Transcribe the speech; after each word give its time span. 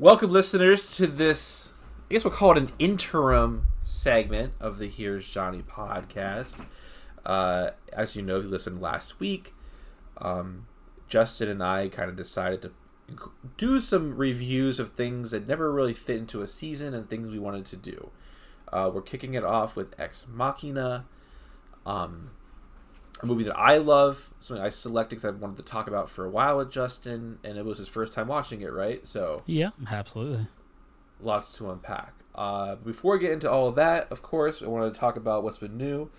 Welcome, 0.00 0.30
listeners, 0.30 0.96
to 0.98 1.08
this. 1.08 1.72
I 2.08 2.14
guess 2.14 2.22
we'll 2.22 2.32
call 2.32 2.52
it 2.52 2.58
an 2.58 2.70
interim 2.78 3.66
segment 3.82 4.52
of 4.60 4.78
the 4.78 4.86
Here's 4.86 5.28
Johnny 5.28 5.60
podcast. 5.60 6.54
Uh, 7.26 7.70
as 7.92 8.14
you 8.14 8.22
know, 8.22 8.36
if 8.36 8.44
you 8.44 8.48
listened 8.48 8.80
last 8.80 9.18
week, 9.18 9.54
um, 10.18 10.68
Justin 11.08 11.48
and 11.48 11.60
I 11.64 11.88
kind 11.88 12.08
of 12.08 12.14
decided 12.14 12.62
to 12.62 12.70
do 13.56 13.80
some 13.80 14.16
reviews 14.16 14.78
of 14.78 14.92
things 14.92 15.32
that 15.32 15.48
never 15.48 15.72
really 15.72 15.94
fit 15.94 16.18
into 16.18 16.42
a 16.42 16.46
season 16.46 16.94
and 16.94 17.10
things 17.10 17.32
we 17.32 17.40
wanted 17.40 17.64
to 17.64 17.76
do. 17.76 18.12
Uh, 18.72 18.88
we're 18.94 19.02
kicking 19.02 19.34
it 19.34 19.42
off 19.42 19.74
with 19.74 19.98
Ex 19.98 20.26
Machina, 20.32 21.06
um, 21.84 22.30
a 23.22 23.26
movie 23.26 23.44
that 23.44 23.56
I 23.56 23.78
love, 23.78 24.30
something 24.40 24.64
I 24.64 24.68
selected 24.68 25.16
because 25.16 25.24
I 25.24 25.30
wanted 25.30 25.56
to 25.58 25.62
talk 25.62 25.88
about 25.88 26.08
for 26.08 26.24
a 26.24 26.30
while 26.30 26.58
with 26.58 26.70
Justin, 26.70 27.38
and 27.42 27.58
it 27.58 27.64
was 27.64 27.78
his 27.78 27.88
first 27.88 28.12
time 28.12 28.28
watching 28.28 28.60
it, 28.60 28.72
right? 28.72 29.06
So 29.06 29.42
yeah, 29.46 29.70
absolutely. 29.90 30.46
Lots 31.20 31.56
to 31.58 31.70
unpack. 31.70 32.14
Uh, 32.34 32.76
before 32.76 33.14
we 33.14 33.18
get 33.18 33.32
into 33.32 33.50
all 33.50 33.66
of 33.66 33.74
that, 33.74 34.06
of 34.12 34.22
course, 34.22 34.62
I 34.62 34.66
wanted 34.66 34.94
to 34.94 35.00
talk 35.00 35.16
about 35.16 35.42
what's 35.42 35.58
been 35.58 35.76
new. 35.76 36.10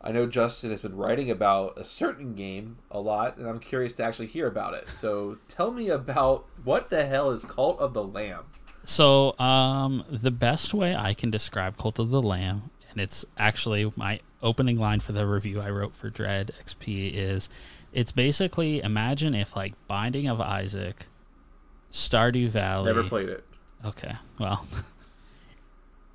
I 0.00 0.12
know 0.12 0.26
Justin 0.26 0.70
has 0.70 0.82
been 0.82 0.96
writing 0.96 1.30
about 1.30 1.76
a 1.76 1.84
certain 1.84 2.34
game 2.34 2.78
a 2.92 3.00
lot, 3.00 3.38
and 3.38 3.48
I'm 3.48 3.58
curious 3.58 3.94
to 3.94 4.04
actually 4.04 4.28
hear 4.28 4.46
about 4.46 4.74
it. 4.74 4.88
So 4.88 5.38
tell 5.48 5.72
me 5.72 5.88
about 5.88 6.46
what 6.62 6.90
the 6.90 7.06
hell 7.06 7.30
is 7.30 7.44
Cult 7.44 7.80
of 7.80 7.92
the 7.94 8.04
Lamb? 8.04 8.44
So, 8.84 9.36
um, 9.40 10.04
the 10.08 10.30
best 10.30 10.72
way 10.72 10.94
I 10.94 11.12
can 11.12 11.32
describe 11.32 11.76
Cult 11.76 11.98
of 11.98 12.10
the 12.10 12.22
Lamb, 12.22 12.70
and 12.88 13.00
it's 13.00 13.24
actually 13.36 13.92
my 13.96 14.20
opening 14.42 14.78
line 14.78 15.00
for 15.00 15.12
the 15.12 15.26
review 15.26 15.60
I 15.60 15.70
wrote 15.70 15.94
for 15.94 16.10
Dread 16.10 16.52
XP, 16.64 17.12
is 17.14 17.48
it's 17.92 18.12
basically 18.12 18.82
imagine 18.82 19.34
if 19.34 19.56
like 19.56 19.74
Binding 19.88 20.28
of 20.28 20.40
Isaac, 20.40 21.06
Stardew 21.90 22.48
Valley. 22.48 22.86
Never 22.86 23.08
played 23.08 23.28
it. 23.28 23.44
Okay, 23.84 24.14
well. 24.38 24.66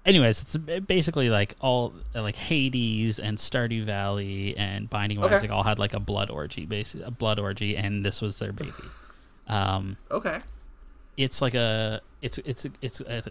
anyways, 0.06 0.42
it's 0.42 0.58
basically 0.58 1.30
like 1.30 1.56
all 1.60 1.94
like 2.14 2.36
Hades 2.36 3.20
and 3.20 3.38
Stardew 3.38 3.86
Valley 3.86 4.56
and 4.58 4.90
Binding 4.90 5.18
of 5.20 5.26
okay. 5.26 5.36
Isaac 5.36 5.52
all 5.52 5.64
had 5.64 5.80
like 5.80 5.94
a 5.94 6.00
blood 6.00 6.30
orgy, 6.30 6.66
basically 6.66 7.06
a 7.06 7.12
blood 7.12 7.40
orgy, 7.40 7.78
and 7.78 8.06
this 8.06 8.22
was 8.22 8.40
their 8.40 8.52
baby. 8.52 8.72
Um, 9.48 9.98
okay, 10.10 10.40
it's 11.18 11.42
like 11.42 11.54
a 11.54 12.02
it's 12.22 12.38
it's 12.40 12.66
it's 12.82 13.02
a, 13.02 13.24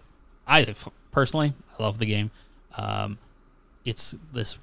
I 0.47 0.73
personally 1.11 1.53
I 1.77 1.83
love 1.83 1.99
the 1.99 2.05
game. 2.05 2.31
Um, 2.77 3.17
it's 3.85 4.15
this 4.33 4.57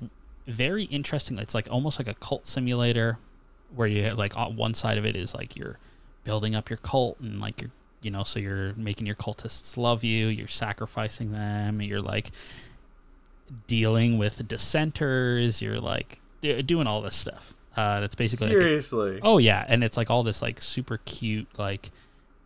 very 0.48 0.84
interesting. 0.84 1.38
It's 1.38 1.54
like 1.54 1.68
almost 1.70 1.98
like 1.98 2.08
a 2.08 2.14
cult 2.14 2.48
simulator, 2.48 3.18
where 3.74 3.86
you 3.86 4.10
like 4.14 4.36
on 4.36 4.56
one 4.56 4.74
side 4.74 4.98
of 4.98 5.04
it 5.04 5.14
is 5.14 5.34
like 5.34 5.56
you're 5.56 5.78
building 6.24 6.54
up 6.54 6.70
your 6.70 6.78
cult 6.78 7.20
and 7.20 7.41
like 7.41 7.60
you're 7.60 7.70
you 8.00 8.10
know, 8.10 8.22
so 8.22 8.38
you're 8.38 8.74
making 8.74 9.06
your 9.06 9.16
cultists 9.16 9.76
love 9.76 10.04
you, 10.04 10.28
you're 10.28 10.46
sacrificing 10.46 11.32
them, 11.32 11.82
you're 11.82 12.00
like 12.00 12.30
dealing 13.66 14.19
with 14.19 14.46
dissenters, 14.46 15.60
you're 15.60 15.81
like 15.81 16.20
doing 16.41 16.86
all 16.86 17.03
this 17.03 17.16
stuff. 17.16 17.54
Uh, 17.76 18.00
that's 18.00 18.15
basically 18.15 18.48
seriously. 18.48 19.15
Like 19.15 19.22
a, 19.25 19.26
oh 19.26 19.38
yeah, 19.38 19.65
and 19.69 19.84
it's 19.84 19.97
like 19.97 20.10
all 20.10 20.22
this 20.22 20.42
like 20.42 20.60
super 20.60 20.98
cute 21.04 21.48
like 21.59 21.91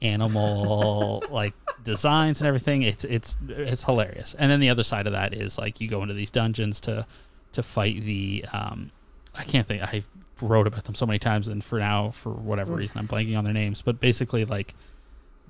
animal 0.01 1.23
like 1.31 1.55
designs 1.85 2.41
and 2.41 2.49
everything. 2.49 2.83
It's 2.83 3.05
it's 3.05 3.37
it's 3.49 3.85
hilarious. 3.85 4.35
And 4.39 4.51
then 4.51 4.61
the 4.61 4.71
other 4.71 4.85
side 4.85 5.07
of 5.07 5.13
that 5.13 5.35
is 5.35 5.59
like 5.59 5.81
you 5.81 5.89
go 5.89 6.03
into 6.03 6.15
these 6.15 6.31
dungeons 6.31 6.81
to 6.81 7.07
to 7.53 7.63
fight 7.63 8.03
the 8.03 8.45
um 8.53 8.91
I 9.35 9.45
can't 9.45 9.67
think 9.67 9.83
I 9.83 10.03
wrote 10.41 10.67
about 10.67 10.85
them 10.85 10.95
so 10.95 11.07
many 11.07 11.19
times 11.19 11.49
and 11.49 11.63
for 11.63 11.79
now 11.79 12.11
for 12.11 12.31
whatever 12.31 12.75
reason 12.75 12.99
I'm 12.99 13.09
blanking 13.09 13.39
on 13.39 13.45
their 13.45 13.55
names, 13.55 13.83
but 13.83 14.01
basically 14.01 14.45
like 14.45 14.75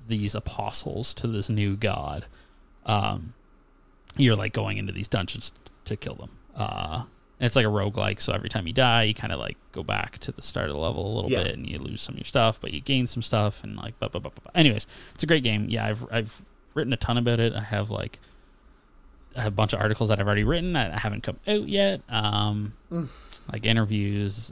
these 0.07 0.35
apostles 0.35 1.13
to 1.15 1.27
this 1.27 1.49
new 1.49 1.75
god, 1.75 2.25
um, 2.85 3.33
you're 4.15 4.35
like 4.35 4.53
going 4.53 4.77
into 4.77 4.93
these 4.93 5.07
dungeons 5.07 5.51
to 5.85 5.95
kill 5.95 6.15
them. 6.15 6.29
Uh, 6.55 7.03
it's 7.39 7.55
like 7.55 7.65
a 7.65 7.69
roguelike, 7.69 8.21
so 8.21 8.31
every 8.31 8.47
time 8.47 8.67
you 8.67 8.73
die, 8.73 9.03
you 9.03 9.13
kind 9.13 9.33
of 9.33 9.39
like 9.39 9.57
go 9.71 9.83
back 9.83 10.17
to 10.19 10.31
the 10.31 10.41
start 10.41 10.67
of 10.67 10.73
the 10.73 10.79
level 10.79 11.05
a 11.05 11.13
little 11.15 11.31
yeah. 11.31 11.43
bit 11.43 11.55
and 11.55 11.67
you 11.67 11.77
lose 11.77 12.01
some 12.01 12.13
of 12.13 12.19
your 12.19 12.25
stuff, 12.25 12.61
but 12.61 12.73
you 12.73 12.79
gain 12.79 13.07
some 13.07 13.21
stuff 13.21 13.63
and 13.63 13.75
like 13.75 13.97
blah, 13.99 14.07
blah, 14.07 14.21
blah, 14.21 14.31
blah. 14.31 14.51
Anyways, 14.55 14.87
it's 15.13 15.23
a 15.23 15.27
great 15.27 15.43
game. 15.43 15.65
Yeah, 15.69 15.87
I've 15.87 16.05
I've 16.11 16.41
written 16.73 16.93
a 16.93 16.97
ton 16.97 17.17
about 17.17 17.39
it. 17.39 17.53
I 17.53 17.61
have 17.61 17.89
like 17.89 18.19
a 19.35 19.51
bunch 19.51 19.73
of 19.73 19.79
articles 19.79 20.09
that 20.09 20.19
I've 20.19 20.25
already 20.25 20.43
written 20.43 20.73
that 20.73 20.99
haven't 20.99 21.21
come 21.21 21.39
out 21.47 21.67
yet. 21.67 22.01
Um, 22.09 22.73
mm. 22.91 23.07
Like 23.51 23.65
interviews. 23.65 24.51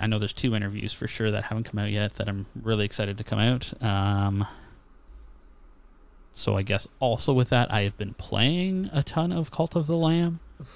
I 0.00 0.06
know 0.06 0.18
there's 0.18 0.32
two 0.32 0.54
interviews 0.54 0.92
for 0.92 1.06
sure 1.06 1.30
that 1.30 1.44
haven't 1.44 1.64
come 1.64 1.78
out 1.78 1.90
yet 1.90 2.14
that 2.16 2.28
I'm 2.28 2.46
really 2.60 2.84
excited 2.84 3.18
to 3.18 3.24
come 3.24 3.38
out. 3.38 3.72
Um, 3.82 4.46
so 6.32 6.56
I 6.56 6.62
guess 6.62 6.88
also 6.98 7.32
with 7.32 7.50
that, 7.50 7.72
I 7.72 7.82
have 7.82 7.96
been 7.96 8.14
playing 8.14 8.90
a 8.92 9.02
ton 9.02 9.32
of 9.32 9.50
Cult 9.50 9.76
of 9.76 9.86
the 9.86 9.96
Lamb. 9.96 10.40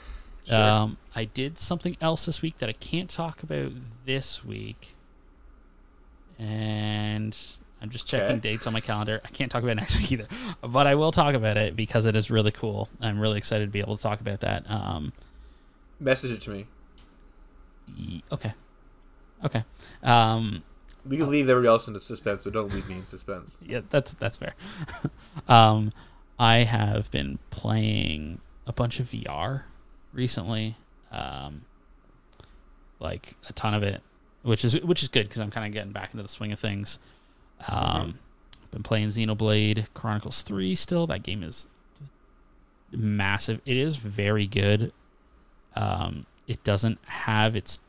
Sure. 0.46 0.56
Um, 0.56 0.96
I 1.12 1.24
did 1.24 1.58
something 1.58 1.96
else 2.00 2.26
this 2.26 2.40
week 2.40 2.58
that 2.58 2.68
I 2.68 2.72
can't 2.72 3.10
talk 3.10 3.42
about 3.42 3.72
this 4.04 4.44
week, 4.44 4.94
and 6.38 7.36
I'm 7.80 7.90
just 7.90 8.06
checking 8.06 8.36
okay. 8.36 8.40
dates 8.40 8.66
on 8.66 8.72
my 8.72 8.80
calendar. 8.80 9.20
I 9.24 9.28
can't 9.28 9.50
talk 9.50 9.62
about 9.62 9.76
next 9.76 9.98
week 9.98 10.12
either, 10.12 10.26
but 10.62 10.86
I 10.86 10.94
will 10.94 11.12
talk 11.12 11.34
about 11.34 11.56
it 11.56 11.76
because 11.76 12.06
it 12.06 12.16
is 12.16 12.30
really 12.30 12.50
cool. 12.50 12.88
I'm 13.00 13.18
really 13.20 13.38
excited 13.38 13.66
to 13.66 13.70
be 13.70 13.80
able 13.80 13.96
to 13.96 14.02
talk 14.02 14.20
about 14.20 14.40
that. 14.40 14.68
Um, 14.70 15.12
Message 16.00 16.30
it 16.32 16.40
to 16.42 16.50
me. 16.50 16.66
Okay. 18.32 18.52
Okay. 19.44 19.64
Um, 20.02 20.62
we 21.04 21.16
can 21.16 21.30
leave 21.30 21.48
everybody 21.48 21.68
else 21.68 21.88
in 21.88 21.98
suspense, 21.98 22.42
but 22.42 22.52
don't 22.52 22.72
leave 22.72 22.88
me 22.88 22.96
in 22.96 23.06
suspense. 23.06 23.56
yeah, 23.66 23.80
that's 23.90 24.14
that's 24.14 24.36
fair. 24.36 24.54
um, 25.48 25.92
I 26.38 26.58
have 26.58 27.10
been 27.10 27.38
playing 27.50 28.40
a 28.66 28.72
bunch 28.72 29.00
of 29.00 29.06
VR 29.10 29.62
recently, 30.12 30.76
um, 31.10 31.64
like 32.98 33.34
a 33.48 33.52
ton 33.52 33.74
of 33.74 33.82
it, 33.82 34.02
which 34.42 34.64
is 34.64 34.80
which 34.82 35.02
is 35.02 35.08
good 35.08 35.26
because 35.28 35.40
I'm 35.40 35.50
kind 35.50 35.66
of 35.66 35.72
getting 35.72 35.92
back 35.92 36.12
into 36.12 36.22
the 36.22 36.28
swing 36.28 36.52
of 36.52 36.58
things. 36.58 36.98
Um. 37.68 38.18
Been 38.72 38.82
playing 38.82 39.08
Xenoblade 39.08 39.86
Chronicles 39.94 40.42
Three 40.42 40.74
still. 40.74 41.06
That 41.06 41.22
game 41.22 41.42
is 41.42 41.66
massive. 42.92 43.60
It 43.64 43.76
is 43.76 43.96
very 43.96 44.46
good. 44.46 44.92
Um, 45.74 46.26
it 46.46 46.62
doesn't 46.64 46.98
have 47.06 47.56
its 47.56 47.80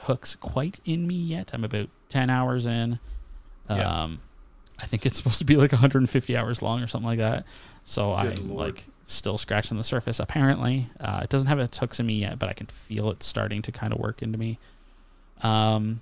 hooks 0.00 0.34
quite 0.36 0.80
in 0.84 1.06
me 1.06 1.14
yet. 1.14 1.50
I'm 1.54 1.64
about 1.64 1.88
10 2.08 2.30
hours 2.30 2.66
in. 2.66 2.98
Yeah. 3.70 4.02
Um, 4.02 4.20
I 4.78 4.86
think 4.86 5.06
it's 5.06 5.18
supposed 5.18 5.38
to 5.38 5.44
be 5.44 5.56
like 5.56 5.72
150 5.72 6.36
hours 6.36 6.62
long 6.62 6.82
or 6.82 6.86
something 6.86 7.06
like 7.06 7.18
that. 7.18 7.44
So 7.84 8.10
Good 8.20 8.40
I'm 8.40 8.48
Lord. 8.48 8.74
like 8.74 8.84
still 9.04 9.38
scratching 9.38 9.76
the 9.78 9.84
surface. 9.84 10.18
Apparently, 10.18 10.88
uh, 11.00 11.20
it 11.22 11.30
doesn't 11.30 11.48
have 11.48 11.58
its 11.58 11.78
hooks 11.78 12.00
in 12.00 12.06
me 12.06 12.14
yet, 12.14 12.38
but 12.38 12.48
I 12.48 12.52
can 12.52 12.66
feel 12.66 13.10
it 13.10 13.22
starting 13.22 13.62
to 13.62 13.72
kind 13.72 13.92
of 13.92 13.98
work 14.00 14.22
into 14.22 14.38
me. 14.38 14.58
Um, 15.42 16.00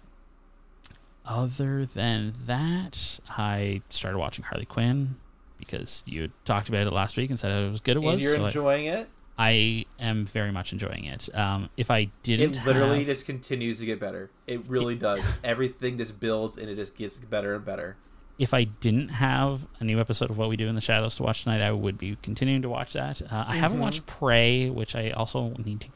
other 1.24 1.86
than 1.86 2.34
that, 2.46 3.20
I 3.28 3.82
started 3.88 4.18
watching 4.18 4.44
Harley 4.44 4.66
Quinn 4.66 5.16
because 5.58 6.02
you 6.06 6.30
talked 6.44 6.68
about 6.68 6.86
it 6.86 6.92
last 6.92 7.16
week 7.16 7.30
and 7.30 7.38
said 7.38 7.50
it 7.50 7.70
was 7.70 7.80
good. 7.80 7.96
It 7.96 8.00
was. 8.00 8.14
And 8.14 8.22
you're 8.22 8.34
so 8.34 8.46
enjoying 8.46 8.88
I, 8.88 8.92
it. 8.92 9.08
I 9.38 9.86
am 9.98 10.26
very 10.26 10.52
much 10.52 10.72
enjoying 10.72 11.04
it. 11.04 11.34
Um, 11.34 11.70
if 11.76 11.90
I 11.90 12.10
didn't, 12.22 12.56
it 12.56 12.66
literally 12.66 12.98
have... 12.98 13.06
just 13.06 13.26
continues 13.26 13.78
to 13.80 13.86
get 13.86 14.00
better. 14.00 14.30
It 14.46 14.68
really 14.68 14.94
it... 14.94 15.00
does. 15.00 15.22
Everything 15.44 15.98
just 15.98 16.20
builds 16.20 16.56
and 16.56 16.68
it 16.68 16.76
just 16.76 16.96
gets 16.96 17.18
better 17.18 17.54
and 17.54 17.64
better. 17.64 17.96
If 18.38 18.54
I 18.54 18.64
didn't 18.64 19.08
have 19.08 19.66
a 19.80 19.84
new 19.84 20.00
episode 20.00 20.30
of 20.30 20.38
What 20.38 20.48
We 20.48 20.56
Do 20.56 20.66
in 20.66 20.74
the 20.74 20.80
Shadows 20.80 21.16
to 21.16 21.22
watch 21.22 21.44
tonight, 21.44 21.62
I 21.62 21.72
would 21.72 21.98
be 21.98 22.16
continuing 22.22 22.62
to 22.62 22.70
watch 22.70 22.94
that. 22.94 23.22
Uh, 23.22 23.26
I 23.30 23.32
mm-hmm. 23.32 23.52
haven't 23.60 23.80
watched 23.80 24.06
Prey, 24.06 24.70
which 24.70 24.94
I 24.94 25.10
also 25.10 25.54
need 25.64 25.82
to. 25.82 25.88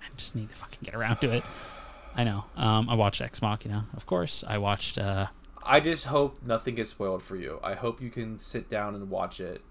I 0.00 0.06
just 0.16 0.34
need 0.34 0.50
to 0.50 0.56
fucking 0.56 0.80
get 0.82 0.94
around 0.94 1.16
to 1.18 1.30
it. 1.30 1.44
I 2.14 2.24
know. 2.24 2.44
Um, 2.56 2.88
I 2.88 2.94
watched 2.94 3.20
Ex 3.20 3.40
Machina, 3.40 3.86
of 3.96 4.06
course. 4.06 4.44
I 4.46 4.58
watched. 4.58 4.98
Uh, 4.98 5.28
I 5.64 5.80
just 5.80 6.06
hope 6.06 6.42
nothing 6.44 6.74
gets 6.74 6.90
spoiled 6.90 7.22
for 7.22 7.36
you. 7.36 7.60
I 7.62 7.74
hope 7.74 8.00
you 8.02 8.10
can 8.10 8.38
sit 8.38 8.68
down 8.68 8.94
and 8.94 9.08
watch 9.10 9.40
it 9.40 9.62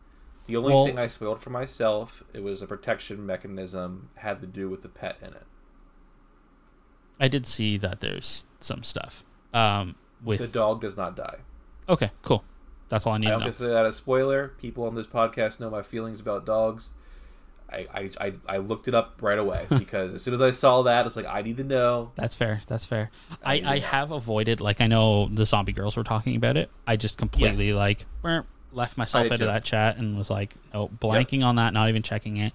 the 0.48 0.58
only 0.58 0.74
well, 0.74 0.86
thing 0.86 0.98
I 0.98 1.08
spoiled 1.08 1.40
for 1.40 1.50
myself, 1.50 2.24
it 2.34 2.44
was 2.44 2.62
a 2.62 2.68
protection 2.68 3.26
mechanism, 3.26 4.10
had 4.16 4.42
to 4.42 4.48
do 4.48 4.70
with 4.70 4.82
the 4.82 4.90
pet 4.90 5.18
in 5.22 5.30
it. 5.30 5.46
I 7.20 7.28
did 7.28 7.46
see 7.46 7.78
that 7.78 8.00
there's 8.00 8.48
some 8.60 8.84
stuff. 8.84 9.24
Um, 9.54 9.96
with 10.24 10.40
the 10.40 10.48
dog 10.48 10.82
does 10.82 10.98
not 10.98 11.16
die. 11.16 11.38
Okay, 11.88 12.12
cool. 12.24 12.44
That's 12.90 13.06
all 13.06 13.14
I 13.14 13.20
need. 13.20 13.28
I 13.28 13.32
don't 13.32 13.44
consider 13.44 13.72
that 13.72 13.86
a 13.86 13.94
spoiler. 13.94 14.50
People 14.60 14.86
on 14.86 14.96
this 14.96 15.08
podcast 15.08 15.60
know 15.60 15.70
my 15.70 15.84
feelings 15.84 16.20
about 16.20 16.46
dogs. 16.46 16.92
I, 17.71 18.09
I, 18.19 18.33
I, 18.47 18.57
looked 18.57 18.88
it 18.88 18.95
up 18.95 19.19
right 19.21 19.39
away 19.39 19.65
because 19.69 20.13
as 20.13 20.21
soon 20.21 20.33
as 20.33 20.41
I 20.41 20.51
saw 20.51 20.81
that, 20.83 21.06
it's 21.06 21.15
like 21.15 21.25
I 21.25 21.41
need 21.41 21.57
to 21.57 21.63
know. 21.63 22.12
That's 22.15 22.35
fair. 22.35 22.62
That's 22.68 22.85
fair. 22.85 23.12
I, 23.44 23.56
I, 23.56 23.62
I 23.65 23.79
have 23.79 24.12
avoided 24.12 24.62
like 24.62 24.81
I 24.81 24.88
know 24.88 25.27
the 25.27 25.45
zombie 25.45 25.71
girls 25.71 25.95
were 25.95 26.03
talking 26.03 26.35
about 26.35 26.57
it. 26.57 26.69
I 26.85 26.97
just 26.97 27.18
completely 27.18 27.69
yes. 27.69 27.75
like 27.75 28.06
burp, 28.21 28.45
left 28.73 28.97
myself 28.97 29.27
out 29.27 29.33
of 29.33 29.39
that 29.39 29.63
chat 29.63 29.97
and 29.97 30.18
was 30.18 30.29
like, 30.29 30.56
oh, 30.73 30.89
blanking 30.89 31.39
yep. 31.39 31.47
on 31.47 31.56
that, 31.56 31.73
not 31.73 31.89
even 31.89 32.03
checking 32.03 32.38
it. 32.38 32.53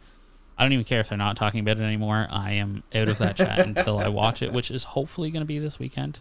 I 0.58 0.64
don't 0.64 0.72
even 0.72 0.84
care 0.84 1.00
if 1.00 1.10
they're 1.10 1.18
not 1.18 1.36
talking 1.36 1.60
about 1.60 1.78
it 1.78 1.82
anymore. 1.82 2.26
I 2.30 2.52
am 2.52 2.82
out 2.94 3.08
of 3.08 3.18
that 3.18 3.36
chat 3.36 3.58
until 3.66 3.98
I 3.98 4.08
watch 4.08 4.42
it, 4.42 4.52
which 4.52 4.70
is 4.70 4.84
hopefully 4.84 5.30
going 5.30 5.42
to 5.42 5.46
be 5.46 5.58
this 5.58 5.78
weekend. 5.78 6.20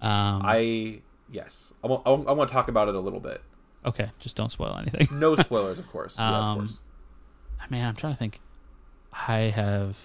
Um, 0.00 0.42
I 0.44 1.00
yes, 1.30 1.72
I 1.82 1.88
want, 1.88 2.06
I 2.06 2.32
want 2.32 2.48
to 2.48 2.54
talk 2.54 2.68
about 2.68 2.88
it 2.88 2.94
a 2.94 3.00
little 3.00 3.20
bit. 3.20 3.42
Okay, 3.84 4.10
just 4.18 4.34
don't 4.34 4.50
spoil 4.50 4.76
anything. 4.78 5.06
No 5.18 5.36
spoilers, 5.36 5.78
of 5.78 5.88
course. 5.90 6.16
yeah, 6.18 6.28
of 6.28 6.58
Um, 6.58 6.78
course. 7.58 7.70
Man, 7.70 7.88
I'm 7.88 7.94
trying 7.96 8.12
to 8.12 8.18
think. 8.18 8.40
I 9.28 9.38
have 9.54 9.96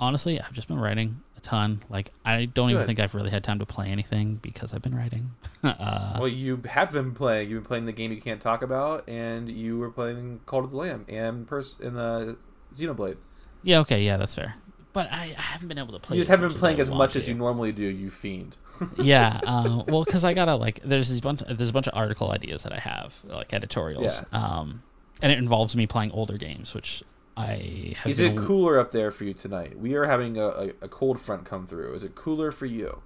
honestly, 0.00 0.40
I've 0.40 0.52
just 0.52 0.68
been 0.68 0.78
writing 0.78 1.20
a 1.36 1.40
ton. 1.40 1.82
Like, 1.88 2.10
I 2.24 2.46
don't 2.46 2.70
even 2.70 2.82
think 2.84 2.98
I've 2.98 3.14
really 3.14 3.30
had 3.30 3.44
time 3.44 3.58
to 3.58 3.66
play 3.66 3.88
anything 3.88 4.36
because 4.36 4.74
I've 4.74 4.82
been 4.82 4.96
writing. 4.96 5.30
uh, 5.62 6.16
Well, 6.18 6.28
you 6.28 6.62
have 6.68 6.92
been 6.92 7.12
playing. 7.12 7.50
You've 7.50 7.62
been 7.62 7.68
playing 7.68 7.86
the 7.86 7.92
game 7.92 8.10
you 8.12 8.20
can't 8.20 8.40
talk 8.40 8.62
about, 8.62 9.08
and 9.08 9.48
you 9.48 9.78
were 9.78 9.90
playing 9.90 10.40
Cult 10.46 10.64
of 10.64 10.70
the 10.70 10.76
Lamb 10.76 11.04
and 11.08 11.46
Pers- 11.46 11.78
in 11.80 11.94
the 11.94 12.36
Xenoblade. 12.74 13.16
yeah, 13.62 13.78
okay, 13.80 14.02
yeah, 14.02 14.16
that's 14.16 14.34
fair. 14.34 14.54
But 14.92 15.08
I, 15.12 15.34
I 15.38 15.42
haven't 15.42 15.68
been 15.68 15.78
able 15.78 15.92
to 15.92 16.00
play. 16.00 16.16
You 16.16 16.22
just 16.22 16.30
haven't 16.30 16.48
been 16.48 16.58
playing 16.58 16.78
I 16.78 16.80
as 16.80 16.90
want 16.90 16.98
much 16.98 17.16
as 17.16 17.28
you 17.28 17.34
normally 17.34 17.70
do. 17.70 17.84
You 17.84 18.10
fiend. 18.10 18.56
yeah, 18.98 19.38
uh, 19.46 19.84
well, 19.86 20.04
because 20.04 20.24
I 20.24 20.34
gotta 20.34 20.56
like, 20.56 20.80
there's 20.82 21.20
bunch, 21.20 21.42
there's 21.48 21.68
a 21.68 21.72
bunch 21.72 21.86
of 21.86 21.94
article 21.96 22.30
ideas 22.32 22.62
that 22.64 22.72
I 22.72 22.78
have, 22.78 23.22
like 23.24 23.52
editorials, 23.52 24.22
um, 24.32 24.82
and 25.22 25.30
it 25.32 25.38
involves 25.38 25.74
me 25.76 25.86
playing 25.86 26.10
older 26.12 26.36
games, 26.36 26.74
which 26.74 27.02
I 27.36 27.94
have. 27.98 28.06
Is 28.10 28.20
it 28.20 28.36
cooler 28.36 28.78
up 28.78 28.90
there 28.92 29.10
for 29.10 29.24
you 29.24 29.34
tonight? 29.34 29.78
We 29.78 29.94
are 29.94 30.04
having 30.06 30.36
a, 30.38 30.46
a, 30.48 30.66
a 30.82 30.88
cold 30.88 31.20
front 31.20 31.44
come 31.44 31.66
through. 31.66 31.94
Is 31.94 32.02
it 32.02 32.14
cooler 32.14 32.50
for 32.50 32.66
you? 32.66 33.02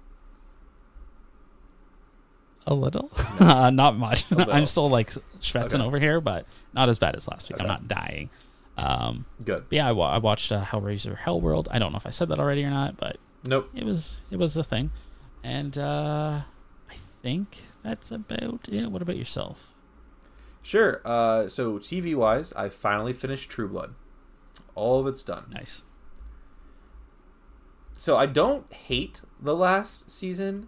A 2.67 2.73
little, 2.73 3.11
uh, 3.39 3.69
not 3.69 3.95
much. 3.95 4.25
I'm 4.31 4.65
still 4.65 4.89
like 4.89 5.11
schwitzing 5.39 5.75
Okay. 5.75 5.83
over 5.83 5.99
here, 5.99 6.19
but 6.19 6.47
not 6.73 6.89
as 6.89 6.97
bad 6.97 7.15
as 7.15 7.27
last 7.27 7.49
week. 7.51 7.61
I'm 7.61 7.67
not 7.67 7.87
dying. 7.87 8.31
Um, 8.75 9.25
Good. 9.43 9.65
yeah, 9.69 9.87
I, 9.87 9.91
wa- 9.91 10.09
I 10.09 10.17
watched 10.17 10.51
uh, 10.51 10.63
Hellraiser 10.63 11.15
Hellworld. 11.15 11.67
I 11.69 11.77
don't 11.77 11.91
know 11.91 11.97
if 11.97 12.07
I 12.07 12.09
said 12.09 12.27
that 12.29 12.39
already 12.39 12.63
or 12.65 12.71
not, 12.71 12.97
but 12.97 13.17
Nope. 13.45 13.69
it 13.75 13.83
was 13.85 14.21
it 14.31 14.37
was 14.37 14.57
a 14.57 14.63
thing, 14.63 14.89
and 15.43 15.77
uh, 15.77 16.41
I 16.89 16.95
think 17.21 17.59
that's 17.83 18.09
about 18.09 18.67
it. 18.67 18.91
What 18.91 19.03
about 19.03 19.15
yourself? 19.17 19.74
Sure. 20.65 20.99
Uh, 21.05 21.47
so 21.47 21.77
TV 21.77 22.15
wise, 22.15 22.51
I 22.53 22.69
finally 22.69 23.13
finished 23.13 23.51
True 23.51 23.67
Blood. 23.67 23.93
All 24.73 24.99
of 24.99 25.05
it's 25.05 25.21
done. 25.21 25.45
Nice. 25.53 25.83
So 27.93 28.17
I 28.17 28.25
don't 28.25 28.73
hate 28.73 29.21
the 29.39 29.55
last 29.55 30.09
season. 30.09 30.67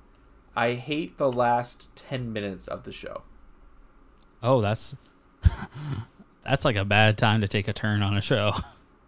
I 0.55 0.73
hate 0.73 1.17
the 1.17 1.31
last 1.31 1.95
ten 1.95 2.31
minutes 2.31 2.67
of 2.67 2.83
the 2.83 2.91
show. 2.91 3.23
Oh, 4.43 4.61
that's 4.61 4.95
that's 6.43 6.63
like 6.63 6.75
a 6.75 6.85
bad 6.85 7.17
time 7.17 7.41
to 7.41 7.47
take 7.47 7.67
a 7.67 7.73
turn 7.73 8.03
on 8.03 8.15
a 8.15 8.21
show. 8.21 8.53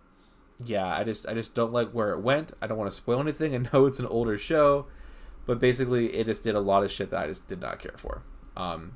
yeah, 0.65 0.87
I 0.87 1.03
just 1.03 1.27
I 1.27 1.35
just 1.35 1.53
don't 1.53 1.71
like 1.71 1.91
where 1.91 2.13
it 2.13 2.21
went. 2.21 2.53
I 2.63 2.65
don't 2.67 2.79
want 2.79 2.89
to 2.89 2.97
spoil 2.97 3.19
anything. 3.19 3.53
I 3.67 3.69
know 3.71 3.85
it's 3.85 3.99
an 3.99 4.07
older 4.07 4.39
show, 4.39 4.87
but 5.45 5.59
basically 5.59 6.15
it 6.15 6.25
just 6.25 6.43
did 6.43 6.55
a 6.55 6.59
lot 6.59 6.83
of 6.83 6.91
shit 6.91 7.11
that 7.11 7.21
I 7.21 7.27
just 7.27 7.47
did 7.47 7.61
not 7.61 7.77
care 7.77 7.95
for. 7.95 8.23
Um, 8.57 8.93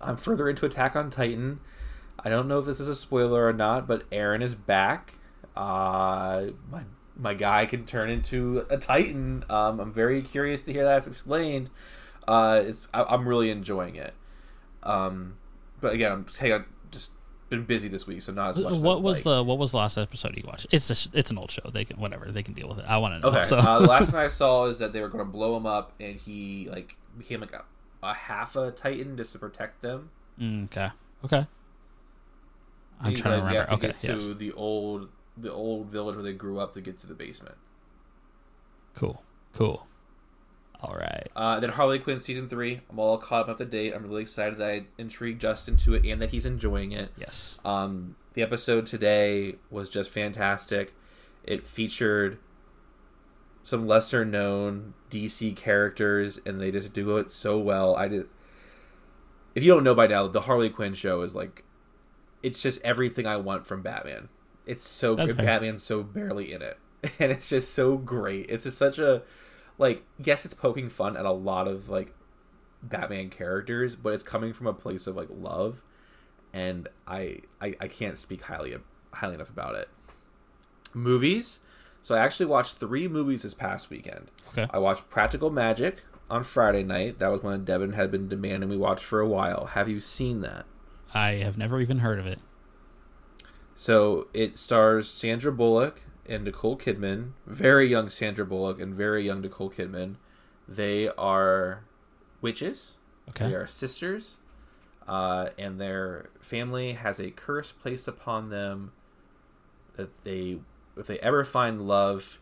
I'm 0.00 0.16
further 0.16 0.48
into 0.48 0.66
Attack 0.66 0.96
on 0.96 1.10
Titan. 1.10 1.60
I 2.22 2.28
don't 2.28 2.48
know 2.48 2.58
if 2.58 2.66
this 2.66 2.80
is 2.80 2.88
a 2.88 2.94
spoiler 2.94 3.46
or 3.46 3.52
not, 3.52 3.86
but 3.86 4.08
Eren 4.10 4.42
is 4.42 4.54
back. 4.54 5.14
Uh, 5.56 6.46
my 6.70 6.82
my 7.16 7.34
guy 7.34 7.66
can 7.66 7.84
turn 7.84 8.10
into 8.10 8.64
a 8.70 8.78
Titan. 8.78 9.44
Um, 9.50 9.80
I'm 9.80 9.92
very 9.92 10.22
curious 10.22 10.62
to 10.62 10.72
hear 10.72 10.84
that 10.84 11.06
explained. 11.06 11.70
Uh, 12.26 12.62
it's 12.64 12.88
I, 12.94 13.04
I'm 13.04 13.28
really 13.28 13.50
enjoying 13.50 13.96
it. 13.96 14.14
Um, 14.82 15.36
but 15.80 15.94
again, 15.94 16.12
I'm 16.12 16.26
hey, 16.38 16.52
I've 16.52 16.66
just 16.90 17.10
been 17.48 17.64
busy 17.64 17.88
this 17.88 18.06
week, 18.06 18.22
so 18.22 18.32
not 18.32 18.50
as 18.50 18.58
much. 18.58 18.78
what 18.78 19.02
was 19.02 19.18
like. 19.18 19.36
the 19.36 19.42
what 19.42 19.58
was 19.58 19.72
the 19.72 19.78
last 19.78 19.98
episode 19.98 20.36
you 20.36 20.44
watched? 20.46 20.66
It's 20.70 20.90
a, 20.90 21.18
it's 21.18 21.30
an 21.30 21.38
old 21.38 21.50
show. 21.50 21.68
They 21.72 21.84
can 21.84 21.98
whatever 21.98 22.30
they 22.30 22.42
can 22.42 22.54
deal 22.54 22.68
with 22.68 22.78
it. 22.78 22.84
I 22.86 22.98
want 22.98 23.14
to 23.14 23.20
know. 23.20 23.36
Okay. 23.36 23.44
So 23.44 23.56
uh, 23.58 23.80
the 23.80 23.86
last 23.86 24.10
thing 24.10 24.20
I 24.20 24.28
saw 24.28 24.66
is 24.66 24.78
that 24.78 24.92
they 24.92 25.00
were 25.00 25.08
going 25.08 25.24
to 25.24 25.30
blow 25.30 25.56
him 25.56 25.66
up, 25.66 25.92
and 26.00 26.16
he 26.16 26.68
like 26.70 26.96
became 27.18 27.40
like 27.40 27.52
a, 27.52 27.64
a 28.02 28.14
half 28.14 28.56
a 28.56 28.70
Titan 28.70 29.16
just 29.16 29.32
to 29.32 29.38
protect 29.38 29.82
them. 29.82 30.10
Mm, 30.40 30.64
okay. 30.64 30.90
Okay. 31.24 31.46
I'm 33.00 33.10
He's, 33.10 33.20
trying 33.20 33.38
to 33.40 33.44
like, 33.44 33.52
remember. 33.68 33.72
Okay. 33.74 33.92
to 34.06 34.12
Yes. 34.14 34.28
the 34.38 34.52
old 34.52 35.08
the 35.36 35.52
old 35.52 35.86
village 35.86 36.16
where 36.16 36.22
they 36.24 36.32
grew 36.34 36.58
up 36.58 36.72
to 36.74 36.80
get 36.80 36.98
to 37.00 37.06
the 37.06 37.14
basement. 37.14 37.56
Cool. 38.94 39.22
Cool. 39.54 39.86
All 40.82 40.94
right. 40.94 41.28
Uh, 41.36 41.60
then 41.60 41.70
Harley 41.70 41.98
Quinn 41.98 42.20
season 42.20 42.48
three. 42.48 42.80
I'm 42.90 42.98
all 42.98 43.18
caught 43.18 43.48
up 43.48 43.58
to 43.58 43.64
date. 43.64 43.94
I'm 43.94 44.02
really 44.06 44.22
excited 44.22 44.58
that 44.58 44.70
I 44.70 44.84
intrigued 44.98 45.40
Justin 45.40 45.76
to 45.78 45.94
it 45.94 46.04
and 46.06 46.20
that 46.22 46.30
he's 46.30 46.46
enjoying 46.46 46.92
it. 46.92 47.10
Yes. 47.18 47.58
Um, 47.64 48.16
the 48.34 48.42
episode 48.42 48.86
today 48.86 49.56
was 49.70 49.88
just 49.90 50.10
fantastic. 50.10 50.94
It 51.44 51.66
featured 51.66 52.38
some 53.62 53.86
lesser 53.86 54.24
known 54.24 54.94
DC 55.10 55.56
characters, 55.56 56.40
and 56.44 56.60
they 56.60 56.70
just 56.70 56.92
do 56.92 57.16
it 57.18 57.30
so 57.30 57.58
well. 57.58 57.96
I 57.96 58.08
did. 58.08 58.26
If 59.54 59.62
you 59.64 59.72
don't 59.72 59.84
know 59.84 59.94
by 59.94 60.06
now, 60.06 60.28
the 60.28 60.42
Harley 60.42 60.70
Quinn 60.70 60.94
show 60.94 61.22
is 61.22 61.34
like, 61.34 61.64
it's 62.42 62.62
just 62.62 62.80
everything 62.82 63.26
I 63.26 63.36
want 63.36 63.66
from 63.66 63.82
Batman. 63.82 64.28
It's 64.66 64.88
so 64.88 65.14
That's 65.14 65.32
good. 65.32 65.38
fair. 65.38 65.46
Batman's 65.46 65.82
so 65.82 66.02
barely 66.02 66.52
in 66.52 66.62
it, 66.62 66.78
and 67.18 67.32
it's 67.32 67.48
just 67.48 67.74
so 67.74 67.96
great. 67.96 68.46
It's 68.48 68.64
just 68.64 68.78
such 68.78 68.98
a, 68.98 69.22
like, 69.78 70.04
yes, 70.18 70.44
it's 70.44 70.54
poking 70.54 70.88
fun 70.88 71.16
at 71.16 71.24
a 71.24 71.32
lot 71.32 71.66
of 71.66 71.88
like 71.88 72.14
Batman 72.82 73.30
characters, 73.30 73.96
but 73.96 74.14
it's 74.14 74.22
coming 74.22 74.52
from 74.52 74.66
a 74.66 74.74
place 74.74 75.06
of 75.06 75.16
like 75.16 75.28
love 75.30 75.82
and 76.52 76.88
I, 77.06 77.38
I 77.60 77.74
I 77.80 77.88
can't 77.88 78.18
speak 78.18 78.42
highly 78.42 78.76
highly 79.12 79.34
enough 79.34 79.50
about 79.50 79.74
it. 79.74 79.88
Movies. 80.94 81.60
So 82.02 82.14
I 82.14 82.18
actually 82.18 82.46
watched 82.46 82.76
three 82.76 83.08
movies 83.08 83.42
this 83.42 83.54
past 83.54 83.90
weekend. 83.90 84.30
Okay. 84.48 84.66
I 84.70 84.78
watched 84.78 85.10
Practical 85.10 85.50
Magic 85.50 86.02
on 86.30 86.44
Friday 86.44 86.82
night. 86.82 87.18
That 87.18 87.28
was 87.28 87.42
one 87.42 87.64
Devin 87.64 87.92
had 87.92 88.10
been 88.10 88.28
demanding 88.28 88.70
we 88.70 88.76
watch 88.76 89.02
for 89.02 89.20
a 89.20 89.28
while. 89.28 89.66
Have 89.66 89.88
you 89.88 90.00
seen 90.00 90.40
that? 90.40 90.64
I 91.12 91.34
have 91.34 91.58
never 91.58 91.80
even 91.80 91.98
heard 91.98 92.18
of 92.18 92.26
it. 92.26 92.38
So 93.74 94.28
it 94.32 94.58
stars 94.58 95.08
Sandra 95.10 95.52
Bullock 95.52 96.02
and 96.26 96.44
Nicole 96.44 96.76
Kidman, 96.76 97.32
very 97.46 97.86
young 97.88 98.08
Sandra 98.08 98.44
Bullock 98.46 98.80
and 98.80 98.94
very 98.94 99.24
young 99.24 99.40
Nicole 99.40 99.70
Kidman. 99.70 100.16
They 100.68 101.08
are 101.08 101.84
witches. 102.40 102.94
Okay. 103.30 103.48
They 103.48 103.54
are 103.54 103.66
sisters, 103.66 104.38
uh, 105.06 105.50
and 105.58 105.80
their 105.80 106.30
family 106.40 106.92
has 106.92 107.18
a 107.18 107.30
curse 107.30 107.72
placed 107.72 108.06
upon 108.08 108.50
them 108.50 108.92
that 109.96 110.10
they, 110.24 110.58
if 111.00 111.06
they 111.06 111.18
ever 111.20 111.44
find 111.44 111.86
love, 111.88 112.38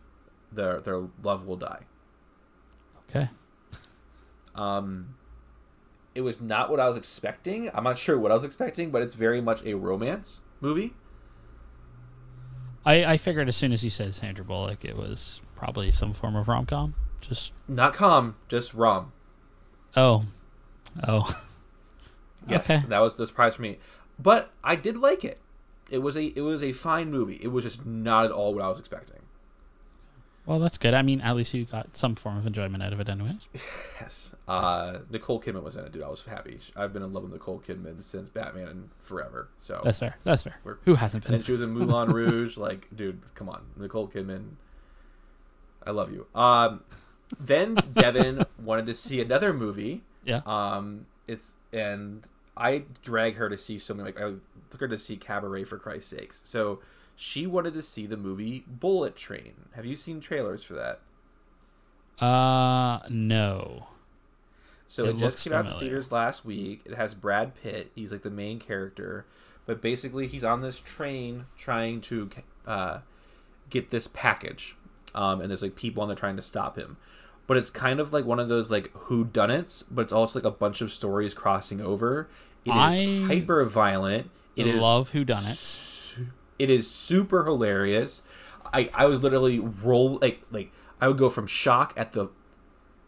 their 0.53 0.81
their 0.81 1.03
love 1.23 1.47
will 1.47 1.57
die. 1.57 1.81
Okay. 3.09 3.29
Um, 4.55 5.15
it 6.15 6.21
was 6.23 6.41
not 6.41 6.69
what 6.71 6.81
I 6.81 6.89
was 6.89 6.97
expecting. 6.97 7.71
I'm 7.73 7.85
not 7.85 7.97
sure 7.97 8.19
what 8.19 8.31
I 8.31 8.35
was 8.35 8.45
expecting, 8.45 8.91
but 8.91 9.03
it's 9.03 9.15
very 9.15 9.41
much 9.41 9.65
a 9.65 9.75
romance 9.75 10.41
movie. 10.61 10.93
I 12.85 13.05
I 13.05 13.17
figured 13.17 13.49
as 13.49 13.57
soon 13.57 13.73
as 13.73 13.85
you 13.85 13.91
said 13.91 14.15
Sandra 14.15 14.45
Bullock, 14.45 14.85
it 14.85 14.97
was 14.97 15.41
probably 15.57 15.91
some 15.91 16.13
form 16.13 16.37
of 16.37 16.49
rom 16.49 16.67
com. 16.67 16.95
Just 17.21 17.53
Not 17.67 17.95
com, 17.95 18.37
just 18.49 18.75
rom. 18.75 19.13
oh, 19.97 20.25
oh. 21.07 21.43
Yes, 22.49 22.71
Okay. 22.71 22.83
that 22.89 23.01
was 23.01 23.17
the 23.17 23.27
surprise 23.27 23.57
for 23.57 23.63
me. 23.63 23.79
But 24.19 24.51
I 24.65 24.75
did 24.77 24.97
like 24.97 25.25
it. 25.25 25.39
It 25.91 25.99
was 25.99 26.17
a 26.17 26.25
it 26.27 26.41
was 26.43 26.63
a 26.63 26.73
fine 26.73 27.11
movie. 27.11 27.39
It 27.43 27.49
was 27.49 27.65
just 27.65 27.85
not 27.87 28.25
at 28.27 28.31
all 28.31 28.55
what 28.55 28.63
I 28.65 28.69
was 28.69 28.79
expecting. 28.79 29.17
Well, 30.47 30.59
that's 30.61 30.79
good. 30.79 30.95
I 30.95 31.03
mean, 31.03 31.21
at 31.21 31.37
least 31.37 31.53
you 31.53 31.67
got 31.67 31.95
some 31.95 32.15
form 32.15 32.39
of 32.39 32.47
enjoyment 32.47 32.83
out 32.83 32.95
of 32.95 33.01
it, 33.01 33.09
anyways. 33.09 33.47
Yes. 34.01 34.35
Uh, 34.47 35.01
Nicole 35.11 35.43
Kidman 35.43 35.63
was 35.63 35.77
in 35.77 35.85
it, 35.85 35.93
dude. 35.93 36.03
I 36.03 36.09
was 36.09 36.25
happy. 36.25 36.59
I've 36.75 36.93
been 36.93 37.03
in 37.03 37.13
love 37.13 37.25
with 37.25 37.33
Nicole 37.33 37.61
Kidman 37.67 38.03
since 38.03 38.29
Batman 38.31 38.69
and 38.69 38.89
forever. 39.03 39.49
So 39.61 39.83
That's 39.85 39.99
fair. 39.99 40.17
That's 40.23 40.45
fair. 40.45 40.57
Who 40.85 40.95
hasn't 40.95 41.25
and 41.25 41.33
been? 41.33 41.41
then 41.41 41.45
she 41.45 41.53
was 41.53 41.61
in 41.61 41.71
Moulin 41.71 42.09
Rouge. 42.13 42.57
Like, 42.57 42.87
dude, 42.97 43.21
come 43.35 43.49
on, 43.51 43.63
Nicole 43.77 44.09
Kidman. 44.09 44.53
I 45.87 45.91
love 45.91 46.11
you. 46.13 46.27
Um, 46.35 46.83
then 47.39 47.75
Devin 47.95 48.45
wanted 48.63 48.87
to 48.87 48.95
see 48.95 49.21
another 49.21 49.53
movie. 49.53 50.03
Yeah. 50.25 50.41
Um, 50.47 51.05
it's 51.27 51.57
and 51.73 52.23
I 52.59 52.85
drag 53.03 53.37
her 53.37 53.49
to 53.49 53.57
see 53.57 53.79
so 53.79 53.95
many. 53.95 54.11
Like 54.13 54.21
I 54.21 54.35
took 54.71 54.81
her 54.81 54.89
to 54.89 54.99
see 54.99 55.17
Cabaret 55.17 55.65
for 55.65 55.79
Christ's 55.79 56.11
sakes. 56.11 56.43
So 56.45 56.81
she 57.17 57.47
wanted 57.47 57.75
to 57.75 57.83
see 57.83 58.07
the 58.07 58.17
movie 58.17 58.65
Bullet 58.67 59.17
Train. 59.17 59.55
Have 59.75 59.87
you 59.87 59.97
seen 59.97 60.21
trailers 60.21 60.65
for 60.65 60.75
that? 60.75 61.01
Uh, 62.21 63.01
no. 63.09 63.89
So 64.87 65.05
It 65.05 65.11
it, 65.11 65.19
just 65.19 65.43
came 65.45 65.53
out 65.53 65.67
to 65.67 65.73
familiar. 65.73 65.81
theaters 65.81 66.13
last 66.13 66.45
week. 66.45 66.83
It 66.85 66.95
has 66.95 67.15
Brad 67.15 67.55
Pitt. 67.55 67.93
He's 67.95 68.11
like 68.13 68.23
the 68.23 68.31
main 68.31 68.59
character, 68.59 69.27
but 69.67 69.81
basically 69.83 70.27
he's 70.27 70.45
on 70.45 70.63
this 70.63 70.81
train 70.81 71.47
trying 71.57 72.01
to 72.03 72.31
uh, 72.67 72.99
get 73.71 73.91
this 73.91 74.09
package, 74.09 74.77
um, 75.15 75.41
and 75.41 75.51
there's 75.51 75.63
like 75.63 75.77
people 75.77 76.03
on 76.03 76.09
there 76.09 76.17
trying 76.17 76.37
to 76.37 76.43
stop 76.43 76.77
him. 76.77 76.97
But 77.47 77.57
it's 77.57 77.71
kind 77.71 78.01
of 78.01 78.13
like 78.13 78.25
one 78.25 78.41
of 78.41 78.49
those 78.49 78.71
like 78.71 78.91
who 78.93 79.25
done 79.25 79.51
it's, 79.51 79.83
but 79.85 80.03
it's 80.03 80.13
also 80.13 80.39
like 80.39 80.47
a 80.47 80.51
bunch 80.57 80.81
of 80.81 80.93
stories 80.93 81.35
crossing 81.35 81.81
over. 81.81 82.29
It 82.65 82.71
is 82.71 82.77
I 82.77 83.27
hyper 83.27 83.65
violent. 83.65 84.31
It 84.57 84.67
is 84.67 84.81
love 84.81 85.11
who 85.11 85.25
done 85.25 85.45
it. 85.45 85.57
su- 85.57 86.27
It 86.59 86.69
is 86.71 86.91
super 86.91 87.45
hilarious. 87.45 88.23
I 88.73 88.91
I 88.95 89.07
was 89.07 89.23
literally 89.23 89.59
roll 89.59 90.19
like 90.21 90.43
like 90.51 90.71
I 91.01 91.09
would 91.09 91.19
go 91.19 91.31
from 91.31 91.47
shock 91.47 91.95
at 91.97 92.13
the 92.13 92.29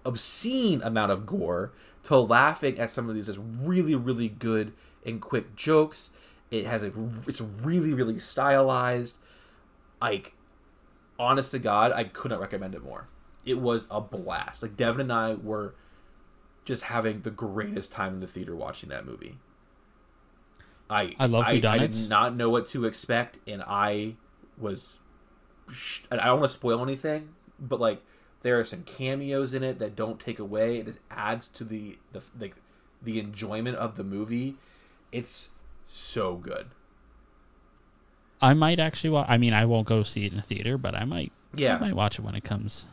obscene 0.04 0.80
amount 0.82 1.12
of 1.12 1.26
gore 1.26 1.72
to 2.04 2.16
laughing 2.18 2.78
at 2.78 2.90
some 2.90 3.08
of 3.08 3.14
these 3.14 3.26
just 3.26 3.38
really 3.60 3.94
really 3.94 4.28
good 4.28 4.72
and 5.04 5.20
quick 5.20 5.54
jokes. 5.56 6.10
It 6.50 6.66
has 6.66 6.82
a 6.82 6.92
it's 7.26 7.40
really 7.40 7.92
really 7.92 8.18
stylized. 8.18 9.16
Like 10.00 10.32
honest 11.18 11.50
to 11.50 11.58
God, 11.58 11.92
I 11.92 12.04
couldn't 12.04 12.38
recommend 12.40 12.74
it 12.74 12.82
more. 12.82 13.08
It 13.44 13.58
was 13.58 13.86
a 13.90 14.00
blast. 14.00 14.62
Like 14.62 14.76
Devin 14.76 15.02
and 15.02 15.12
I 15.12 15.34
were 15.34 15.74
just 16.64 16.84
having 16.84 17.22
the 17.22 17.30
greatest 17.30 17.92
time 17.92 18.14
in 18.14 18.20
the 18.20 18.26
theater 18.26 18.54
watching 18.54 18.88
that 18.90 19.06
movie. 19.06 19.38
I 20.88 21.14
I 21.18 21.26
love 21.26 21.44
I, 21.46 21.52
I 21.52 21.78
did 21.78 22.08
not 22.08 22.34
know 22.34 22.50
what 22.50 22.68
to 22.70 22.84
expect, 22.84 23.38
and 23.46 23.62
I 23.62 24.16
was. 24.58 24.98
and 26.10 26.20
I 26.20 26.26
don't 26.26 26.40
want 26.40 26.50
to 26.50 26.56
spoil 26.58 26.82
anything, 26.82 27.30
but 27.58 27.80
like 27.80 28.02
there 28.42 28.58
are 28.58 28.64
some 28.64 28.82
cameos 28.82 29.54
in 29.54 29.62
it 29.62 29.78
that 29.78 29.94
don't 29.94 30.18
take 30.18 30.38
away. 30.38 30.78
It 30.78 30.86
just 30.86 30.98
adds 31.10 31.48
to 31.48 31.64
the 31.64 31.98
the 32.12 32.22
like 32.38 32.56
the 33.02 33.18
enjoyment 33.20 33.76
of 33.76 33.96
the 33.96 34.04
movie. 34.04 34.56
It's 35.12 35.50
so 35.86 36.36
good. 36.36 36.70
I 38.42 38.54
might 38.54 38.78
actually 38.80 39.10
watch. 39.10 39.26
I 39.28 39.36
mean, 39.36 39.52
I 39.52 39.66
won't 39.66 39.86
go 39.86 40.02
see 40.02 40.24
it 40.24 40.32
in 40.32 40.38
a 40.38 40.42
theater, 40.42 40.78
but 40.78 40.94
I 40.94 41.04
might. 41.04 41.32
Yeah. 41.54 41.76
I 41.76 41.80
might 41.80 41.96
watch 41.96 42.18
it 42.18 42.22
when 42.22 42.34
it 42.34 42.44
comes. 42.44 42.86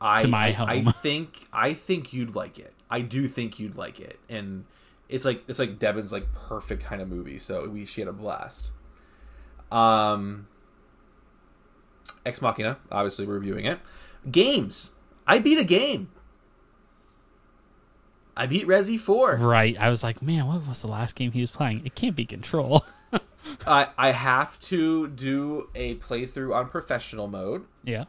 I, 0.00 0.22
to 0.22 0.28
my 0.28 0.46
I, 0.46 0.52
home. 0.52 0.68
I 0.68 0.82
think 0.92 1.46
I 1.52 1.74
think 1.74 2.12
you'd 2.12 2.34
like 2.34 2.58
it. 2.58 2.72
I 2.90 3.02
do 3.02 3.28
think 3.28 3.58
you'd 3.58 3.76
like 3.76 4.00
it, 4.00 4.18
and 4.28 4.64
it's 5.08 5.24
like 5.24 5.42
it's 5.48 5.58
like 5.58 5.78
Devin's 5.78 6.12
like 6.12 6.32
perfect 6.34 6.84
kind 6.84 7.02
of 7.02 7.08
movie. 7.08 7.38
So 7.38 7.68
we 7.68 7.84
she 7.84 8.00
had 8.00 8.08
a 8.08 8.12
blast. 8.12 8.70
Um, 9.70 10.48
Ex 12.24 12.42
Machina, 12.42 12.78
obviously 12.90 13.26
reviewing 13.26 13.66
it. 13.66 13.78
Games, 14.30 14.90
I 15.26 15.38
beat 15.38 15.58
a 15.58 15.64
game. 15.64 16.10
I 18.36 18.46
beat 18.46 18.66
Resi 18.66 18.98
Four. 18.98 19.36
Right. 19.36 19.76
I 19.78 19.90
was 19.90 20.02
like, 20.02 20.22
man, 20.22 20.46
what 20.46 20.66
was 20.66 20.80
the 20.80 20.88
last 20.88 21.14
game 21.14 21.32
he 21.32 21.40
was 21.40 21.50
playing? 21.50 21.82
It 21.84 21.94
can't 21.94 22.16
be 22.16 22.24
Control. 22.24 22.84
I 23.66 23.88
I 23.98 24.12
have 24.12 24.58
to 24.60 25.08
do 25.08 25.68
a 25.74 25.96
playthrough 25.96 26.54
on 26.54 26.68
professional 26.68 27.26
mode, 27.26 27.66
yeah. 27.84 28.04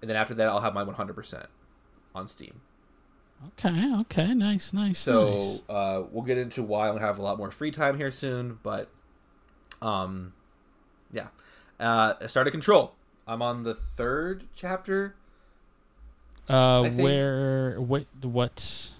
And 0.00 0.08
then 0.08 0.16
after 0.16 0.34
that 0.34 0.48
I'll 0.48 0.60
have 0.60 0.74
my 0.74 0.82
100 0.82 1.14
percent 1.14 1.46
on 2.14 2.28
Steam. 2.28 2.60
Okay. 3.48 3.94
Okay. 4.00 4.34
Nice. 4.34 4.72
Nice. 4.72 4.98
So 4.98 5.38
nice. 5.38 5.62
uh, 5.68 6.02
we'll 6.10 6.24
get 6.24 6.38
into 6.38 6.62
why 6.62 6.88
I'll 6.88 6.98
have 6.98 7.18
a 7.18 7.22
lot 7.22 7.38
more 7.38 7.50
free 7.50 7.70
time 7.70 7.96
here 7.96 8.10
soon. 8.10 8.58
But 8.62 8.90
um, 9.80 10.34
yeah, 11.12 11.28
uh, 11.78 12.14
I 12.20 12.26
started 12.26 12.50
Control. 12.50 12.94
I'm 13.26 13.42
on 13.42 13.62
the 13.62 13.74
third 13.74 14.44
chapter. 14.54 15.14
Uh, 16.48 16.88
where? 16.90 17.80
What? 17.80 18.06
What? 18.22 18.92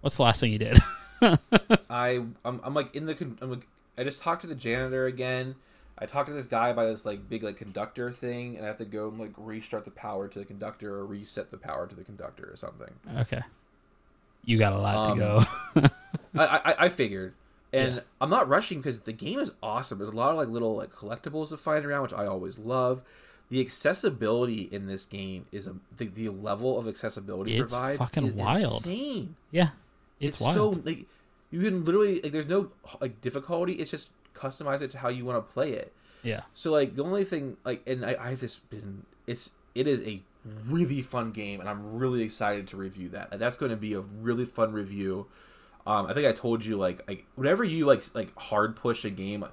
What's 0.00 0.16
the 0.16 0.22
last 0.22 0.40
thing 0.40 0.52
you 0.52 0.58
did? 0.58 0.78
I 1.88 2.22
I'm, 2.44 2.60
I'm 2.62 2.74
like 2.74 2.94
in 2.94 3.06
the 3.06 3.16
I'm 3.40 3.50
like, 3.50 3.66
I 3.96 4.04
just 4.04 4.20
talked 4.20 4.42
to 4.42 4.46
the 4.46 4.54
janitor 4.54 5.06
again. 5.06 5.54
I 5.98 6.04
talked 6.06 6.28
to 6.28 6.34
this 6.34 6.46
guy 6.46 6.72
by 6.74 6.84
this 6.86 7.04
like 7.06 7.28
big 7.28 7.42
like 7.42 7.56
conductor 7.56 8.12
thing, 8.12 8.56
and 8.56 8.64
I 8.64 8.68
have 8.68 8.78
to 8.78 8.84
go 8.84 9.08
and 9.08 9.18
like 9.18 9.32
restart 9.36 9.84
the 9.84 9.90
power 9.90 10.28
to 10.28 10.38
the 10.38 10.44
conductor 10.44 10.94
or 10.94 11.06
reset 11.06 11.50
the 11.50 11.56
power 11.56 11.86
to 11.86 11.94
the 11.96 12.04
conductor 12.04 12.48
or 12.52 12.56
something. 12.56 12.90
okay. 13.18 13.42
You 14.44 14.58
got 14.58 14.72
a 14.74 14.78
lot 14.78 14.96
Um, 15.10 15.18
to 15.18 15.24
go. 15.82 15.88
I, 16.38 16.60
I 16.64 16.74
I 16.84 16.88
figured, 16.88 17.34
and 17.72 17.96
Yeah. 17.96 18.00
I'm 18.20 18.30
not 18.30 18.48
rushing 18.48 18.78
because 18.80 19.00
the 19.00 19.12
game 19.12 19.38
is 19.40 19.50
awesome. 19.62 19.98
There's 19.98 20.10
a 20.10 20.16
lot 20.16 20.30
of 20.30 20.36
like 20.36 20.48
little 20.48 20.76
like 20.76 20.92
collectibles 20.92 21.48
to 21.48 21.56
find 21.56 21.84
around, 21.84 22.02
which 22.02 22.12
I 22.12 22.26
always 22.26 22.58
love. 22.58 23.02
The 23.48 23.60
accessibility 23.60 24.62
in 24.62 24.86
this 24.86 25.06
game 25.06 25.46
is 25.52 25.66
a 25.66 25.76
the, 25.96 26.06
the 26.08 26.28
level 26.28 26.78
of 26.78 26.86
accessibility 26.88 27.56
It's 27.56 27.72
provides 27.72 27.98
fucking 27.98 28.26
is 28.26 28.34
wild. 28.34 28.74
insane. 28.86 29.36
yeah. 29.50 29.70
It's, 30.20 30.40
wild. 30.40 30.54
so 30.76 30.80
like 30.84 31.06
you 31.50 31.60
can 31.62 31.84
literally 31.84 32.20
like 32.22 32.32
there's 32.32 32.46
no 32.46 32.70
like 33.00 33.20
difficulty. 33.20 33.74
It's 33.74 33.90
just 33.90 34.10
customize 34.36 34.82
it 34.82 34.90
to 34.92 34.98
how 34.98 35.08
you 35.08 35.24
want 35.24 35.46
to 35.46 35.52
play 35.52 35.72
it. 35.72 35.92
yeah. 36.22 36.42
So 36.52 36.70
like 36.72 36.94
the 36.94 37.04
only 37.04 37.24
thing 37.24 37.56
like 37.64 37.82
and 37.86 38.04
I, 38.04 38.16
I've 38.20 38.40
just 38.40 38.68
been 38.70 39.04
it's 39.26 39.50
it 39.74 39.86
is 39.86 40.00
a 40.02 40.22
really 40.66 41.02
fun 41.02 41.32
game 41.32 41.60
and 41.60 41.68
I'm 41.68 41.98
really 41.98 42.22
excited 42.22 42.66
to 42.68 42.76
review 42.76 43.08
that. 43.10 43.28
And 43.32 43.40
that's 43.40 43.56
going 43.56 43.70
to 43.70 43.76
be 43.76 43.94
a 43.94 44.00
really 44.00 44.44
fun 44.44 44.72
review. 44.72 45.26
Um, 45.86 46.06
I 46.06 46.14
think 46.14 46.26
I 46.26 46.32
told 46.32 46.64
you 46.64 46.76
like 46.76 47.06
like 47.08 47.24
whenever 47.34 47.64
you 47.64 47.86
like 47.86 48.02
like 48.14 48.36
hard 48.38 48.76
push 48.76 49.04
a 49.04 49.10
game 49.10 49.44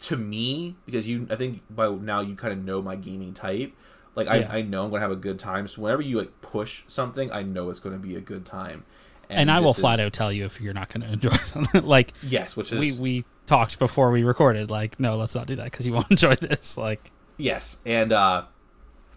to 0.00 0.16
me 0.16 0.76
because 0.86 1.06
you 1.06 1.26
I 1.30 1.36
think 1.36 1.62
by 1.68 1.88
now 1.88 2.20
you 2.20 2.34
kind 2.34 2.52
of 2.52 2.64
know 2.64 2.80
my 2.82 2.96
gaming 2.96 3.34
type. 3.34 3.72
Like 4.16 4.28
I, 4.28 4.36
Yeah. 4.38 4.52
I 4.52 4.62
know 4.62 4.84
I'm 4.84 4.90
gonna 4.90 5.02
have 5.02 5.10
a 5.10 5.16
good 5.16 5.38
time. 5.38 5.68
So 5.68 5.82
whenever 5.82 6.02
you 6.02 6.18
like 6.18 6.40
push 6.40 6.82
something, 6.86 7.30
I 7.30 7.42
know 7.42 7.70
it's 7.70 7.80
gonna 7.80 7.98
be 7.98 8.16
a 8.16 8.20
good 8.20 8.44
time. 8.46 8.84
And, 9.30 9.50
I 9.50 9.60
will 9.60 9.68
this 9.68 9.78
is- 9.78 9.82
flat 9.82 10.00
out 10.00 10.12
tell 10.12 10.32
you 10.32 10.44
if 10.44 10.60
you're 10.60 10.74
not 10.74 10.88
going 10.92 11.00
to 11.06 11.12
enjoy 11.12 11.30
something. 11.30 11.84
like 11.84 12.12
yes, 12.22 12.56
which 12.56 12.72
is 12.72 12.78
we 12.80 12.92
we 12.92 13.24
talked 13.46 13.78
before 13.78 14.10
we 14.10 14.22
recorded. 14.24 14.70
Like, 14.70 14.98
no, 15.00 15.16
let's 15.16 15.34
not 15.34 15.46
do 15.46 15.56
that 15.56 15.64
because 15.64 15.86
you 15.86 15.92
won't 15.92 16.10
enjoy 16.10 16.34
this. 16.36 16.76
Like, 16.76 17.10
Yes, 17.36 17.78
and 17.86 18.12
uh 18.12 18.44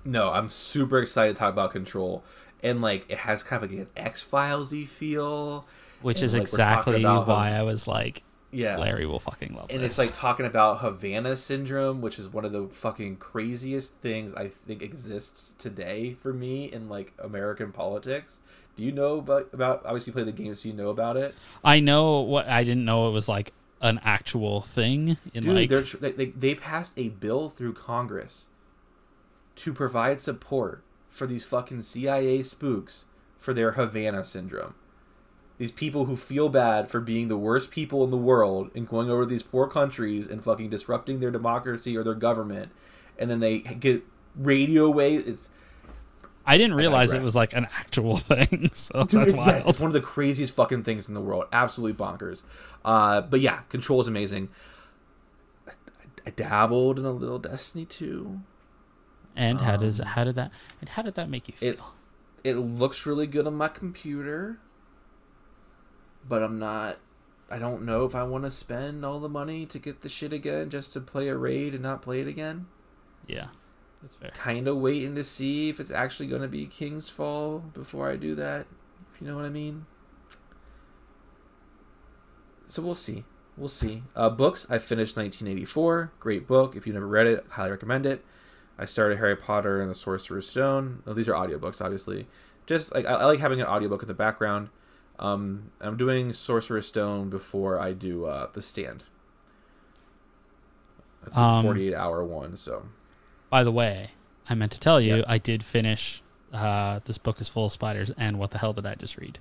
no, 0.05 0.31
I'm 0.31 0.49
super 0.49 0.99
excited 0.99 1.35
to 1.35 1.39
talk 1.39 1.53
about 1.53 1.71
Control, 1.71 2.23
and 2.61 2.81
like 2.81 3.05
it 3.09 3.19
has 3.19 3.43
kind 3.43 3.63
of 3.63 3.69
like 3.71 3.79
an 3.79 3.87
X 3.95 4.25
Filesy 4.29 4.87
feel. 4.87 5.65
which 6.01 6.17
And, 6.17 6.25
is 6.25 6.33
like, 6.33 6.41
exactly 6.43 7.03
why 7.03 7.49
how- 7.51 7.59
I 7.59 7.63
was 7.63 7.87
like, 7.87 8.23
Yeah, 8.51 8.77
Larry 8.77 9.05
will 9.05 9.19
fucking 9.19 9.53
love 9.55 9.67
this. 9.69 9.75
and 9.75 9.83
this. 9.83 9.91
it's 9.93 9.97
like 9.97 10.13
talking 10.13 10.45
about 10.45 10.79
Havana 10.79 11.35
syndrome, 11.37 12.01
which 12.01 12.19
is 12.19 12.27
one 12.27 12.43
of 12.45 12.51
the 12.51 12.67
fucking 12.67 13.15
craziest 13.17 13.93
things 13.95 14.33
I 14.35 14.49
think 14.49 14.81
exists 14.81 15.55
today 15.57 16.15
for 16.21 16.33
me 16.33 16.65
in 16.71 16.89
like 16.89 17.13
American 17.19 17.71
politics. 17.71 18.39
Do 18.75 18.83
you 18.83 18.91
know 18.91 19.19
about 19.19 19.49
about 19.53 19.85
obviously 19.85 20.11
you 20.11 20.13
play 20.13 20.23
the 20.23 20.31
game, 20.31 20.55
so 20.55 20.67
you 20.67 20.73
know 20.73 20.89
about 20.89 21.17
it? 21.17 21.35
I 21.63 21.79
know 21.79 22.21
what 22.21 22.47
I 22.47 22.63
didn't 22.63 22.85
know 22.85 23.07
it 23.07 23.11
was 23.11 23.29
like 23.29 23.53
an 23.81 23.99
actual 24.03 24.61
thing 24.61 25.17
in 25.33 25.43
Dude, 25.43 25.71
like 25.71 25.99
they, 25.99 26.11
they 26.11 26.25
they 26.25 26.55
passed 26.55 26.93
a 26.97 27.09
bill 27.09 27.49
through 27.49 27.73
Congress 27.73 28.45
to 29.57 29.73
provide 29.73 30.19
support 30.19 30.83
for 31.09 31.27
these 31.27 31.43
fucking 31.43 31.83
CIA 31.83 32.41
spooks 32.41 33.05
for 33.37 33.53
their 33.53 33.73
Havana 33.73 34.25
syndrome. 34.25 34.73
These 35.59 35.71
people 35.71 36.05
who 36.05 36.15
feel 36.15 36.49
bad 36.49 36.89
for 36.89 36.99
being 36.99 37.27
the 37.27 37.37
worst 37.37 37.69
people 37.69 38.03
in 38.03 38.09
the 38.09 38.17
world 38.17 38.71
and 38.73 38.87
going 38.87 39.11
over 39.11 39.23
to 39.23 39.29
these 39.29 39.43
poor 39.43 39.67
countries 39.67 40.27
and 40.27 40.43
fucking 40.43 40.71
disrupting 40.71 41.19
their 41.19 41.29
democracy 41.29 41.95
or 41.95 42.03
their 42.03 42.15
government, 42.15 42.71
and 43.19 43.29
then 43.29 43.39
they 43.39 43.59
get 43.59 44.03
radio 44.35 44.89
waves. 44.89 45.27
It's, 45.27 45.49
I 46.45 46.57
didn't 46.57 46.75
realize 46.75 47.13
it 47.13 47.23
was 47.23 47.35
like 47.35 47.53
an 47.53 47.67
actual 47.77 48.17
thing. 48.29 48.69
So 48.73 49.05
Dude, 49.05 49.21
that's 49.21 49.31
it's, 49.31 49.37
wild. 49.37 49.63
it's 49.67 49.81
one 49.81 49.87
of 49.89 49.93
the 49.93 50.01
craziest 50.01 50.53
fucking 50.53 50.83
things 50.83 51.07
in 51.07 51.13
the 51.15 51.21
world. 51.21 51.45
Absolutely 51.53 51.97
bonkers. 51.97 52.43
Uh, 52.83 53.21
but 53.21 53.39
yeah, 53.39 53.59
Control 53.69 54.01
is 54.01 54.07
amazing. 54.07 54.49
I, 55.67 55.71
I 56.25 56.29
dabbled 56.31 56.99
in 56.99 57.05
a 57.05 57.11
little 57.11 57.39
Destiny 57.39 57.85
2. 57.85 58.39
And 59.35 59.61
how 59.61 59.77
does 59.77 59.99
Um, 59.99 60.07
how 60.07 60.23
did 60.25 60.35
that 60.35 60.51
and 60.79 60.89
how 60.89 61.01
did 61.01 61.15
that 61.15 61.29
make 61.29 61.47
you 61.47 61.53
feel? 61.55 61.71
It 61.71 61.79
it 62.43 62.55
looks 62.55 63.05
really 63.05 63.25
good 63.25 63.47
on 63.47 63.55
my 63.55 63.67
computer, 63.69 64.59
but 66.27 66.43
I'm 66.43 66.59
not. 66.59 66.97
I 67.49 67.57
don't 67.57 67.83
know 67.83 68.05
if 68.05 68.15
I 68.15 68.23
want 68.23 68.43
to 68.45 68.51
spend 68.51 69.05
all 69.05 69.19
the 69.19 69.29
money 69.29 69.65
to 69.67 69.79
get 69.79 70.01
the 70.01 70.09
shit 70.09 70.33
again 70.33 70.69
just 70.69 70.93
to 70.93 71.01
play 71.01 71.27
a 71.29 71.37
raid 71.37 71.73
and 71.73 71.83
not 71.83 72.01
play 72.01 72.19
it 72.21 72.27
again. 72.27 72.67
yeah, 73.27 73.47
that's 74.03 74.15
fair. 74.15 74.29
Kind 74.31 74.67
of 74.67 74.77
waiting 74.77 75.15
to 75.15 75.23
see 75.23 75.69
if 75.69 75.79
it's 75.79 75.89
actually 75.89 76.27
going 76.27 76.43
to 76.43 76.47
be 76.47 76.67
King's 76.67 77.09
Fall 77.09 77.59
before 77.73 78.07
I 78.11 78.15
do 78.17 78.35
that. 78.35 78.67
If 79.13 79.21
you 79.21 79.27
know 79.27 79.35
what 79.35 79.45
I 79.45 79.49
mean. 79.49 79.85
So 82.67 82.81
we'll 82.81 82.95
see. 82.95 83.23
We'll 83.57 83.69
see. 83.69 84.03
Uh, 84.15 84.29
books. 84.29 84.67
I 84.69 84.77
finished 84.77 85.15
1984. 85.15 86.11
Great 86.19 86.47
book. 86.47 86.75
If 86.75 86.85
you 86.85 86.93
never 86.93 87.07
read 87.07 87.27
it, 87.27 87.45
highly 87.49 87.71
recommend 87.71 88.05
it. 88.05 88.23
I 88.77 88.85
started 88.85 89.19
Harry 89.19 89.35
Potter 89.35 89.81
and 89.81 89.89
the 89.89 89.95
Sorcerer's 89.95 90.49
Stone. 90.49 91.03
Oh, 91.05 91.13
these 91.13 91.27
are 91.27 91.33
audiobooks, 91.33 91.79
obviously. 91.81 92.27
Just 92.65 92.93
like 92.93 93.05
I, 93.05 93.13
I 93.13 93.25
like 93.25 93.39
having 93.39 93.61
an 93.61 93.67
audiobook 93.67 94.01
in 94.01 94.07
the 94.07 94.13
background. 94.13 94.69
Um, 95.19 95.71
I'm 95.79 95.95
doing 95.95 96.33
Sorcerer's 96.33 96.87
Stone 96.87 97.29
before 97.29 97.79
I 97.79 97.93
do 97.93 98.25
uh, 98.25 98.47
the 98.51 98.61
Stand. 98.61 99.03
That's 101.23 101.37
a 101.37 101.41
Um, 101.41 101.63
48 101.63 101.93
hour 101.93 102.23
one. 102.23 102.57
So 102.57 102.83
By 103.53 103.63
the 103.63 103.71
way, 103.71 104.09
I 104.49 104.55
meant 104.55 104.71
to 104.71 104.79
tell 104.79 104.99
you 104.99 105.17
Yeah. 105.17 105.25
I 105.27 105.37
did 105.37 105.63
finish 105.63 106.23
uh, 106.51 107.01
this 107.05 107.19
book 107.19 107.39
is 107.39 107.47
full 107.47 107.67
of 107.67 107.71
spiders 107.71 108.09
and 108.17 108.39
what 108.39 108.49
the 108.49 108.57
hell 108.57 108.73
did 108.73 108.83
I 108.87 108.95
just 108.95 109.15
read? 109.15 109.37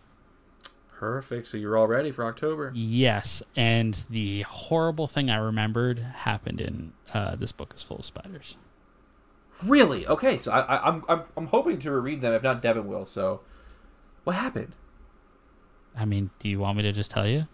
perfect. 0.98 1.46
So 1.46 1.56
you're 1.56 1.78
all 1.78 1.86
ready 1.86 2.10
for 2.12 2.26
October. 2.26 2.72
Yes, 2.74 3.42
and 3.56 3.94
the 4.10 4.42
horrible 4.42 5.06
thing 5.06 5.30
I 5.30 5.38
remembered 5.38 5.98
happened 5.98 6.60
in 6.60 6.92
uh, 7.14 7.36
this 7.36 7.52
book 7.52 7.72
is 7.74 7.82
full 7.82 8.00
of 8.00 8.04
spiders. 8.04 8.58
Really? 9.64 10.06
Okay. 10.06 10.36
So 10.36 10.52
I, 10.52 10.60
I, 10.60 10.88
I'm 10.88 11.04
I'm 11.08 11.22
I'm 11.38 11.46
hoping 11.46 11.78
to 11.78 11.90
reread 11.90 12.20
them. 12.20 12.34
If 12.34 12.42
not, 12.42 12.60
Devin 12.60 12.86
will. 12.86 13.06
So 13.06 13.40
what 14.24 14.36
happened? 14.36 14.74
I 15.96 16.04
mean, 16.04 16.28
do 16.38 16.50
you 16.50 16.58
want 16.58 16.76
me 16.76 16.82
to 16.82 16.92
just 16.92 17.10
tell 17.10 17.26
you? 17.26 17.48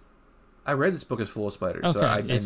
I 0.66 0.72
read 0.72 0.92
this 0.92 1.04
book 1.04 1.20
is 1.20 1.30
full 1.30 1.46
of 1.46 1.54
spiders. 1.54 1.84
Okay, 1.84 2.00
so 2.00 2.06
I, 2.06 2.40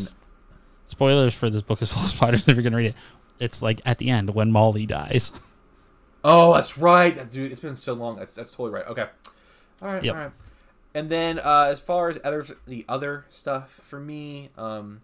spoilers 0.85 1.33
for 1.33 1.49
this 1.49 1.63
book 1.63 1.81
is 1.81 1.91
full 1.91 2.03
of 2.03 2.09
spiders 2.17 2.47
if 2.47 2.55
you're 2.55 2.63
gonna 2.63 2.77
read 2.77 2.91
it. 2.91 2.95
It's 3.39 3.61
like 3.61 3.81
at 3.85 3.97
the 3.97 4.09
end 4.09 4.31
when 4.31 4.51
Molly 4.51 4.85
dies. 4.85 5.31
Oh, 6.25 6.53
that's 6.53 6.77
right, 6.77 7.29
dude. 7.29 7.51
It's 7.51 7.59
been 7.59 7.75
so 7.75 7.93
long. 7.93 8.15
That's 8.15 8.33
that's 8.33 8.51
totally 8.51 8.71
right. 8.71 8.87
Okay. 8.87 9.07
All 9.81 9.91
right. 9.91 10.01
Yep. 10.01 10.15
All 10.15 10.21
right. 10.21 10.31
and 10.95 11.09
then 11.09 11.37
uh, 11.37 11.67
as 11.69 11.81
far 11.81 12.07
as 12.07 12.17
other 12.23 12.45
the 12.65 12.85
other 12.87 13.25
stuff 13.27 13.81
for 13.83 13.99
me, 13.99 14.49
um, 14.57 15.01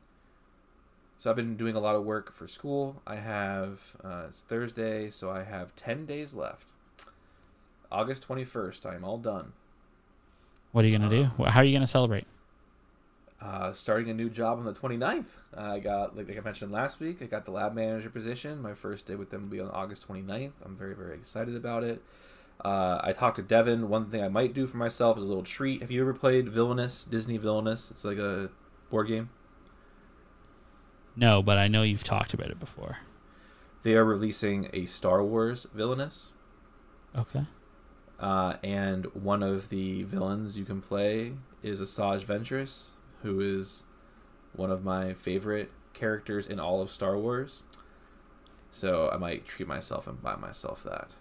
so 1.17 1.29
I've 1.29 1.36
been 1.36 1.57
doing 1.57 1.75
a 1.75 1.79
lot 1.81 1.98
of 1.98 2.05
work 2.05 2.31
for 2.31 2.48
school. 2.48 3.01
I 3.05 3.17
have 3.17 3.81
uh, 4.01 4.27
it's 4.29 4.39
Thursday, 4.39 5.09
so 5.09 5.29
I 5.29 5.43
have 5.43 5.75
ten 5.75 6.05
days 6.05 6.33
left. 6.33 6.67
August 7.91 8.24
twenty 8.24 8.45
first, 8.45 8.86
I 8.86 8.95
am 8.95 9.03
all 9.03 9.17
done. 9.17 9.51
What 10.71 10.86
are 10.86 10.88
you 10.88 10.98
gonna 10.98 11.09
do? 11.09 11.25
How 11.43 11.59
are 11.59 11.63
you 11.65 11.74
gonna 11.74 11.86
celebrate? 11.86 12.27
Uh, 13.41 13.72
starting 13.72 14.10
a 14.10 14.13
new 14.13 14.29
job 14.29 14.60
on 14.60 14.65
the 14.65 14.74
29th. 14.74 15.38
Uh, 15.55 15.62
I 15.62 15.79
got, 15.79 16.15
like, 16.17 16.27
like 16.27 16.38
I 16.38 16.41
mentioned 16.41 16.74
last 16.74 17.00
week, 17.00 17.22
I 17.22 17.25
got 17.25 17.46
the 17.46 17.51
lab 17.51 17.74
manager 17.74 18.10
position. 18.10 18.62
My 18.62 18.74
first 18.74 19.05
day 19.05 19.15
with 19.15 19.29
them 19.29 19.43
will 19.43 19.50
be 19.50 19.62
on 19.62 19.69
August 19.69 20.08
29th. 20.10 20.51
I'm 20.65 20.75
very, 20.75 20.93
very 20.93 21.15
excited 21.15 21.55
about 21.55 21.84
it. 21.84 22.03
Uh, 22.63 23.00
I 23.01 23.13
talked 23.13 23.38
to 23.38 23.41
Devin. 23.41 23.88
One 23.88 24.10
thing 24.10 24.22
I 24.22 24.27
might 24.27 24.53
do 24.53 24.67
for 24.67 24.75
myself 24.75 25.17
is 25.17 25.24
a 25.24 25.25
little 25.25 25.43
treat. 25.43 25.81
Have 25.81 25.89
you 25.89 26.01
ever 26.01 26.13
played 26.13 26.50
Villainous? 26.50 27.05
Disney 27.05 27.38
Villainous? 27.38 27.91
It's 27.91 28.03
like 28.03 28.17
a 28.17 28.50
board 28.89 29.08
game. 29.08 29.29
No, 31.15 31.41
but 31.41 31.58
I 31.58 31.69
know 31.69 31.84
you've 31.84 32.03
talked 32.03 32.34
about 32.34 32.50
it 32.50 32.60
before. 32.60 32.98
They 33.84 33.96
are 33.96 34.03
releasing 34.03 34.69
a 34.74 34.86
Star 34.86 35.24
Wars 35.24 35.65
Villainous. 35.74 36.31
Okay. 37.17 37.46
Uh, 38.19 38.55
and 38.63 39.05
one 39.15 39.41
of 39.41 39.69
the 39.69 40.03
villains 40.03 40.58
you 40.58 40.65
can 40.65 40.81
play 40.81 41.34
is 41.63 41.79
Asajj 41.79 42.25
Ventress, 42.25 42.89
who 43.22 43.40
is 43.40 43.84
one 44.54 44.72
of 44.72 44.84
my 44.84 45.14
favorite 45.14 45.72
characters 45.94 46.48
in 46.48 46.60
all 46.60 46.82
of 46.82 46.90
Star 46.90 47.18
Wars. 47.18 47.64
So 48.72 49.10
I 49.12 49.18
might 49.18 49.46
treat 49.46 49.68
myself 49.68 50.08
and 50.08 50.22
buy 50.22 50.36
myself 50.36 50.84
that. 50.84 51.14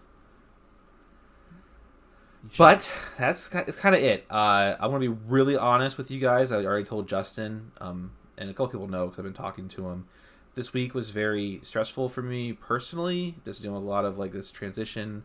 But 2.56 2.90
that's 3.18 3.52
it's 3.52 3.80
kind 3.80 3.94
of 3.94 4.02
it. 4.02 4.24
Uh, 4.30 4.76
I 4.78 4.86
want 4.86 5.02
to 5.02 5.10
be 5.10 5.20
really 5.26 5.56
honest 5.56 5.98
with 5.98 6.10
you 6.10 6.20
guys. 6.20 6.52
I 6.52 6.64
already 6.64 6.84
told 6.84 7.08
Justin, 7.08 7.72
um, 7.80 8.12
and 8.36 8.48
a 8.48 8.52
couple 8.52 8.68
people 8.68 8.88
know 8.88 9.06
because 9.06 9.18
I've 9.18 9.24
been 9.24 9.32
talking 9.32 9.68
to 9.68 9.88
him. 9.88 10.06
This 10.54 10.72
week 10.72 10.94
was 10.94 11.10
very 11.10 11.60
stressful 11.62 12.08
for 12.08 12.22
me 12.22 12.52
personally. 12.52 13.36
Just 13.44 13.62
doing 13.62 13.74
a 13.74 13.80
lot 13.80 14.04
of 14.04 14.18
like 14.18 14.32
this 14.32 14.50
transition 14.50 15.24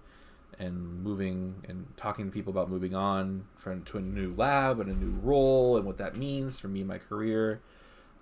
and 0.59 1.03
moving 1.03 1.55
and 1.67 1.85
talking 1.97 2.25
to 2.25 2.31
people 2.31 2.51
about 2.51 2.69
moving 2.69 2.95
on 2.95 3.45
from 3.55 3.83
to 3.83 3.97
a 3.97 4.01
new 4.01 4.33
lab 4.35 4.79
and 4.79 4.89
a 4.89 4.97
new 4.97 5.13
role 5.21 5.77
and 5.77 5.85
what 5.85 5.97
that 5.97 6.15
means 6.15 6.59
for 6.59 6.67
me 6.67 6.81
and 6.81 6.87
my 6.87 6.97
career. 6.97 7.61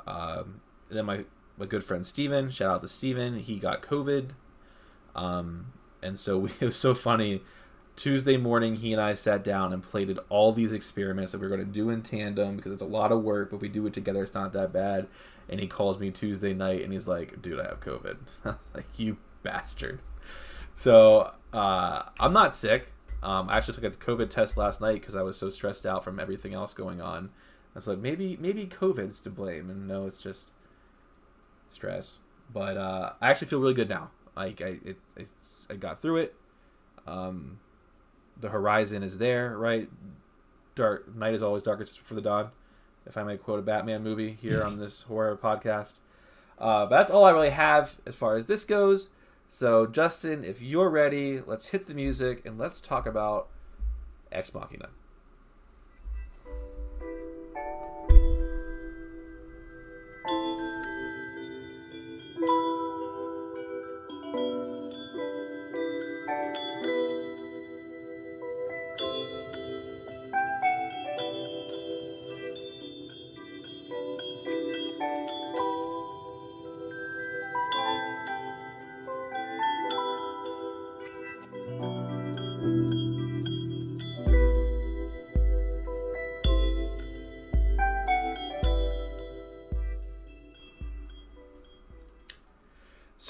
Um, 0.07 0.61
and 0.89 0.97
then 0.97 1.05
my 1.05 1.25
my 1.57 1.65
good 1.65 1.83
friend 1.83 2.05
Steven, 2.05 2.49
shout 2.49 2.71
out 2.71 2.81
to 2.81 2.87
Steven, 2.87 3.39
he 3.39 3.57
got 3.57 3.81
COVID. 3.81 4.31
Um, 5.15 5.73
and 6.01 6.19
so 6.19 6.37
we, 6.39 6.49
it 6.59 6.65
was 6.65 6.75
so 6.75 6.93
funny. 6.93 7.41
Tuesday 7.95 8.37
morning, 8.37 8.77
he 8.77 8.93
and 8.93 9.01
I 9.01 9.13
sat 9.13 9.43
down 9.43 9.73
and 9.73 9.83
plated 9.83 10.17
all 10.29 10.53
these 10.53 10.73
experiments 10.73 11.33
that 11.33 11.39
we 11.39 11.45
are 11.45 11.49
going 11.49 11.59
to 11.59 11.65
do 11.65 11.89
in 11.89 12.01
tandem 12.01 12.55
because 12.55 12.71
it's 12.71 12.81
a 12.81 12.85
lot 12.85 13.11
of 13.11 13.21
work, 13.21 13.49
but 13.49 13.57
if 13.57 13.61
we 13.61 13.67
do 13.67 13.85
it 13.85 13.93
together, 13.93 14.23
it's 14.23 14.33
not 14.33 14.53
that 14.53 14.73
bad. 14.73 15.07
And 15.49 15.59
he 15.59 15.67
calls 15.67 15.99
me 15.99 16.09
Tuesday 16.09 16.53
night 16.53 16.81
and 16.81 16.93
he's 16.93 17.07
like, 17.07 17.41
dude, 17.41 17.59
I 17.59 17.67
have 17.67 17.81
COVID. 17.81 18.17
I 18.45 18.49
was 18.49 18.57
like, 18.73 18.97
you 18.97 19.17
bastard. 19.43 19.99
So 20.81 21.31
uh, 21.53 22.01
I'm 22.19 22.33
not 22.33 22.55
sick. 22.55 22.87
Um, 23.21 23.51
I 23.51 23.57
actually 23.57 23.75
took 23.75 23.83
a 23.83 23.91
COVID 23.91 24.31
test 24.31 24.57
last 24.57 24.81
night 24.81 24.95
because 24.95 25.15
I 25.15 25.21
was 25.21 25.37
so 25.37 25.51
stressed 25.51 25.85
out 25.85 26.03
from 26.03 26.19
everything 26.19 26.55
else 26.55 26.73
going 26.73 26.99
on. 26.99 27.29
I 27.75 27.77
was 27.77 27.87
like, 27.87 27.99
maybe 27.99 28.35
maybe 28.41 28.65
COVID's 28.65 29.19
to 29.19 29.29
blame, 29.29 29.69
and 29.69 29.87
no, 29.87 30.07
it's 30.07 30.23
just 30.23 30.49
stress. 31.69 32.17
But 32.51 32.77
uh, 32.77 33.11
I 33.21 33.29
actually 33.29 33.49
feel 33.49 33.59
really 33.59 33.75
good 33.75 33.89
now. 33.89 34.09
Like 34.35 34.59
I, 34.59 34.79
it, 34.83 34.97
I 35.69 35.75
got 35.75 36.01
through 36.01 36.17
it. 36.17 36.35
Um, 37.05 37.59
the 38.39 38.49
horizon 38.49 39.03
is 39.03 39.19
there, 39.19 39.55
right? 39.55 39.87
Dark 40.73 41.15
night 41.15 41.35
is 41.35 41.43
always 41.43 41.61
darkest 41.61 41.99
for 41.99 42.15
the 42.15 42.21
dawn. 42.21 42.49
If 43.05 43.17
I 43.17 43.23
may 43.23 43.37
quote 43.37 43.59
a 43.59 43.61
Batman 43.61 44.01
movie 44.01 44.35
here 44.41 44.63
on 44.63 44.79
this 44.79 45.03
horror 45.03 45.37
podcast. 45.37 45.93
Uh, 46.57 46.87
but 46.87 46.97
that's 46.97 47.11
all 47.11 47.25
I 47.25 47.29
really 47.29 47.51
have 47.51 47.97
as 48.07 48.15
far 48.15 48.35
as 48.35 48.47
this 48.47 48.65
goes. 48.65 49.09
So, 49.53 49.85
Justin, 49.85 50.45
if 50.45 50.61
you're 50.61 50.89
ready, 50.89 51.41
let's 51.45 51.67
hit 51.67 51.85
the 51.85 51.93
music 51.93 52.41
and 52.45 52.57
let's 52.57 52.79
talk 52.79 53.05
about 53.05 53.49
Ex 54.31 54.53
Machina. 54.53 54.87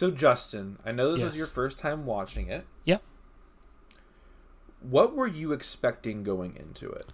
So 0.01 0.09
Justin, 0.09 0.79
I 0.83 0.91
know 0.91 1.11
this 1.11 1.19
yes. 1.19 1.29
was 1.29 1.37
your 1.37 1.45
first 1.45 1.77
time 1.77 2.07
watching 2.07 2.47
it. 2.47 2.65
Yep. 2.85 3.03
What 4.81 5.15
were 5.15 5.27
you 5.27 5.53
expecting 5.53 6.23
going 6.23 6.55
into 6.55 6.89
it? 6.89 7.05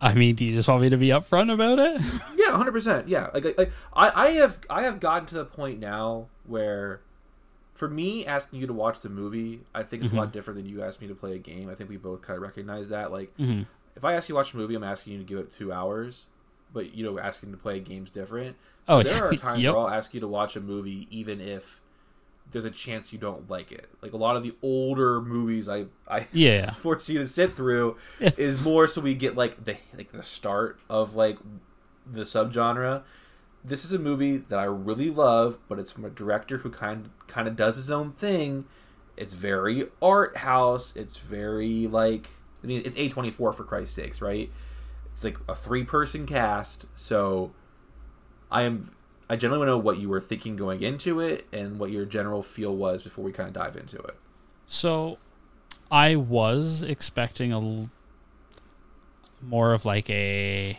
I 0.00 0.14
mean, 0.14 0.34
do 0.34 0.44
you 0.44 0.52
just 0.52 0.66
want 0.68 0.82
me 0.82 0.88
to 0.88 0.96
be 0.96 1.10
upfront 1.10 1.52
about 1.52 1.78
it? 1.78 2.00
yeah, 2.36 2.56
hundred 2.56 2.72
percent. 2.72 3.06
Yeah, 3.06 3.30
like, 3.32 3.56
like 3.56 3.70
I, 3.94 4.10
I 4.24 4.30
have 4.30 4.62
I 4.68 4.82
have 4.82 4.98
gotten 4.98 5.26
to 5.26 5.36
the 5.36 5.44
point 5.44 5.78
now 5.78 6.26
where, 6.44 7.02
for 7.72 7.88
me, 7.88 8.26
asking 8.26 8.58
you 8.58 8.66
to 8.66 8.72
watch 8.72 8.98
the 8.98 9.08
movie, 9.08 9.60
I 9.72 9.84
think 9.84 10.02
it's 10.02 10.08
mm-hmm. 10.08 10.16
a 10.16 10.20
lot 10.22 10.26
mm-hmm. 10.30 10.32
different 10.32 10.56
than 10.56 10.66
you 10.66 10.82
asked 10.82 11.00
me 11.00 11.06
to 11.06 11.14
play 11.14 11.36
a 11.36 11.38
game. 11.38 11.70
I 11.70 11.76
think 11.76 11.88
we 11.88 11.98
both 11.98 12.20
kind 12.20 12.36
of 12.36 12.42
recognize 12.42 12.88
that. 12.88 13.12
Like, 13.12 13.32
mm-hmm. 13.38 13.62
if 13.94 14.04
I 14.04 14.14
ask 14.14 14.28
you 14.28 14.32
to 14.32 14.38
watch 14.38 14.54
a 14.54 14.56
movie, 14.56 14.74
I'm 14.74 14.82
asking 14.82 15.12
you 15.12 15.18
to 15.20 15.24
give 15.24 15.38
it 15.38 15.52
two 15.52 15.72
hours 15.72 16.26
but 16.74 16.94
you 16.94 17.04
know, 17.04 17.18
asking 17.18 17.52
to 17.52 17.56
play 17.56 17.80
games 17.80 18.10
different. 18.10 18.56
So 18.86 18.98
oh, 18.98 19.02
there 19.02 19.24
are 19.24 19.34
times 19.36 19.62
yep. 19.62 19.72
where 19.72 19.82
I'll 19.82 19.88
ask 19.88 20.12
you 20.12 20.20
to 20.20 20.28
watch 20.28 20.56
a 20.56 20.60
movie 20.60 21.06
even 21.10 21.40
if 21.40 21.80
there's 22.50 22.66
a 22.66 22.70
chance 22.70 23.12
you 23.12 23.18
don't 23.18 23.48
like 23.48 23.72
it. 23.72 23.88
Like 24.02 24.12
a 24.12 24.18
lot 24.18 24.36
of 24.36 24.42
the 24.42 24.54
older 24.60 25.22
movies 25.22 25.68
I 25.68 25.86
I 26.06 26.26
yeah. 26.32 26.70
force 26.72 27.08
you 27.08 27.20
to 27.20 27.28
sit 27.28 27.52
through 27.52 27.96
is 28.20 28.60
more 28.60 28.86
so 28.86 29.00
we 29.00 29.14
get 29.14 29.36
like 29.36 29.64
the 29.64 29.78
like 29.96 30.12
the 30.12 30.22
start 30.22 30.78
of 30.90 31.14
like 31.14 31.38
the 32.06 32.22
subgenre. 32.22 33.02
This 33.64 33.86
is 33.86 33.92
a 33.92 33.98
movie 33.98 34.36
that 34.36 34.58
I 34.58 34.64
really 34.64 35.08
love, 35.08 35.58
but 35.68 35.78
it's 35.78 35.90
from 35.90 36.04
a 36.04 36.10
director 36.10 36.58
who 36.58 36.70
kind 36.70 37.08
kind 37.28 37.48
of 37.48 37.56
does 37.56 37.76
his 37.76 37.90
own 37.90 38.12
thing. 38.12 38.66
It's 39.16 39.34
very 39.34 39.86
art 40.02 40.36
house. 40.36 40.94
It's 40.96 41.16
very 41.16 41.86
like 41.86 42.28
I 42.62 42.66
mean 42.66 42.82
it's 42.84 42.96
A24 42.96 43.32
for 43.32 43.52
Christ's 43.64 43.94
sakes, 43.94 44.20
right? 44.20 44.50
It's 45.14 45.24
like 45.24 45.38
a 45.48 45.54
three 45.54 45.84
person 45.84 46.26
cast, 46.26 46.86
so 46.94 47.52
I 48.50 48.62
am 48.62 48.94
I 49.30 49.36
generally 49.36 49.60
want 49.60 49.68
to 49.68 49.72
know 49.72 49.78
what 49.78 49.98
you 49.98 50.08
were 50.08 50.20
thinking 50.20 50.56
going 50.56 50.82
into 50.82 51.20
it 51.20 51.46
and 51.52 51.78
what 51.78 51.90
your 51.90 52.04
general 52.04 52.42
feel 52.42 52.76
was 52.76 53.04
before 53.04 53.24
we 53.24 53.32
kind 53.32 53.46
of 53.46 53.54
dive 53.54 53.76
into 53.76 53.96
it. 53.96 54.16
So, 54.66 55.18
I 55.90 56.16
was 56.16 56.82
expecting 56.82 57.52
a 57.52 57.88
more 59.40 59.72
of 59.72 59.84
like 59.84 60.10
a 60.10 60.78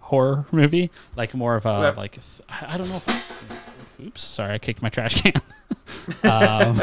horror 0.00 0.46
movie, 0.52 0.90
like 1.16 1.34
more 1.34 1.56
of 1.56 1.66
a 1.66 1.88
okay. 1.88 1.96
like 1.96 2.18
I 2.48 2.76
don't 2.78 2.88
know 2.88 2.96
if 2.96 3.08
I, 3.08 4.04
oops, 4.04 4.22
sorry, 4.22 4.54
I 4.54 4.58
kicked 4.58 4.80
my 4.80 4.88
trash 4.88 5.20
can. 5.20 5.32
um, 6.24 6.80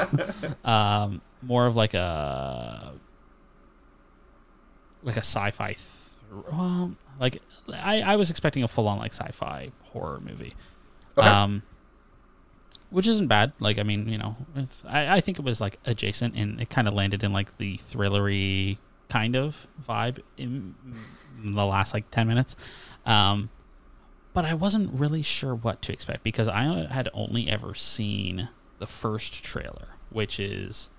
um, 0.66 1.22
more 1.42 1.66
of 1.66 1.76
like 1.76 1.94
a 1.94 2.94
like 5.04 5.16
a 5.16 5.20
sci-fi. 5.20 5.74
Th- 5.74 6.46
well, 6.52 6.96
like 7.20 7.42
I, 7.72 8.02
I 8.02 8.16
was 8.16 8.30
expecting 8.30 8.64
a 8.64 8.68
full-on 8.68 8.98
like 8.98 9.14
sci-fi 9.14 9.72
horror 9.92 10.20
movie. 10.20 10.54
Okay. 11.18 11.28
Um, 11.28 11.64
which 12.90 13.08
isn't 13.08 13.28
bad. 13.28 13.54
Like 13.60 13.80
I 13.80 13.84
mean, 13.84 14.08
you 14.08 14.18
know, 14.18 14.36
it's 14.56 14.84
I, 14.88 15.16
I 15.18 15.22
think 15.22 15.40
it 15.40 15.46
was 15.46 15.60
like 15.60 15.80
adjacent 15.86 16.36
and 16.36 16.62
it 16.62 16.70
kind 16.70 16.88
of 16.88 16.94
landed 16.94 17.24
in 17.24 17.34
like 17.34 17.58
the 17.58 17.78
thrillery 17.78 18.78
kind 19.10 19.36
of 19.36 19.68
vibe 19.88 20.20
in, 20.38 20.76
in 21.44 21.56
the 21.56 21.66
last 21.66 21.94
like 21.94 22.10
10 22.12 22.28
minutes. 22.28 22.56
Um, 23.06 23.50
but 24.34 24.46
I 24.46 24.54
wasn't 24.56 25.00
really 25.00 25.22
sure 25.22 25.54
what 25.54 25.82
to 25.84 25.94
expect 25.94 26.24
because 26.24 26.48
I 26.48 26.88
had 26.90 27.10
only 27.14 27.48
ever 27.48 27.76
seen 27.76 28.50
the 28.80 28.88
first 28.88 29.44
trailer, 29.44 29.90
which 30.10 30.40
is 30.40 30.90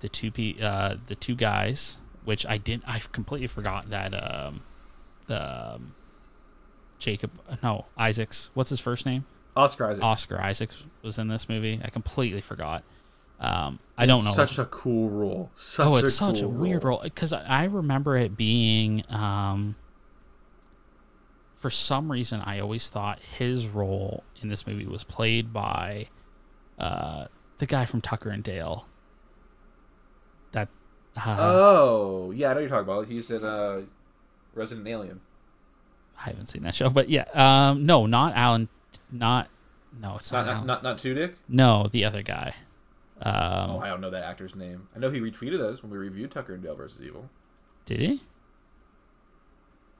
the 0.00 0.08
two 0.08 0.30
p 0.30 0.56
uh, 0.60 0.96
the 1.06 1.14
two 1.14 1.34
guys 1.34 1.96
which 2.26 2.44
I 2.44 2.58
didn't. 2.58 2.84
I 2.86 3.00
completely 3.12 3.46
forgot 3.46 3.88
that 3.90 4.12
um, 4.12 4.60
the 5.26 5.74
um, 5.74 5.94
Jacob, 6.98 7.30
no 7.62 7.86
Isaacs. 7.96 8.50
What's 8.52 8.70
his 8.70 8.80
first 8.80 9.06
name? 9.06 9.24
Oscar 9.54 9.90
Isaac. 9.90 10.04
Oscar 10.04 10.40
Isaacs 10.40 10.82
was 11.02 11.18
in 11.18 11.28
this 11.28 11.48
movie. 11.48 11.80
I 11.82 11.88
completely 11.88 12.40
forgot. 12.40 12.82
Um, 13.38 13.78
I 13.96 14.06
don't 14.06 14.24
know. 14.24 14.32
Such 14.32 14.58
a 14.58 14.64
cool 14.64 15.08
role. 15.08 15.50
Such 15.54 15.86
oh, 15.86 15.96
it's 15.96 16.08
a 16.08 16.12
such 16.12 16.40
a 16.42 16.48
weird 16.48 16.84
role 16.84 17.00
because 17.02 17.32
I 17.32 17.44
I 17.44 17.64
remember 17.64 18.16
it 18.16 18.36
being. 18.36 19.04
Um, 19.08 19.76
for 21.54 21.70
some 21.70 22.12
reason, 22.12 22.42
I 22.42 22.60
always 22.60 22.88
thought 22.88 23.20
his 23.20 23.66
role 23.66 24.24
in 24.42 24.48
this 24.48 24.66
movie 24.66 24.86
was 24.86 25.04
played 25.04 25.52
by 25.52 26.08
uh, 26.78 27.26
the 27.58 27.66
guy 27.66 27.86
from 27.86 28.00
Tucker 28.00 28.30
and 28.30 28.42
Dale. 28.42 28.86
That. 31.16 31.26
Uh, 31.26 31.36
Oh, 31.40 32.30
yeah, 32.34 32.50
I 32.50 32.54
know 32.54 32.60
you're 32.60 32.68
talking 32.68 32.84
about. 32.84 33.08
He's 33.08 33.30
in 33.30 33.44
uh, 33.44 33.82
Resident 34.54 34.86
Alien. 34.86 35.20
I 36.18 36.24
haven't 36.30 36.46
seen 36.48 36.62
that 36.62 36.74
show, 36.74 36.88
but 36.88 37.08
yeah, 37.10 37.24
um, 37.34 37.84
no, 37.84 38.06
not 38.06 38.34
Alan, 38.36 38.68
not 39.10 39.48
no, 40.00 40.16
it's 40.16 40.30
not, 40.32 40.46
Not 40.46 40.54
Alan. 40.54 40.66
not, 40.66 40.82
not, 40.82 40.90
not 40.94 40.98
Tudyk? 40.98 41.34
no, 41.48 41.88
the 41.88 42.04
other 42.04 42.22
guy. 42.22 42.54
Um, 43.20 43.70
Oh, 43.70 43.78
I 43.80 43.88
don't 43.88 44.00
know 44.00 44.10
that 44.10 44.24
actor's 44.24 44.54
name. 44.54 44.88
I 44.94 44.98
know 44.98 45.10
he 45.10 45.20
retweeted 45.20 45.60
us 45.60 45.82
when 45.82 45.90
we 45.92 45.98
reviewed 45.98 46.30
Tucker 46.30 46.54
and 46.54 46.62
Dale 46.62 46.74
versus 46.76 47.00
Evil. 47.02 47.28
did 47.86 48.00
he? 48.00 48.22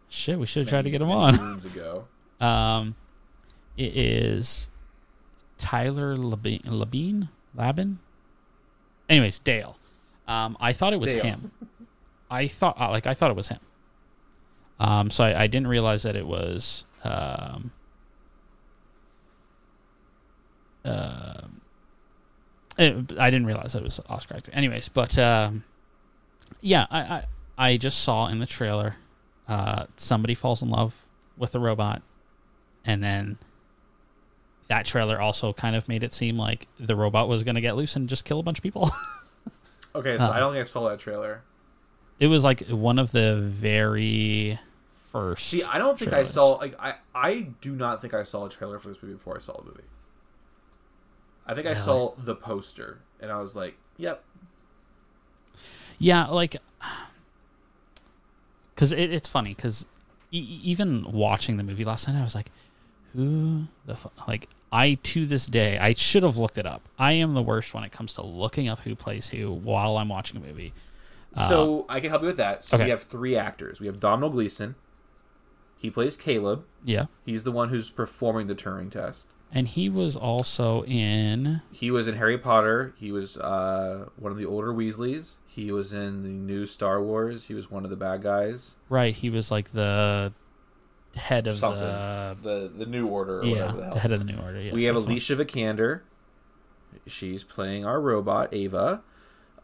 Shit, 0.09 0.39
we 0.39 0.47
should 0.47 0.61
have 0.63 0.69
tried 0.69 0.83
to 0.83 0.91
get 0.91 1.03
him 1.03 1.11
on. 1.11 1.37
moons 1.37 1.65
ago. 1.65 2.07
Um, 2.39 2.97
it 3.79 3.97
is 3.97 4.69
Tyler 5.57 6.17
Labine, 6.19 6.63
Labine, 6.67 7.31
Labin. 7.57 7.97
Anyways, 9.09 9.39
Dale. 9.39 9.79
Um, 10.29 10.57
I 10.61 10.73
thought 10.73 10.93
it 10.93 11.01
was 11.01 11.13
him. 11.23 11.51
I 12.31 12.49
thought, 12.49 12.81
uh, 12.81 12.91
like, 12.91 13.07
I 13.07 13.15
thought 13.15 13.31
it 13.31 13.37
was 13.37 13.49
him. 13.49 13.61
Um, 14.81 15.11
so 15.11 15.25
I, 15.25 15.43
I 15.43 15.47
didn't 15.47 15.69
realize 15.69 16.03
that 16.03 16.17
it 16.17 16.27
was. 16.27 16.85
Um, 17.05 17.71
um, 20.85 21.61
it- 22.79 23.19
I 23.19 23.31
didn't 23.31 23.47
realize 23.47 23.73
that 23.73 23.81
it 23.81 23.85
was 23.85 24.01
Oscar. 24.09 24.39
Anyways, 24.53 24.89
but 24.89 25.19
um, 25.19 25.65
yeah, 26.61 26.87
I, 26.91 27.01
I 27.01 27.25
I 27.59 27.77
just 27.77 28.01
saw 28.01 28.29
in 28.29 28.39
the 28.39 28.47
trailer, 28.47 28.97
uh, 29.49 29.87
somebody 29.97 30.35
falls 30.35 30.63
in 30.63 30.69
love 30.71 31.05
with 31.39 31.55
a 31.55 31.59
robot, 31.59 32.03
and 32.85 33.03
then 33.03 33.39
that 34.69 34.85
trailer 34.85 35.21
also 35.21 35.53
kind 35.53 35.75
of 35.77 35.89
made 35.89 36.03
it 36.03 36.13
seem 36.13 36.37
like 36.37 36.67
the 36.79 36.97
robot 36.97 37.29
was 37.29 37.45
going 37.45 37.55
to 37.55 37.61
get 37.61 37.77
loose 37.77 37.97
and 37.97 38.09
just 38.09 38.25
kill 38.25 38.41
a 38.41 38.43
bunch 38.43 38.59
of 38.59 38.63
people. 38.63 38.91
Okay, 39.97 40.19
so 40.19 40.25
Uh. 40.25 40.31
I 40.31 40.39
don't 40.39 40.53
think 40.53 40.61
I 40.67 40.69
saw 40.69 40.89
that 40.91 40.99
trailer. 40.99 41.43
it 42.21 42.27
was 42.29 42.45
like 42.45 42.61
one 42.69 42.99
of 42.99 43.13
the 43.13 43.37
very 43.41 44.59
first. 45.11 45.47
See, 45.49 45.63
I 45.63 45.79
don't 45.79 45.99
think 45.99 46.11
trailers. 46.11 46.31
I 46.31 46.33
saw 46.33 46.47
like 46.53 46.79
I 46.79 46.95
I 47.15 47.49
do 47.61 47.75
not 47.75 48.01
think 48.03 48.13
I 48.15 48.23
saw 48.23 48.47
a 48.47 48.49
trailer 48.51 48.79
for 48.79 48.89
this 48.89 48.99
movie 49.03 49.15
before 49.15 49.37
I 49.37 49.41
saw 49.41 49.57
the 49.57 49.65
movie. 49.65 49.83
I 51.47 51.55
think 51.55 51.67
I 51.67 51.75
saw 51.75 52.15
the 52.19 52.35
poster 52.35 53.01
and 53.21 53.31
I 53.31 53.41
was 53.41 53.55
like, 53.55 53.77
"Yep, 53.99 54.23
Yeah, 55.99 56.27
like, 56.27 56.57
because 58.75 58.93
it, 58.93 59.13
it's 59.13 59.29
funny 59.29 59.55
because 59.55 59.87
e- 60.33 60.61
even 60.63 61.11
watching 61.13 61.57
the 61.57 61.63
movie 61.63 61.85
last 61.85 62.09
night, 62.09 62.19
I 62.19 62.25
was 62.25 62.35
like, 62.35 62.51
who 63.15 63.67
the 63.87 63.95
fu-? 63.95 64.11
like. 64.29 64.49
I 64.77 64.95
to 64.95 65.25
this 65.25 65.47
day 65.47 65.79
I 65.79 65.95
should 65.95 66.23
have 66.23 66.37
looked 66.37 66.59
it 66.59 66.67
up. 66.67 66.83
I 66.99 67.13
am 67.13 67.33
the 67.33 67.43
worst 67.43 67.73
when 67.73 67.83
it 67.83 67.93
comes 67.93 68.13
to 68.15 68.23
looking 68.23 68.69
up 68.69 68.81
who 68.81 68.95
plays 68.95 69.31
who 69.31 69.51
while 69.51 69.97
I'm 69.97 70.11
watching 70.11 70.37
a 70.37 70.41
movie. 70.41 70.75
So 71.49 71.85
I 71.89 72.01
can 72.01 72.11
help 72.11 72.23
you 72.23 72.29
with 72.29 72.39
that. 72.39 72.65
So 72.65 72.77
okay. 72.77 72.85
we 72.85 72.91
have 72.91 73.03
three 73.03 73.37
actors. 73.37 73.79
We 73.79 73.87
have 73.87 74.01
Domhnall 74.01 74.31
Gleeson. 74.31 74.75
He 75.77 75.91
plays 75.91 76.17
Caleb. 76.17 76.65
Yeah, 76.85 77.07
He's 77.27 77.43
the 77.45 77.53
one 77.53 77.69
who's 77.69 77.91
performing 77.91 78.47
the 78.47 78.55
Turing 78.55 78.91
test. 78.91 79.27
and 79.53 79.69
he 79.69 79.89
was 79.89 80.17
also 80.17 80.83
in 80.85 81.61
He 81.73 81.91
was 81.91 82.09
in 82.09 82.17
Harry 82.17 82.39
Potter. 82.39 82.95
He 82.97 83.13
was 83.13 83.37
uh, 83.37 84.09
one 84.17 84.33
of 84.33 84.39
the 84.39 84.47
older 84.47 84.73
Weasleys. 84.73 85.37
He 85.47 85.71
was 85.73 85.93
in 85.93 86.23
the 86.23 86.29
new 86.29 86.67
Star 86.67 87.03
Wars. 87.03 87.47
He 87.47 87.55
was 87.55 87.71
one 87.71 87.85
of 87.85 87.91
the 87.91 87.97
bad 87.97 88.23
guys. 88.23 88.77
right. 88.89 89.15
He 89.15 89.31
was 89.31 89.51
like 89.51 89.73
the 89.73 90.33
head 91.17 91.47
of 91.47 91.57
Something. 91.57 91.81
the 91.81 92.37
The 92.43 92.73
the 92.79 92.87
New 92.87 93.07
Order 93.07 93.41
or 93.41 93.45
yeah 93.45 93.73
whatever 93.73 93.81
the 93.81 93.91
the, 93.95 94.01
head 94.01 94.13
of 94.13 94.19
the 94.19 94.25
new 94.25 94.39
order. 94.39 94.61
Yes, 94.61 94.75
we 94.75 94.85
have 94.85 94.95
that's 94.95 95.07
one. 95.07 95.13
Alicia 95.13 95.37
Vikander. 95.37 96.01
She's 97.07 97.45
playing 97.45 97.85
our 97.85 98.01
robot 98.01 98.53
Ava. 98.53 99.03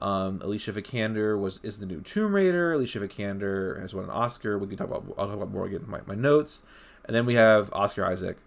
Um, 0.01 0.41
Alicia 0.43 0.73
Vikander 0.73 1.39
was 1.41 1.61
is 1.63 1.79
the 1.79 1.87
new 1.87 2.01
Tomb 2.01 2.35
Raider. 2.35 2.73
Alicia 2.73 3.01
Vikander 3.01 3.81
has 3.81 3.95
won 3.95 4.05
an 4.05 4.11
Oscar. 4.11 4.59
We 4.59 4.67
can 4.67 4.77
talk 4.77 4.89
about. 4.89 5.05
I'll 5.17 5.27
talk 5.27 5.37
about 5.37 5.51
more 5.51 5.67
again 5.67 5.83
in 5.83 5.91
my, 5.91 6.01
my 6.07 6.15
notes. 6.15 6.63
And 7.05 7.15
then 7.15 7.27
we 7.27 7.35
have 7.35 7.73
Oscar 7.73 8.05
Isaac, 8.05 8.39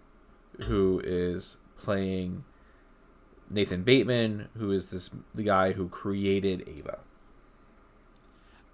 who 0.64 1.00
is 1.04 1.58
playing 1.78 2.44
Nathan 3.50 3.82
Bateman, 3.82 4.48
who 4.56 4.70
is 4.72 4.90
this 4.90 5.10
the 5.34 5.42
guy 5.42 5.72
who 5.72 5.88
created 5.88 6.68
Ava. 6.68 6.98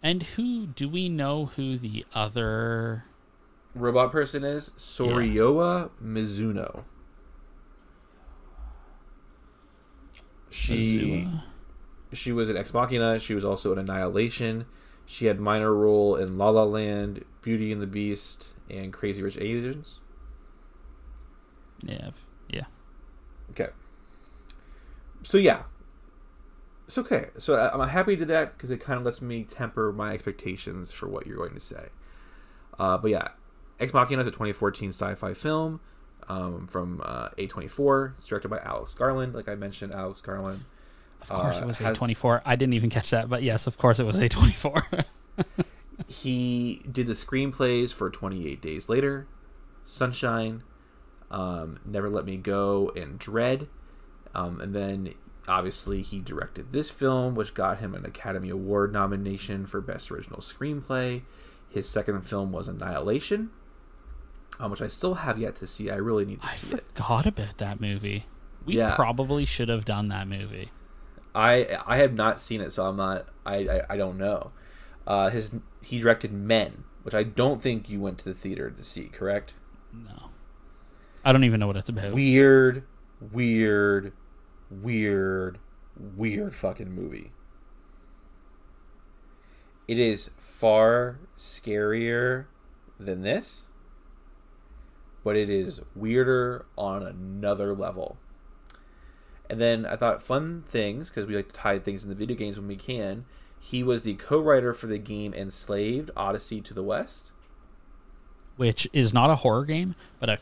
And 0.03 0.23
who 0.25 0.67
do 0.67 0.89
we 0.89 1.09
know 1.09 1.47
who 1.47 1.79
the 1.79 2.05
other? 2.13 3.05
Robot 3.75 4.13
person 4.13 4.45
is 4.45 4.71
Sonoya 4.77 5.91
Mizuno. 6.03 6.85
She 10.51 11.25
Azula? 11.25 11.43
she 12.13 12.33
was 12.33 12.51
in 12.51 12.57
Ex 12.57 12.75
Machina. 12.75 13.19
She 13.19 13.35
was 13.35 13.45
also 13.45 13.73
in 13.73 13.79
Annihilation. 13.79 14.67
She 15.07 15.27
had 15.27 15.41
minor 15.41 15.75
role 15.75 16.17
in 16.17 16.39
La 16.39 16.51
La 16.51 16.65
Land, 16.65 17.25
Beauty 17.41 17.73
and 17.73 17.81
the 17.81 17.87
Beast, 17.87 18.49
and 18.71 18.93
Crazy 18.93 19.23
Rich 19.23 19.39
Asians. 19.39 20.01
Yeah, 21.85 22.11
yeah. 22.49 22.65
Okay. 23.51 23.69
So 25.23 25.39
yeah, 25.39 25.63
it's 26.87 26.99
okay. 26.99 27.29
So 27.39 27.59
I'm 27.59 27.89
happy 27.89 28.17
to 28.17 28.21
do 28.21 28.25
that 28.27 28.57
because 28.57 28.71
it 28.71 28.79
kind 28.79 28.99
of 28.99 29.05
lets 29.05 29.23
me 29.23 29.45
temper 29.45 29.93
my 29.93 30.13
expectations 30.13 30.93
for 30.93 31.09
what 31.09 31.27
you're 31.27 31.37
going 31.37 31.55
to 31.55 31.61
say. 31.61 31.89
Uh, 32.79 32.99
but 32.99 33.11
yeah, 33.11 33.29
Ex 33.81 33.93
Machina 33.93 34.23
is 34.23 34.29
a 34.29 34.31
2014 34.31 34.91
sci-fi 34.91 35.35
film 35.35 35.81
um, 36.29 36.67
from 36.69 37.01
uh, 37.05 37.31
A24. 37.39 38.15
It's 38.19 38.27
directed 38.27 38.49
by 38.49 38.59
Alex 38.59 38.95
Garland. 38.95 39.35
Like 39.35 39.49
I 39.49 39.55
mentioned, 39.55 39.95
Alex 39.95 40.21
Garland. 40.21 40.65
Of 41.21 41.29
course, 41.29 41.59
Uh, 41.59 41.63
it 41.63 41.67
was 41.67 41.79
has- 41.79 41.97
a 41.97 41.99
twenty 41.99 42.15
four. 42.15 42.43
I 42.45 42.57
didn't 42.57 42.75
even 42.75 42.91
catch 42.91 43.11
that, 43.11 43.29
but 43.29 43.43
yes, 43.43 43.67
of 43.67 43.79
course, 43.79 43.99
it 44.01 44.05
was 44.05 44.19
a 44.19 44.29
twenty 44.29 44.53
four. 44.53 44.75
he 46.09 46.83
did 46.91 47.07
the 47.07 47.13
screenplays 47.13 47.93
for 47.93 48.11
28 48.11 48.61
Days 48.61 48.89
Later, 48.89 49.27
Sunshine, 49.85 50.63
um, 51.31 51.79
Never 51.85 52.09
Let 52.11 52.25
Me 52.25 52.37
Go, 52.37 52.91
and 52.97 53.19
Dredd. 53.21 53.69
Um, 54.35 54.61
and 54.61 54.75
then 54.75 55.15
obviously 55.47 56.03
he 56.03 56.19
directed 56.19 56.73
this 56.73 56.91
film, 56.91 57.35
which 57.35 57.55
got 57.55 57.79
him 57.79 57.95
an 57.95 58.05
Academy 58.05 58.51
Award 58.51 58.93
nomination 58.93 59.67
for 59.67 59.81
Best 59.81 60.11
Original 60.11 60.41
Screenplay. 60.41 61.23
His 61.69 61.89
second 61.89 62.23
film 62.29 62.53
was 62.53 62.69
Annihilation, 62.69 63.51
um, 64.63 64.71
which 64.71 64.81
I 64.81 64.89
still 64.89 65.15
have 65.15 65.39
yet 65.39 65.57
to 65.57 65.67
see. 65.67 65.91
I 65.91 65.97
really 65.97 66.25
need 66.25 66.41
to 66.41 66.47
I 66.47 66.53
see 66.53 66.75
it. 66.77 66.85
forgot 66.95 67.27
about 67.27 67.59
that 67.59 67.81
movie. 67.81 68.25
We 68.65 68.77
Yeah. 68.79 68.95
probably 68.95 69.45
should 69.45 69.69
have 69.69 69.85
done 69.85 70.09
that 70.09 70.29
movie. 70.29 70.71
I 71.35 71.79
I 71.87 71.97
have 71.97 72.15
not 72.15 72.41
seen 72.41 72.61
it, 72.61 72.73
so 72.73 72.87
I'm 72.87 72.97
not. 72.97 73.27
I 73.45 73.57
I, 73.57 73.81
I 73.91 73.97
don't 73.97 74.17
know. 74.19 74.53
Uh, 75.07 75.31
his 75.31 75.53
he 75.83 75.99
directed 76.01 76.33
Men, 76.33 76.85
which 77.03 77.15
I 77.15 77.23
don't 77.25 77.61
think 77.61 77.91
you 77.91 78.01
went 78.01 78.19
to 78.19 78.25
the 78.27 78.35
theater 78.35 78.71
to 78.71 78.83
see. 78.85 79.07
Correct? 79.09 79.55
No, 79.93 80.31
I 81.25 81.33
don't 81.33 81.45
even 81.45 81.59
know 81.61 81.67
what 81.67 81.77
it's 81.77 81.89
about. 81.89 82.13
weird, 82.13 82.85
weird, 83.33 84.13
weird, 84.71 85.59
weird 85.99 86.55
fucking 86.55 86.91
movie. 86.93 87.33
It 89.89 89.99
is 89.99 90.31
far 90.39 91.19
scarier 91.37 92.47
than 92.99 93.23
this, 93.23 93.67
but 95.25 95.37
it 95.37 95.49
is 95.51 95.81
weirder 95.95 96.65
on 96.77 97.03
another 97.03 97.75
level. 97.75 98.17
And 99.51 99.61
then 99.61 99.85
I 99.85 99.97
thought 99.97 100.23
fun 100.23 100.65
things 100.67 101.11
because 101.11 101.27
we 101.27 101.37
like 101.37 101.49
to 101.49 101.55
tie 101.55 101.79
things 101.79 102.03
in 102.03 102.09
the 102.09 102.15
video 102.15 102.37
games 102.37 102.57
when 102.57 102.69
we 102.69 102.77
can. 102.77 103.25
He 103.61 103.83
was 103.83 104.03
the 104.03 104.15
co-writer 104.15 104.73
for 104.73 104.87
the 104.87 104.99
game 104.99 105.35
Enslaved: 105.35 106.11
Odyssey 106.17 106.61
to 106.63 106.75
the 106.75 106.83
West. 106.83 107.31
which 108.57 108.87
is 108.93 109.15
not 109.15 109.31
a 109.31 109.37
horror 109.37 109.65
game, 109.65 109.95
but 110.21 110.29
a 110.29 110.39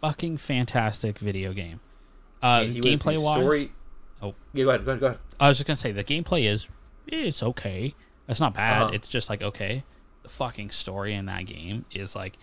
fucking 0.00 0.36
fantastic 0.36 1.18
video 1.18 1.52
game. 1.52 1.80
Uh, 2.42 2.60
And 2.64 2.72
he 2.72 2.80
was 2.80 2.84
the 2.84 2.96
gameplay 2.96 3.22
wise, 3.22 3.38
story- 3.40 3.72
oh, 4.22 4.34
Yeah, 4.52 4.64
go 4.64 4.70
ahead, 4.70 4.84
go 4.84 4.90
ahead, 4.92 5.00
go 5.00 5.06
ahead. 5.08 5.18
I 5.40 5.48
was 5.48 5.56
just 5.58 5.66
gonna 5.66 5.76
say 5.76 5.92
the 5.92 6.04
gameplay 6.04 6.44
is 6.48 6.68
it's 7.06 7.42
okay. 7.42 7.94
It's 8.28 8.38
not 8.40 8.54
bad. 8.54 8.82
Uh-huh. 8.82 8.90
It's 8.94 9.08
just 9.08 9.30
like 9.30 9.42
okay. 9.42 9.84
The 10.22 10.28
fucking 10.28 10.70
story 10.70 11.14
in 11.14 11.26
that 11.26 11.46
game 11.46 11.86
is 11.92 12.14
like, 12.14 12.36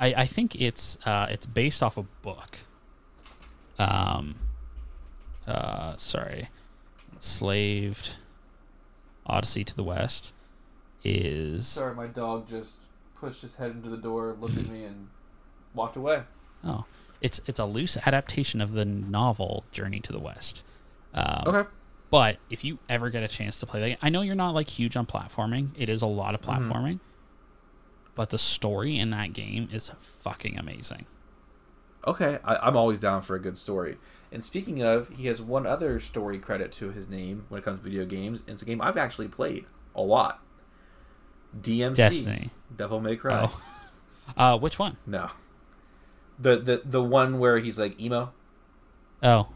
I 0.00 0.14
I 0.14 0.26
think 0.26 0.54
it's 0.60 0.98
uh 1.06 1.26
it's 1.30 1.46
based 1.46 1.82
off 1.82 1.96
a 1.96 2.04
book. 2.22 2.58
Um, 3.78 4.36
uh, 5.46 5.96
sorry, 5.96 6.48
enslaved. 7.14 8.16
Odyssey 9.30 9.62
to 9.62 9.76
the 9.76 9.84
West 9.84 10.32
is 11.04 11.68
Sorry, 11.68 11.94
my 11.94 12.06
dog 12.06 12.48
just 12.48 12.76
pushed 13.14 13.42
his 13.42 13.56
head 13.56 13.72
into 13.72 13.90
the 13.90 13.96
door, 13.98 14.34
looked 14.40 14.56
at 14.56 14.68
me, 14.68 14.84
and 14.84 15.08
walked 15.74 15.96
away. 15.96 16.22
Oh, 16.64 16.86
it's 17.20 17.40
it's 17.46 17.58
a 17.58 17.66
loose 17.66 17.96
adaptation 18.06 18.60
of 18.62 18.72
the 18.72 18.84
novel 18.86 19.64
Journey 19.70 20.00
to 20.00 20.12
the 20.12 20.18
West. 20.18 20.62
Um, 21.14 21.44
Okay. 21.46 21.68
But 22.10 22.38
if 22.48 22.64
you 22.64 22.78
ever 22.88 23.10
get 23.10 23.22
a 23.22 23.28
chance 23.28 23.60
to 23.60 23.66
play 23.66 23.80
that, 23.90 23.98
I 24.00 24.08
know 24.08 24.22
you're 24.22 24.34
not 24.34 24.54
like 24.54 24.70
huge 24.70 24.96
on 24.96 25.04
platforming. 25.04 25.68
It 25.76 25.90
is 25.90 26.00
a 26.00 26.06
lot 26.06 26.34
of 26.34 26.40
Mm-hmm. 26.40 26.70
But 28.18 28.30
the 28.30 28.38
story 28.38 28.98
in 28.98 29.10
that 29.10 29.32
game 29.32 29.68
is 29.72 29.92
fucking 30.00 30.58
amazing. 30.58 31.06
Okay, 32.04 32.38
I, 32.44 32.56
I'm 32.56 32.76
always 32.76 32.98
down 32.98 33.22
for 33.22 33.36
a 33.36 33.38
good 33.38 33.56
story. 33.56 33.96
And 34.32 34.44
speaking 34.44 34.82
of, 34.82 35.08
he 35.10 35.28
has 35.28 35.40
one 35.40 35.68
other 35.68 36.00
story 36.00 36.40
credit 36.40 36.72
to 36.72 36.90
his 36.90 37.08
name 37.08 37.44
when 37.48 37.60
it 37.60 37.64
comes 37.64 37.78
to 37.78 37.84
video 37.84 38.04
games. 38.04 38.40
And 38.40 38.54
it's 38.54 38.62
a 38.62 38.64
game 38.64 38.80
I've 38.80 38.96
actually 38.96 39.28
played 39.28 39.66
a 39.94 40.02
lot. 40.02 40.42
DMC. 41.60 41.94
Destiny. 41.94 42.50
Devil 42.76 42.98
May 43.00 43.14
Cry. 43.14 43.48
Oh, 43.48 43.62
uh, 44.36 44.58
which 44.58 44.80
one? 44.80 44.96
No. 45.06 45.30
The, 46.40 46.58
the 46.58 46.82
the 46.84 47.02
one 47.02 47.38
where 47.38 47.58
he's 47.58 47.78
like 47.78 48.00
emo. 48.00 48.32
Oh, 49.22 49.46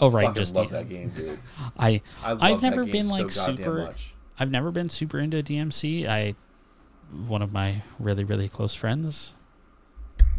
oh 0.00 0.10
right, 0.10 0.26
Fucking 0.26 0.34
just 0.34 0.56
love 0.56 0.66
DMC. 0.66 0.70
that 0.72 0.88
game, 0.88 1.10
dude. 1.10 1.38
I 1.78 2.02
I 2.24 2.32
love 2.32 2.42
I've 2.42 2.60
that 2.60 2.70
never 2.70 2.84
been 2.84 3.08
like 3.08 3.32
goddamn 3.32 3.56
super. 3.56 3.78
much. 3.84 4.14
I've 4.36 4.50
never 4.50 4.72
been 4.72 4.88
super 4.88 5.20
into 5.20 5.40
DMC. 5.44 6.08
I 6.08 6.34
one 7.26 7.42
of 7.42 7.52
my 7.52 7.82
really 7.98 8.24
really 8.24 8.48
close 8.48 8.74
friends 8.74 9.34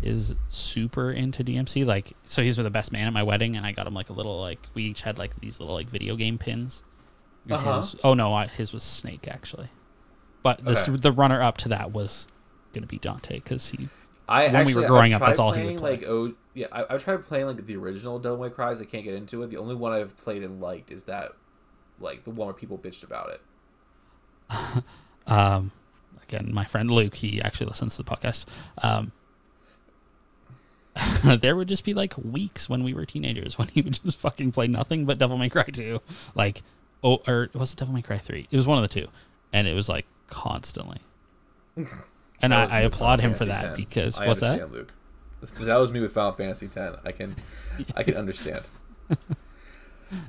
is 0.02 0.34
super 0.48 1.12
into 1.12 1.44
DMC. 1.44 1.86
Like, 1.86 2.14
so 2.26 2.42
he's 2.42 2.58
the 2.58 2.70
best 2.70 2.92
man 2.92 3.08
at 3.08 3.14
my 3.14 3.24
wedding, 3.24 3.56
and 3.56 3.66
I 3.66 3.72
got 3.72 3.88
him 3.88 3.94
like 3.94 4.10
a 4.10 4.14
little 4.14 4.40
like 4.40 4.60
we 4.74 4.84
each 4.84 5.02
had 5.02 5.18
like 5.18 5.40
these 5.40 5.60
little 5.60 5.76
like 5.76 5.90
video 5.90 6.16
game 6.16 6.38
pins. 6.38 6.84
Uh-huh. 7.50 7.78
His, 7.78 7.96
oh 8.04 8.14
no, 8.14 8.34
I, 8.34 8.48
his 8.48 8.74
was 8.74 8.84
Snake 8.84 9.28
actually, 9.28 9.70
but 10.44 10.64
this 10.64 10.88
Okay. 10.88 10.98
the 10.98 11.12
runner 11.12 11.42
up 11.42 11.58
to 11.60 11.70
that 11.70 11.92
was 11.92 12.28
gonna 12.74 12.88
be 12.88 13.00
Dante 13.00 13.36
because 13.36 13.70
he 13.70 13.90
I 14.30 14.48
when 14.48 14.66
we 14.66 14.76
were 14.76 14.86
growing 14.86 15.14
up, 15.14 15.22
that's 15.22 15.40
all 15.40 15.52
he 15.52 15.66
would 15.66 15.78
play. 15.78 15.92
Like 15.92 16.04
oh 16.08 16.34
yeah, 16.54 16.68
I, 16.72 16.86
I've 16.90 17.04
tried 17.04 17.26
playing 17.26 17.48
like 17.48 17.66
the 17.66 17.76
original 17.76 18.20
Devil 18.20 18.38
May 18.38 18.50
Cry. 18.50 18.72
I 18.72 18.86
can't 18.86 19.04
get 19.04 19.16
into 19.16 19.42
it. 19.44 19.50
The 19.50 19.58
only 19.58 19.76
one 19.76 19.92
I've 19.92 20.16
played 20.18 20.44
and 20.44 20.62
liked 20.62 20.92
is 20.92 21.06
that, 21.06 21.32
like 22.00 22.24
the 22.24 22.30
one 22.32 22.48
where 22.48 22.54
people 22.54 22.78
bitched 22.78 23.04
about 23.04 23.32
it. 23.32 24.84
um 25.28 25.72
again 26.32 26.54
my 26.54 26.66
friend 26.66 26.90
luke 26.92 27.16
he 27.16 27.42
actually 27.42 27.68
listens 27.68 27.96
to 27.96 28.04
the 28.04 28.10
podcast 28.10 28.46
um 28.82 29.12
there 31.40 31.56
would 31.56 31.68
just 31.68 31.86
be 31.86 31.94
like 31.94 32.14
weeks 32.18 32.70
when 32.70 32.84
we 32.84 32.94
were 32.94 33.06
teenagers 33.06 33.58
when 33.58 33.68
he 33.70 33.82
would 33.82 34.00
just 34.04 34.20
fucking 34.20 34.52
play 34.52 34.68
nothing 34.68 35.06
but 35.06 35.18
devil 35.18 35.38
may 35.38 35.50
cry 35.50 35.64
2 35.64 36.00
like 36.36 36.62
oh 37.04 37.22
or 37.28 37.50
was 37.54 37.74
it 37.74 37.78
devil 37.78 37.94
may 37.94 38.02
cry 38.02 38.18
3 38.18 38.48
it 38.50 38.56
was 38.56 38.68
one 38.68 38.78
of 38.78 38.90
the 38.90 39.02
two 39.02 39.08
and 39.54 39.68
it 39.68 39.74
was 39.74 39.90
like 39.90 40.06
constantly 40.28 41.00
and 42.42 42.54
I, 42.54 42.66
I 42.66 42.80
applaud 42.82 43.22
him 43.22 43.34
for 43.34 43.46
that 43.46 43.66
X. 43.66 43.76
because 43.76 44.20
I 44.20 44.28
what's 44.28 44.42
that 44.42 44.72
Luke. 44.72 44.92
That 45.60 45.78
was 45.78 45.92
me 45.92 46.00
with 46.00 46.14
Final 46.14 46.34
Fantasy 46.34 46.68
10. 46.68 46.98
I 47.04 47.12
can, 47.12 47.36
I 47.96 48.04
can 48.04 48.16
understand. 48.16 48.62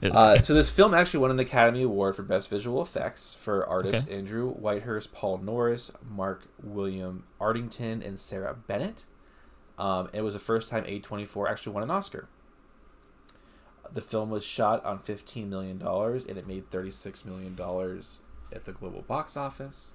Uh, 0.03 0.41
so 0.43 0.55
this 0.55 0.71
film 0.71 0.95
actually 0.95 1.21
won 1.21 1.31
an 1.31 1.41
Academy 1.41 1.83
Award 1.83 2.17
for 2.17 2.23
Best 2.23 2.49
Visual 2.51 2.83
Effects 2.83 3.35
for 3.35 3.67
artists 3.67 4.05
Okay. 4.07 4.17
Andrew 4.17 4.55
Whitehurst, 4.55 5.13
Paul 5.13 5.39
Norris, 5.39 5.91
Mark 6.09 6.45
William 6.63 7.25
Ardington, 7.41 8.07
and 8.07 8.19
Sarah 8.19 8.55
Bennett. 8.55 9.05
Um, 9.79 10.09
it 10.13 10.23
was 10.23 10.35
the 10.35 10.41
first 10.41 10.69
time 10.69 10.85
A24 10.85 11.51
actually 11.51 11.73
won 11.73 11.83
an 11.83 11.91
Oscar. 11.91 12.29
The 13.93 14.01
film 14.01 14.31
was 14.31 14.45
shot 14.45 14.85
on 14.85 15.01
$15 15.01 15.49
million 15.49 15.83
and 15.83 16.39
it 16.39 16.47
made 16.47 16.71
$36 16.71 17.25
million 17.25 17.59
at 18.53 18.65
the 18.65 18.73
global 18.73 19.03
box 19.03 19.37
office. 19.37 19.93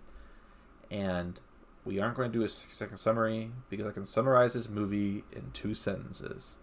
And 0.92 1.40
we 1.86 2.00
aren't 2.00 2.16
going 2.16 2.32
to 2.32 2.38
do 2.38 2.44
a 2.44 2.50
six 2.50 2.76
second 2.76 2.98
summary 2.98 3.52
because 3.70 3.88
I 3.88 3.92
can 3.92 4.06
summarize 4.06 4.54
this 4.54 4.70
movie 4.70 5.24
in 5.32 5.52
two 5.54 5.74
sentences. 5.74 6.56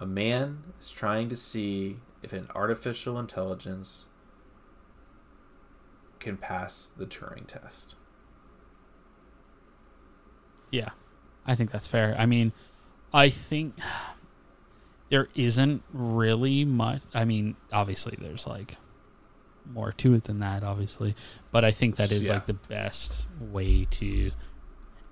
A 0.00 0.06
man 0.06 0.62
is 0.80 0.90
trying 0.90 1.28
to 1.28 1.36
see 1.36 1.98
if 2.22 2.32
an 2.32 2.48
artificial 2.54 3.18
intelligence 3.18 4.06
can 6.20 6.36
pass 6.36 6.88
the 6.96 7.06
Turing 7.06 7.46
test. 7.46 7.94
Yeah, 10.70 10.90
I 11.46 11.54
think 11.54 11.70
that's 11.70 11.86
fair. 11.88 12.14
I 12.18 12.26
mean, 12.26 12.52
I 13.12 13.28
think 13.30 13.74
there 15.10 15.28
isn't 15.34 15.82
really 15.92 16.64
much. 16.64 17.02
I 17.14 17.24
mean, 17.24 17.56
obviously, 17.72 18.16
there's 18.20 18.46
like 18.46 18.76
more 19.72 19.92
to 19.92 20.14
it 20.14 20.24
than 20.24 20.38
that, 20.40 20.62
obviously, 20.62 21.14
but 21.50 21.64
I 21.64 21.70
think 21.70 21.96
that 21.96 22.12
is 22.12 22.26
Yeah. 22.26 22.34
like 22.34 22.46
the 22.46 22.54
best 22.54 23.26
way 23.40 23.86
to. 23.92 24.30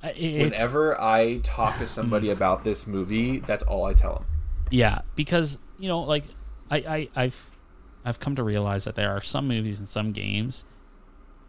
uh, 0.03 0.11
Whenever 0.15 1.01
I 1.01 1.39
talk 1.39 1.79
to 1.79 1.87
somebody 1.89 2.31
about 2.31 2.63
this 2.63 2.87
movie, 2.87 3.39
that's 3.41 3.63
all 3.63 3.85
I 3.85 3.95
tell 3.95 4.15
them. 4.17 4.27
Yeah, 4.71 5.01
because 5.15 5.59
you 5.79 5.89
know, 5.89 6.01
like 6.01 6.25
I, 6.71 6.77
I, 6.79 7.09
I've, 7.25 7.51
I've 8.05 8.21
come 8.21 8.35
to 8.37 8.43
realize 8.43 8.85
that 8.85 8.95
there 8.95 9.11
are 9.11 9.21
some 9.21 9.47
movies 9.49 9.79
and 9.79 9.89
some 9.89 10.13
games 10.13 10.65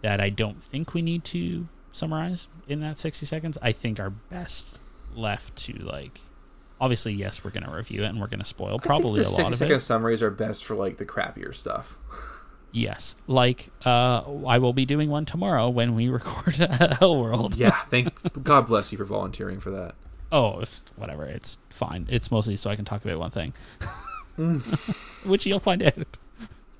that 0.02 0.22
I 0.22 0.30
don't 0.30 0.62
think 0.62 0.94
we 0.94 1.02
need 1.02 1.24
to 1.26 1.68
summarize 1.92 2.48
in 2.68 2.80
that 2.82 2.98
sixty 2.98 3.26
seconds. 3.26 3.58
I 3.62 3.72
think 3.72 4.00
are 4.00 4.10
best 4.12 4.82
left 5.16 5.56
to 5.66 5.74
like. 5.74 6.20
Obviously, 6.80 7.14
yes, 7.14 7.44
we're 7.44 7.50
gonna 7.52 7.74
review 7.76 8.04
it 8.04 8.08
and 8.08 8.22
we're 8.22 8.28
gonna 8.28 8.46
spoil 8.46 8.78
probably 8.78 9.22
a 9.22 9.24
lot 9.24 9.32
of 9.32 9.46
60 9.48 9.56
second 9.56 9.76
it. 9.78 9.80
summaries 9.80 10.22
are 10.22 10.30
best 10.30 10.64
for 10.64 10.76
like 10.76 10.98
the 10.98 11.06
crappier 11.06 11.56
stuff. 11.56 11.98
Yes, 12.72 13.16
like 13.26 13.70
uh, 13.86 14.22
I 14.46 14.60
will 14.60 14.74
be 14.74 14.86
doing 14.86 15.10
one 15.10 15.26
tomorrow 15.26 15.70
when 15.70 15.96
we 15.96 16.08
record 16.10 16.54
Hell 17.00 17.20
World. 17.20 17.56
yeah, 17.56 17.82
thank 17.86 18.44
God 18.44 18.68
bless 18.68 18.92
you 18.92 18.98
for 19.00 19.06
volunteering 19.06 19.60
for 19.60 19.72
that. 19.72 19.96
Oh, 20.32 20.60
if, 20.60 20.82
whatever. 20.96 21.26
It's 21.26 21.58
fine. 21.70 22.06
It's 22.10 22.30
mostly 22.32 22.56
so 22.58 22.70
I 22.70 22.76
can 22.76 22.86
talk 22.86 23.04
about 23.06 23.18
one 23.20 23.32
thing, 23.32 23.54
which 25.26 25.46
you'll 25.46 25.60
find 25.60 25.82
out. 25.84 26.18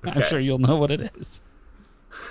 I'm 0.04 0.22
sure 0.22 0.38
you'll 0.38 0.58
know 0.58 0.76
what 0.76 0.90
it 0.90 1.00
is. 1.16 1.40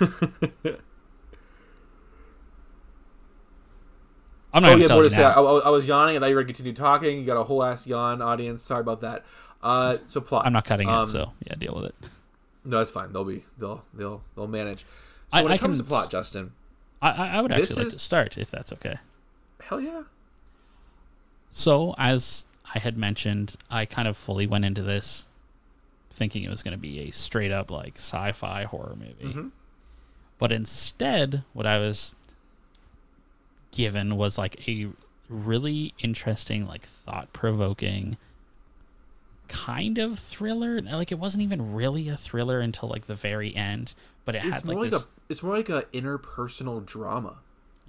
I'm 4.52 4.62
not 4.62 4.72
Oh 4.72 4.76
yeah, 4.76 4.88
more 4.88 5.02
to 5.02 5.10
say. 5.10 5.22
I. 5.22 5.32
I 5.32 5.58
I 5.58 5.68
was 5.68 5.86
yawning. 5.86 6.16
I 6.16 6.20
thought 6.20 6.26
you 6.30 6.34
were 6.34 6.42
going 6.42 6.54
to 6.54 6.56
continue 6.56 6.74
talking. 6.74 7.18
You 7.18 7.26
got 7.26 7.36
a 7.36 7.44
whole 7.44 7.62
ass 7.62 7.86
yawn, 7.86 8.22
audience. 8.22 8.62
Sorry 8.62 8.80
about 8.80 9.02
that. 9.02 9.24
Uh, 9.62 9.98
so 10.06 10.20
plot. 10.20 10.46
I'm 10.46 10.52
not 10.52 10.64
cutting 10.64 10.88
Um, 10.88 11.02
it, 11.02 11.08
so 11.08 11.32
yeah, 11.46 11.54
deal 11.56 11.74
with 11.74 11.84
it. 11.86 11.94
No, 12.64 12.80
it's 12.80 12.90
fine. 12.90 13.12
They'll 13.12 13.24
be. 13.24 13.44
They'll. 13.58 13.84
They'll. 13.92 14.22
They'll 14.36 14.46
manage. 14.46 14.80
So 14.80 14.86
I- 15.32 15.42
when 15.42 15.52
I 15.52 15.56
it 15.56 15.60
comes 15.60 15.76
can 15.78 15.84
to 15.84 15.88
plot, 15.88 16.10
Justin. 16.10 16.52
I, 17.02 17.10
I, 17.10 17.28
I 17.38 17.40
would 17.42 17.52
actually 17.52 17.76
like 17.76 17.86
is- 17.88 17.94
to 17.94 17.98
start 18.00 18.38
if 18.38 18.50
that's 18.50 18.72
okay. 18.72 18.96
Hell 19.60 19.80
yeah. 19.80 20.02
So, 21.50 21.94
as 21.98 22.46
I 22.74 22.78
had 22.78 22.96
mentioned, 22.96 23.56
I 23.70 23.84
kind 23.84 24.06
of 24.08 24.16
fully 24.16 24.46
went 24.46 24.64
into 24.64 24.82
this 24.82 25.26
thinking 26.10 26.42
it 26.42 26.50
was 26.50 26.62
going 26.62 26.72
to 26.72 26.78
be 26.78 27.00
a 27.00 27.10
straight 27.12 27.52
up 27.52 27.70
like 27.70 27.96
sci-fi 27.96 28.64
horror 28.64 28.96
movie. 28.98 29.34
Mhm. 29.34 29.50
But 30.38 30.52
instead, 30.52 31.44
what 31.52 31.66
I 31.66 31.78
was 31.78 32.14
given 33.70 34.16
was 34.16 34.38
like 34.38 34.68
a 34.68 34.88
really 35.28 35.94
interesting, 35.98 36.66
like 36.66 36.84
thought-provoking 36.84 38.16
kind 39.48 39.98
of 39.98 40.18
thriller. 40.18 40.80
Like 40.80 41.10
it 41.12 41.18
wasn't 41.18 41.42
even 41.42 41.74
really 41.74 42.08
a 42.08 42.16
thriller 42.16 42.60
until 42.60 42.88
like 42.88 43.06
the 43.06 43.14
very 43.14 43.54
end, 43.54 43.94
but 44.24 44.34
it 44.34 44.44
It's 44.44 44.54
had 44.54 44.66
like 44.66 44.76
like 44.76 44.90
this 44.90 45.02
a. 45.04 45.06
It's 45.28 45.42
more 45.42 45.56
like 45.56 45.68
a 45.68 45.82
interpersonal 45.92 46.84
drama. 46.84 47.36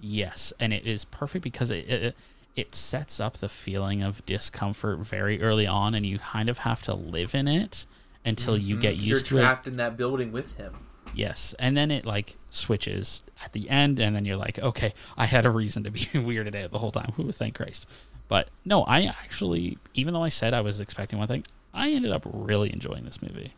Yes, 0.02 0.54
and 0.60 0.74
it 0.74 0.86
is 0.86 1.06
perfect 1.06 1.44
because 1.44 1.72
it, 1.72 1.90
it 1.90 2.16
it 2.60 2.76
sets 2.76 3.20
up 3.20 3.38
the 3.38 3.50
feeling 3.50 4.04
of 4.04 4.26
discomfort 4.26 5.00
very 5.00 5.42
early 5.42 5.66
on, 5.66 5.96
and 5.96 6.06
you 6.06 6.20
kind 6.20 6.50
of 6.50 6.60
have 6.60 6.84
to 6.84 6.94
live 6.94 7.34
in 7.34 7.48
it 7.48 7.86
until 8.26 8.58
you 8.58 8.78
get 8.78 8.96
Mm-hmm. 8.96 9.04
You're 9.04 9.16
used 9.16 9.26
to 9.28 9.38
it. 9.38 9.42
trapped 9.42 9.68
in 9.68 9.78
that 9.78 9.96
building 9.98 10.32
with 10.32 10.56
him. 10.58 10.74
Yes, 11.16 11.56
and 11.58 11.76
then 11.76 11.90
it 11.90 12.06
like 12.06 12.38
switches 12.50 13.24
at 13.44 13.54
the 13.54 13.70
end, 13.70 14.00
and 14.00 14.16
then 14.16 14.26
you're 14.26 14.38
like, 14.38 14.60
okay, 14.60 14.94
I 15.18 15.26
had 15.26 15.46
a 15.46 15.50
reason 15.50 15.84
to 15.86 15.92
be 15.92 16.00
weirded 16.14 16.56
out 16.56 16.72
the 16.72 16.80
whole 16.80 16.92
time. 16.92 17.14
Who 17.16 17.32
thank 17.32 17.56
Christ. 17.56 17.88
But 18.28 18.50
no, 18.64 18.84
I 18.84 19.06
actually, 19.06 19.78
even 19.96 20.14
though 20.14 20.24
I 20.24 20.30
said 20.30 20.54
I 20.54 20.62
was 20.62 20.80
expecting 20.80 21.18
one 21.18 21.28
thing, 21.28 21.46
I 21.74 21.92
ended 21.92 22.12
up 22.12 22.28
really 22.32 22.72
enjoying 22.72 23.06
this 23.06 23.22
movie. 23.22 23.54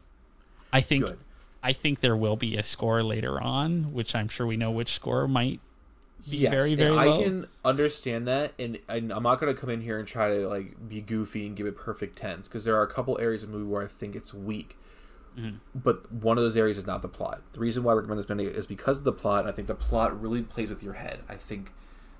I 0.71 0.79
think 0.79 1.05
Good. 1.07 1.19
I 1.63 1.73
think 1.73 1.99
there 1.99 2.15
will 2.15 2.37
be 2.37 2.55
a 2.55 2.63
score 2.63 3.03
later 3.03 3.41
on, 3.41 3.93
which 3.93 4.15
I'm 4.15 4.27
sure 4.27 4.47
we 4.47 4.57
know 4.57 4.71
which 4.71 4.93
score 4.93 5.27
might 5.27 5.59
be 6.29 6.37
Yes, 6.37 6.51
very 6.51 6.75
very 6.75 6.97
I 6.97 7.05
low. 7.05 7.23
can 7.23 7.47
understand 7.65 8.27
that, 8.27 8.53
and, 8.59 8.79
and 8.87 9.11
I'm 9.11 9.23
not 9.23 9.39
going 9.39 9.53
to 9.53 9.59
come 9.59 9.69
in 9.69 9.81
here 9.81 9.99
and 9.99 10.07
try 10.07 10.29
to 10.29 10.47
like 10.47 10.87
be 10.87 11.01
goofy 11.01 11.47
and 11.47 11.55
give 11.55 11.65
it 11.65 11.75
perfect 11.75 12.17
tens 12.17 12.47
because 12.47 12.63
there 12.65 12.75
are 12.75 12.83
a 12.83 12.87
couple 12.87 13.19
areas 13.19 13.43
of 13.43 13.51
the 13.51 13.57
movie 13.57 13.69
where 13.69 13.83
I 13.83 13.87
think 13.87 14.15
it's 14.15 14.33
weak. 14.33 14.77
Mm-hmm. 15.37 15.57
But 15.73 16.11
one 16.11 16.37
of 16.37 16.43
those 16.43 16.57
areas 16.57 16.77
is 16.77 16.85
not 16.85 17.01
the 17.01 17.07
plot. 17.07 17.41
The 17.53 17.59
reason 17.59 17.83
why 17.83 17.93
I 17.93 17.95
recommend 17.95 18.19
this 18.19 18.29
movie 18.29 18.45
is 18.45 18.67
because 18.67 18.97
of 18.99 19.03
the 19.03 19.13
plot, 19.13 19.41
and 19.41 19.49
I 19.49 19.51
think 19.51 19.67
the 19.67 19.75
plot 19.75 20.19
really 20.21 20.41
plays 20.41 20.69
with 20.69 20.83
your 20.83 20.93
head. 20.93 21.21
I 21.29 21.35
think 21.35 21.71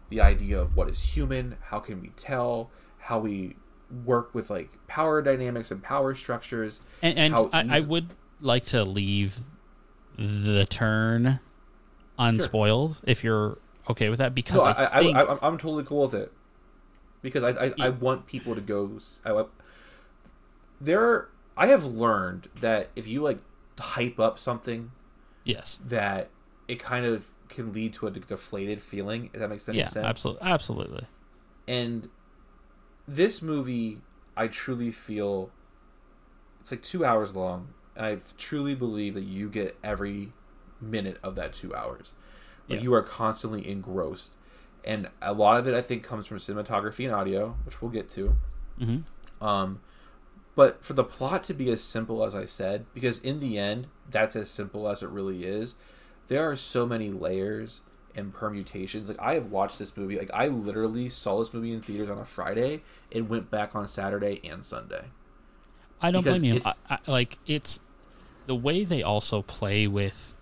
the 0.10 0.22
idea 0.22 0.60
of 0.60 0.76
what 0.76 0.90
is 0.90 1.02
human, 1.02 1.58
how 1.62 1.80
can 1.80 2.02
we 2.02 2.10
tell, 2.10 2.70
how 3.00 3.20
we 3.20 3.56
work 4.06 4.34
with 4.34 4.50
like 4.50 4.70
power 4.88 5.22
dynamics 5.22 5.72
and 5.72 5.84
power 5.84 6.16
structures. 6.16 6.80
And, 7.02 7.18
and 7.18 7.34
how 7.34 7.50
I, 7.52 7.78
I 7.78 7.80
would 7.82 8.10
like 8.40 8.66
to 8.66 8.84
leave 8.84 9.40
the 10.18 10.66
turn 10.70 11.40
unspoiled 12.18 13.02
if 13.06 13.24
you're 13.24 13.58
okay 13.92 14.10
with 14.10 14.20
that 14.20 14.34
because 14.36 14.58
No, 14.58 14.64
I, 14.64 14.98
I, 14.98 15.00
think 15.02 15.18
I, 15.18 15.22
I, 15.22 15.48
I'm 15.48 15.58
totally 15.58 15.84
cool 15.84 16.04
with 16.04 16.14
it 16.14 16.32
because 17.22 17.44
I, 17.44 17.50
I, 17.68 17.74
I 17.80 17.90
want 17.90 18.26
people 18.26 18.56
to 18.56 18.62
go. 18.62 18.98
I- 19.26 19.46
there 20.80 21.30
I 21.58 21.68
have 21.68 21.86
learned 21.86 22.50
that 22.62 22.90
if 22.96 23.08
you 23.08 23.22
like 23.22 23.40
hype 23.80 24.20
up 24.20 24.40
something, 24.40 24.92
Yes. 25.44 25.80
that 25.86 26.30
it 26.68 26.80
kind 26.80 27.06
of 27.06 27.28
can 27.50 27.74
lead 27.74 27.94
to 27.94 28.08
a 28.08 28.12
deflated 28.12 28.82
feeling. 28.82 29.30
If 29.34 29.40
that 29.40 29.50
makes 29.50 29.68
any 29.68 29.80
Yeah. 29.80 29.86
sense. 29.88 30.06
Absolutely. 30.06 30.48
Absolutely. 30.48 31.06
And 31.68 32.10
this 33.08 33.42
movie, 33.42 34.00
I 34.38 34.48
truly 34.48 34.92
feel 34.92 35.52
it's 36.62 36.72
like 36.72 36.82
two 36.84 37.04
hours 37.04 37.36
long, 37.36 37.70
and 37.96 38.06
I 38.06 38.18
truly 38.38 38.76
believe 38.76 39.16
that 39.16 39.24
you 39.24 39.50
get 39.50 39.78
every 39.84 40.32
minute 40.80 41.18
of 41.24 41.36
that 41.36 41.54
two 41.54 41.76
hours. 41.76 42.14
Like 42.72 42.80
Yeah. 42.80 42.84
you 42.84 42.94
are 42.94 43.04
constantly 43.04 43.68
engrossed, 43.68 44.34
and 44.84 45.10
a 45.22 45.34
lot 45.34 45.60
of 45.60 45.68
it 45.68 45.74
I 45.76 45.82
think 45.82 46.04
comes 46.04 46.28
from 46.28 46.38
cinematography 46.40 47.06
and 47.06 47.14
audio, 47.16 47.58
which 47.66 47.82
we'll 47.82 47.92
get 47.92 48.10
to. 48.12 48.38
hmm 48.80 49.02
Um, 49.40 49.82
but 50.56 50.84
for 50.84 50.94
the 50.94 51.04
plot 51.04 51.44
to 51.46 51.54
be 51.54 51.72
as 51.72 51.84
simple 51.84 52.24
as 52.26 52.36
I 52.36 52.46
said, 52.46 52.86
because 52.94 53.20
in 53.20 53.40
the 53.40 53.58
end, 53.58 53.90
that's 54.10 54.36
as 54.36 54.50
simple 54.52 54.88
as 54.90 55.04
it 55.04 55.10
really 55.10 55.46
is. 55.46 55.76
There 56.28 56.50
are 56.50 56.56
so 56.56 56.86
many 56.86 57.12
layers 57.12 57.82
and 58.16 58.34
permutations. 58.34 59.08
Like 59.10 59.20
I 59.20 59.36
have 59.36 59.48
watched 59.48 59.80
this 59.80 59.96
movie. 59.98 60.18
Like 60.20 60.32
I 60.34 60.48
literally 60.48 61.10
saw 61.10 61.40
this 61.40 61.54
movie 61.54 61.74
in 61.74 61.82
theaters 61.82 62.10
on 62.10 62.20
a 62.20 62.26
Friday 62.26 62.84
and 63.12 63.30
went 63.30 63.52
back 63.52 63.76
on 63.76 63.88
Saturday 63.88 64.42
and 64.44 64.64
Sunday. 64.66 65.06
I 66.02 66.12
don't 66.12 66.24
Because 66.24 66.26
blame 66.26 66.44
you. 66.44 66.60
I, 66.66 66.74
I, 66.90 67.00
like 67.08 67.40
it's 67.46 67.80
the 68.48 68.56
way 68.56 68.84
they 68.86 69.04
also 69.04 69.42
play 69.44 69.88
with 69.88 70.36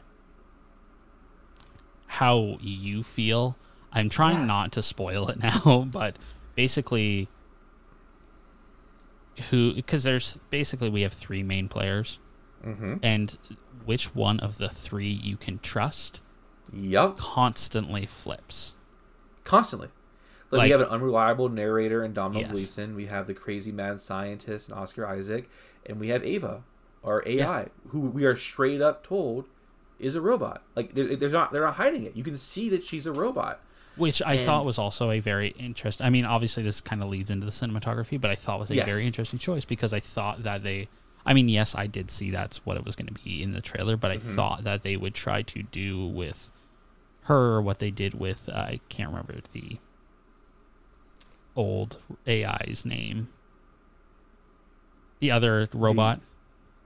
how 2.13 2.57
you 2.59 3.03
feel. 3.03 3.55
I'm 3.93 4.09
trying 4.09 4.39
Yeah. 4.39 4.45
not 4.45 4.71
to 4.73 4.83
spoil 4.83 5.29
it 5.29 5.39
now, 5.43 5.87
but 5.91 6.15
basically, 6.55 7.27
who 9.49 9.73
because 9.73 10.03
there's 10.03 10.37
basically 10.49 10.89
we 10.89 11.01
have 11.01 11.13
three 11.13 11.43
main 11.43 11.67
players, 11.69 12.19
Mm-hmm. 12.65 12.95
and 13.01 13.37
which 13.85 14.13
one 14.13 14.39
of 14.41 14.57
the 14.57 14.67
three 14.67 15.07
you 15.07 15.37
can 15.37 15.59
trust 15.59 16.21
Yup. 16.73 17.17
constantly 17.17 18.05
flips. 18.05 18.75
Constantly. 19.45 19.87
Like, 20.51 20.57
Like- 20.59 20.65
we 20.67 20.71
have 20.71 20.81
an 20.81 20.87
unreliable 20.87 21.47
narrator 21.47 22.03
in 22.03 22.11
Domhnall 22.13 22.41
Yes. 22.41 22.51
Gleeson. 22.51 22.95
We 22.95 23.05
have 23.05 23.27
the 23.27 23.33
crazy 23.33 23.71
mad 23.71 24.01
scientist 24.01 24.67
and 24.67 24.77
Oscar 24.77 25.07
Isaac, 25.07 25.49
and 25.85 25.99
we 26.01 26.09
have 26.09 26.23
Ava, 26.25 26.63
our 27.03 27.23
AI, 27.25 27.67
who 27.89 28.01
we 28.01 28.25
are 28.25 28.35
straight 28.35 28.81
up 28.81 29.05
told 29.07 29.45
is 29.99 30.15
a 30.15 30.21
robot. 30.21 30.63
Like 30.75 30.93
there's 30.93 31.33
not 31.33 31.51
they're 31.51 31.63
not 31.65 31.75
hiding 31.75 32.03
it. 32.05 32.15
You 32.15 32.23
can 32.23 32.37
see 32.37 32.69
that 32.69 32.83
she's 32.83 33.05
a 33.05 33.11
robot. 33.11 33.59
Which 33.95 34.21
I 34.25 34.35
And- 34.35 34.45
thought 34.45 34.63
was 34.65 34.77
also 34.79 35.11
a 35.11 35.19
very 35.19 35.49
interesting. 35.59 36.05
I 36.05 36.09
mean, 36.09 36.23
obviously 36.25 36.63
this 36.63 36.79
kind 36.79 37.03
of 37.03 37.09
leads 37.09 37.29
into 37.29 37.45
the 37.45 37.51
cinematography, 37.51 38.19
but 38.19 38.31
I 38.31 38.35
thought 38.35 38.59
was 38.59 38.71
a 38.71 38.75
Yes. 38.75 38.87
very 38.87 39.05
interesting 39.05 39.39
choice 39.39 39.65
because 39.65 39.93
I 39.93 39.99
thought 39.99 40.43
that 40.43 40.63
they. 40.63 40.87
I 41.25 41.33
mean, 41.33 41.49
yes, 41.49 41.75
I 41.75 41.85
did 41.87 42.09
see 42.09 42.31
that's 42.31 42.65
what 42.65 42.77
it 42.77 42.85
was 42.85 42.95
going 42.95 43.07
to 43.13 43.13
be 43.23 43.43
in 43.43 43.51
the 43.51 43.59
trailer, 43.61 43.97
but 43.97 44.09
I 44.11 44.17
Mm-hmm. 44.17 44.35
thought 44.35 44.63
that 44.63 44.83
they 44.83 44.95
would 44.95 45.13
try 45.13 45.41
to 45.41 45.63
do 45.63 46.07
with 46.07 46.49
her 47.23 47.61
what 47.61 47.79
they 47.79 47.91
did 47.91 48.13
with 48.13 48.47
uh, 48.49 48.53
I 48.57 48.79
can't 48.89 49.09
remember 49.09 49.35
the 49.51 49.77
old 51.55 51.97
AI's 52.27 52.83
name. 52.85 53.27
The 55.19 55.31
other 55.31 55.67
robot. 55.73 56.21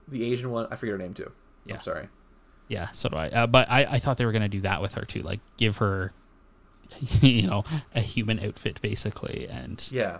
The 0.08 0.24
Asian 0.32 0.50
one, 0.50 0.66
I 0.70 0.76
forget 0.76 0.92
her 0.94 0.98
name 0.98 1.14
too. 1.14 1.30
Yeah. 1.64 1.76
I'm 1.76 1.80
sorry. 1.82 2.08
Yeah, 2.68 2.90
so 2.92 3.08
do 3.08 3.16
I. 3.16 3.28
Uh, 3.28 3.46
but 3.46 3.70
I, 3.70 3.84
I 3.84 3.98
thought 3.98 4.16
they 4.18 4.24
were 4.24 4.32
going 4.32 4.42
to 4.42 4.48
do 4.48 4.60
that 4.62 4.80
with 4.80 4.94
her 4.94 5.04
too, 5.04 5.22
like 5.22 5.40
give 5.56 5.78
her, 5.78 6.12
you 7.20 7.46
know, 7.46 7.64
a 7.94 8.00
human 8.00 8.40
outfit 8.40 8.80
basically, 8.80 9.46
and 9.48 9.86
Yeah. 9.90 10.18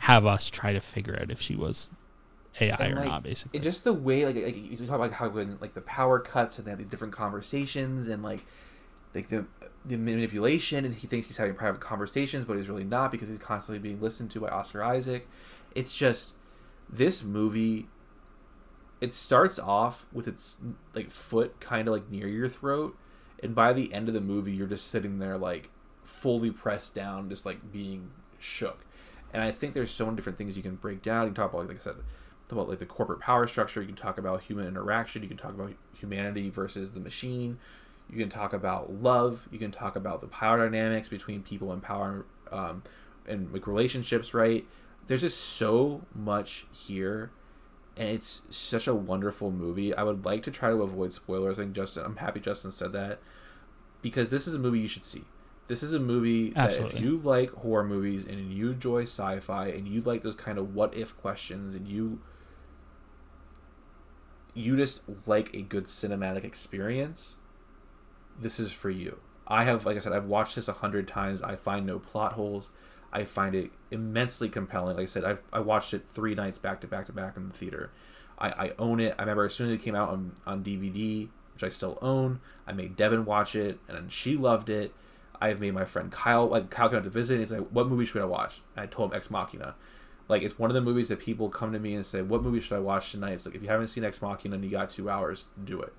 have 0.00 0.26
us 0.26 0.50
try 0.50 0.72
to 0.72 0.80
figure 0.80 1.18
out 1.20 1.30
if 1.30 1.40
she 1.40 1.56
was 1.56 1.90
AI 2.60 2.76
And, 2.78 2.92
or 2.94 2.96
like, 3.00 3.08
not, 3.08 3.22
basically. 3.22 3.58
And 3.58 3.64
just 3.64 3.84
the 3.84 3.92
way 3.92 4.24
like, 4.26 4.36
like 4.36 4.56
you 4.56 4.76
talk 4.86 4.96
about 4.96 5.12
how 5.12 5.28
when 5.28 5.58
like 5.60 5.74
the 5.74 5.80
power 5.82 6.18
cuts 6.18 6.58
and 6.58 6.66
they 6.66 6.70
have 6.70 6.78
the 6.78 6.84
different 6.84 7.12
conversations 7.14 8.08
and 8.08 8.22
like 8.22 8.44
like 9.14 9.28
the 9.28 9.44
the 9.84 9.96
manipulation 9.96 10.84
and 10.84 10.94
he 10.94 11.06
thinks 11.06 11.26
he's 11.26 11.36
having 11.36 11.54
private 11.54 11.80
conversations 11.80 12.44
but 12.44 12.56
he's 12.56 12.68
really 12.68 12.84
not 12.84 13.10
because 13.10 13.28
he's 13.28 13.38
constantly 13.38 13.78
being 13.78 14.00
listened 14.00 14.30
to 14.32 14.40
by 14.40 14.48
Oscar 14.48 14.82
Isaac. 14.82 15.28
It's 15.74 15.96
just 15.96 16.32
this 16.88 17.22
movie 17.24 17.88
it 19.04 19.12
starts 19.12 19.58
off 19.58 20.06
with 20.14 20.26
its 20.26 20.56
like 20.94 21.10
foot 21.10 21.60
kind 21.60 21.86
of 21.86 21.92
like 21.92 22.10
near 22.10 22.26
your 22.26 22.48
throat 22.48 22.96
and 23.42 23.54
by 23.54 23.70
the 23.70 23.92
end 23.92 24.08
of 24.08 24.14
the 24.14 24.20
movie 24.20 24.52
you're 24.52 24.66
just 24.66 24.88
sitting 24.88 25.18
there 25.18 25.36
like 25.36 25.68
fully 26.02 26.50
pressed 26.50 26.94
down 26.94 27.28
just 27.28 27.44
like 27.44 27.70
being 27.70 28.10
shook. 28.38 28.86
And 29.34 29.42
i 29.42 29.50
think 29.50 29.74
there's 29.74 29.90
so 29.90 30.06
many 30.06 30.16
different 30.16 30.38
things 30.38 30.56
you 30.56 30.62
can 30.62 30.76
break 30.76 31.02
down. 31.02 31.24
You 31.24 31.28
can 31.28 31.34
talk 31.34 31.52
about 31.52 31.68
like 31.68 31.76
i 31.76 31.80
said 31.80 31.96
about 32.50 32.68
like 32.68 32.78
the 32.78 32.86
corporate 32.86 33.20
power 33.20 33.46
structure. 33.46 33.82
You 33.82 33.88
can 33.88 33.96
talk 33.96 34.16
about 34.16 34.40
human 34.42 34.66
interaction. 34.66 35.22
You 35.22 35.28
can 35.28 35.36
talk 35.36 35.52
about 35.52 35.72
humanity 35.92 36.48
versus 36.48 36.92
the 36.92 37.00
machine. 37.00 37.58
You 38.08 38.16
can 38.16 38.28
talk 38.30 38.52
about 38.54 39.02
love. 39.02 39.48
You 39.50 39.58
can 39.58 39.70
talk 39.70 39.96
about 39.96 40.20
the 40.20 40.28
power 40.28 40.58
dynamics 40.58 41.08
between 41.08 41.42
people 41.42 41.72
and 41.72 41.82
power 41.82 42.24
um, 42.52 42.82
and 43.26 43.52
like 43.52 43.66
relationships 43.66 44.32
right? 44.32 44.64
There's 45.06 45.22
just 45.22 45.40
so 45.40 46.02
much 46.14 46.66
here 46.72 47.30
and 47.96 48.08
it's 48.08 48.42
such 48.50 48.86
a 48.86 48.94
wonderful 48.94 49.50
movie. 49.50 49.94
I 49.94 50.02
would 50.02 50.24
like 50.24 50.42
to 50.44 50.50
try 50.50 50.70
to 50.70 50.82
avoid 50.82 51.12
spoilers. 51.12 51.58
I 51.58 51.62
think 51.62 51.74
justin 51.74 52.04
i'm 52.04 52.16
happy 52.16 52.40
justin 52.40 52.72
said 52.72 52.92
that 52.92 53.20
because 54.02 54.30
this 54.30 54.46
is 54.46 54.54
a 54.54 54.58
movie 54.58 54.80
you 54.80 54.88
should 54.88 55.04
see. 55.04 55.24
This 55.66 55.82
is 55.82 55.94
a 55.94 55.98
movie 55.98 56.50
that 56.50 56.76
if 56.76 57.00
you 57.00 57.16
like 57.16 57.50
horror 57.50 57.84
movies 57.84 58.26
and 58.26 58.52
you 58.52 58.72
enjoy 58.72 59.02
sci-fi 59.04 59.68
and 59.68 59.88
you 59.88 60.02
like 60.02 60.20
those 60.20 60.34
kind 60.34 60.58
of 60.58 60.74
what 60.74 60.94
if 60.94 61.16
questions 61.16 61.74
and 61.74 61.88
you 61.88 62.20
you 64.52 64.76
just 64.76 65.02
like 65.26 65.54
a 65.54 65.62
good 65.62 65.86
cinematic 65.86 66.44
experience 66.44 67.36
this 68.38 68.60
is 68.60 68.72
for 68.72 68.90
you. 68.90 69.20
I 69.46 69.64
have 69.64 69.86
like 69.86 69.96
i 69.96 70.00
said 70.00 70.12
i've 70.12 70.26
watched 70.26 70.56
this 70.56 70.68
a 70.68 70.72
hundred 70.72 71.08
times. 71.08 71.40
I 71.40 71.56
find 71.56 71.86
no 71.86 71.98
plot 71.98 72.32
holes 72.34 72.70
i 73.14 73.24
find 73.24 73.54
it 73.54 73.70
immensely 73.90 74.48
compelling. 74.48 74.96
Like 74.96 75.04
i 75.04 75.06
said 75.06 75.24
I've, 75.24 75.42
i 75.52 75.60
watched 75.60 75.94
it 75.94 76.06
three 76.06 76.34
nights 76.34 76.58
back 76.58 76.80
to 76.82 76.86
back 76.86 77.06
to 77.06 77.12
back 77.12 77.36
in 77.36 77.48
the 77.48 77.54
theater. 77.54 77.90
I, 78.36 78.48
I 78.48 78.72
own 78.78 78.98
it. 78.98 79.14
I 79.16 79.22
remember 79.22 79.44
as 79.44 79.54
soon 79.54 79.68
as 79.68 79.74
it 79.74 79.82
came 79.82 79.94
out 79.94 80.10
on, 80.10 80.32
on 80.46 80.64
dvd 80.64 81.28
which 81.54 81.62
i 81.62 81.68
still 81.68 81.98
own 82.02 82.40
i 82.66 82.72
made 82.72 82.96
devin 82.96 83.24
watch 83.24 83.54
it 83.54 83.78
and 83.88 84.10
she 84.10 84.36
loved 84.36 84.68
it. 84.68 84.92
I've 85.40 85.60
made 85.60 85.72
my 85.74 85.84
friend 85.84 86.10
kyle 86.10 86.48
like 86.48 86.68
kyle 86.68 86.88
came 86.88 86.98
out 86.98 87.04
to 87.04 87.10
visit 87.10 87.34
and 87.34 87.42
he's 87.42 87.52
like 87.52 87.68
what 87.70 87.86
movie 87.86 88.04
should 88.04 88.20
i 88.22 88.26
watch? 88.26 88.60
And 88.76 88.82
i 88.82 88.86
told 88.86 89.12
him 89.12 89.16
ex 89.16 89.30
machina. 89.30 89.76
Like 90.28 90.42
it's 90.42 90.58
one 90.58 90.70
of 90.70 90.74
the 90.74 90.80
movies 90.80 91.08
that 91.08 91.20
people 91.20 91.48
come 91.48 91.72
to 91.72 91.78
me 91.78 91.94
and 91.94 92.04
say 92.04 92.22
what 92.22 92.42
movie 92.42 92.60
should 92.60 92.76
i 92.76 92.80
watch 92.80 93.12
tonight? 93.12 93.34
It's 93.34 93.46
like 93.46 93.54
if 93.54 93.62
you 93.62 93.68
haven't 93.68 93.88
seen 93.88 94.04
ex 94.04 94.20
machina 94.20 94.56
and 94.56 94.64
you 94.64 94.70
got 94.70 94.90
two 94.90 95.08
hours 95.08 95.44
do 95.64 95.80
it. 95.80 95.92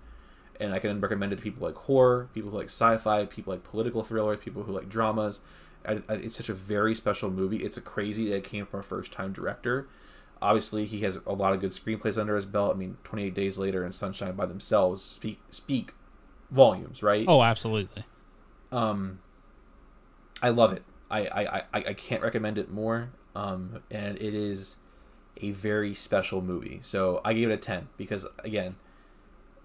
And 0.60 0.74
I 0.74 0.80
can 0.80 1.00
recommend 1.02 1.34
it 1.34 1.38
to 1.38 1.42
people 1.42 1.66
like 1.68 1.76
horror, 1.76 2.30
people 2.34 2.50
who 2.52 2.58
like 2.58 2.68
sci-fi, 2.68 3.26
people 3.26 3.54
like 3.54 3.64
political 3.64 4.04
thrillers, 4.04 4.40
people 4.40 4.64
who 4.64 4.72
like 4.72 4.90
dramas. 4.90 5.40
I, 5.88 6.02
I, 6.10 6.16
it's 6.16 6.36
such 6.36 6.50
a 6.50 6.54
very 6.54 6.96
special 6.96 7.30
movie. 7.30 7.58
It's 7.58 7.78
a 7.78 7.82
crazy 7.82 8.30
that 8.30 8.38
it 8.38 8.44
came 8.44 8.66
from 8.66 8.82
a 8.82 8.84
first-time 8.84 9.34
director. 9.34 9.88
Obviously, 10.42 10.86
he 10.86 11.00
has 11.02 11.20
a 11.26 11.34
lot 11.34 11.54
of 11.54 11.62
good 11.62 11.72
screenplays 11.72 12.18
under 12.18 12.36
his 12.36 12.46
belt. 12.46 12.76
I 12.76 12.78
mean, 12.78 12.98
28 13.04 13.34
Days 13.34 13.58
Later 13.58 13.84
and 13.84 13.94
Sunshine 13.94 14.36
by 14.36 14.46
themselves 14.46 15.04
speak 15.04 15.40
speak 15.50 15.94
volumes, 16.52 17.02
right? 17.02 17.26
oh, 17.28 17.42
absolutely. 17.42 18.04
Um, 18.72 19.20
I 20.42 20.50
love 20.50 20.74
it. 20.74 20.84
I 21.10 21.28
I, 21.28 21.58
I, 21.58 21.64
I 21.74 21.94
can't 21.94 22.22
recommend 22.22 22.58
it 22.58 22.72
more. 22.72 23.12
Um, 23.36 23.82
and 23.92 24.18
it 24.18 24.34
is 24.34 24.78
a 25.42 25.52
very 25.52 25.94
special 25.94 26.42
movie. 26.42 26.80
So 26.82 27.22
I 27.26 27.34
gave 27.34 27.50
it 27.50 27.54
a 27.54 27.58
10 27.58 27.90
because 27.98 28.26
again, 28.44 28.76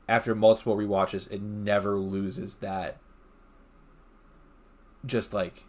after 0.08 0.34
multiple 0.34 0.76
rewatches, 0.76 1.30
it 1.30 1.40
never 1.40 1.96
loses 1.96 2.56
that 2.56 2.98
just 5.06 5.32
like 5.32 5.64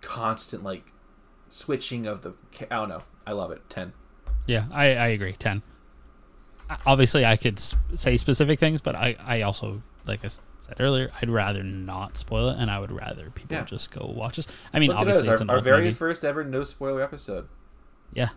constant 0.00 0.62
like 0.62 0.92
switching 1.48 2.06
of 2.06 2.22
the 2.22 2.32
I 2.70 2.76
don't 2.76 2.88
know. 2.88 3.02
I 3.26 3.32
love 3.32 3.50
it. 3.50 3.68
10. 3.70 3.92
Yeah, 4.46 4.66
I, 4.72 4.86
I 4.96 5.06
agree. 5.08 5.32
10. 5.32 5.62
Obviously, 6.86 7.24
I 7.24 7.36
could 7.36 7.60
say 7.94 8.16
specific 8.16 8.58
things, 8.58 8.80
but 8.80 8.94
I, 8.94 9.16
I 9.24 9.42
also, 9.42 9.82
like 10.06 10.24
I 10.24 10.28
said 10.28 10.76
earlier, 10.80 11.10
I'd 11.20 11.30
rather 11.30 11.62
not 11.62 12.16
spoil 12.18 12.50
it, 12.50 12.56
and 12.58 12.70
I 12.70 12.78
would 12.78 12.92
rather 12.92 13.30
people 13.30 13.56
Yeah. 13.56 13.64
just 13.64 13.90
go 13.90 14.06
watch 14.06 14.36
this. 14.36 14.46
I 14.72 14.78
mean, 14.78 14.88
Look 14.90 14.98
obviously, 14.98 15.28
us, 15.28 15.32
it's 15.32 15.40
our, 15.40 15.44
an 15.44 15.50
our 15.50 15.60
very 15.60 15.84
movie. 15.84 15.94
first 15.94 16.24
ever 16.24 16.44
no 16.44 16.64
spoiler 16.64 17.00
episode. 17.02 17.48
Yeah. 18.12 18.28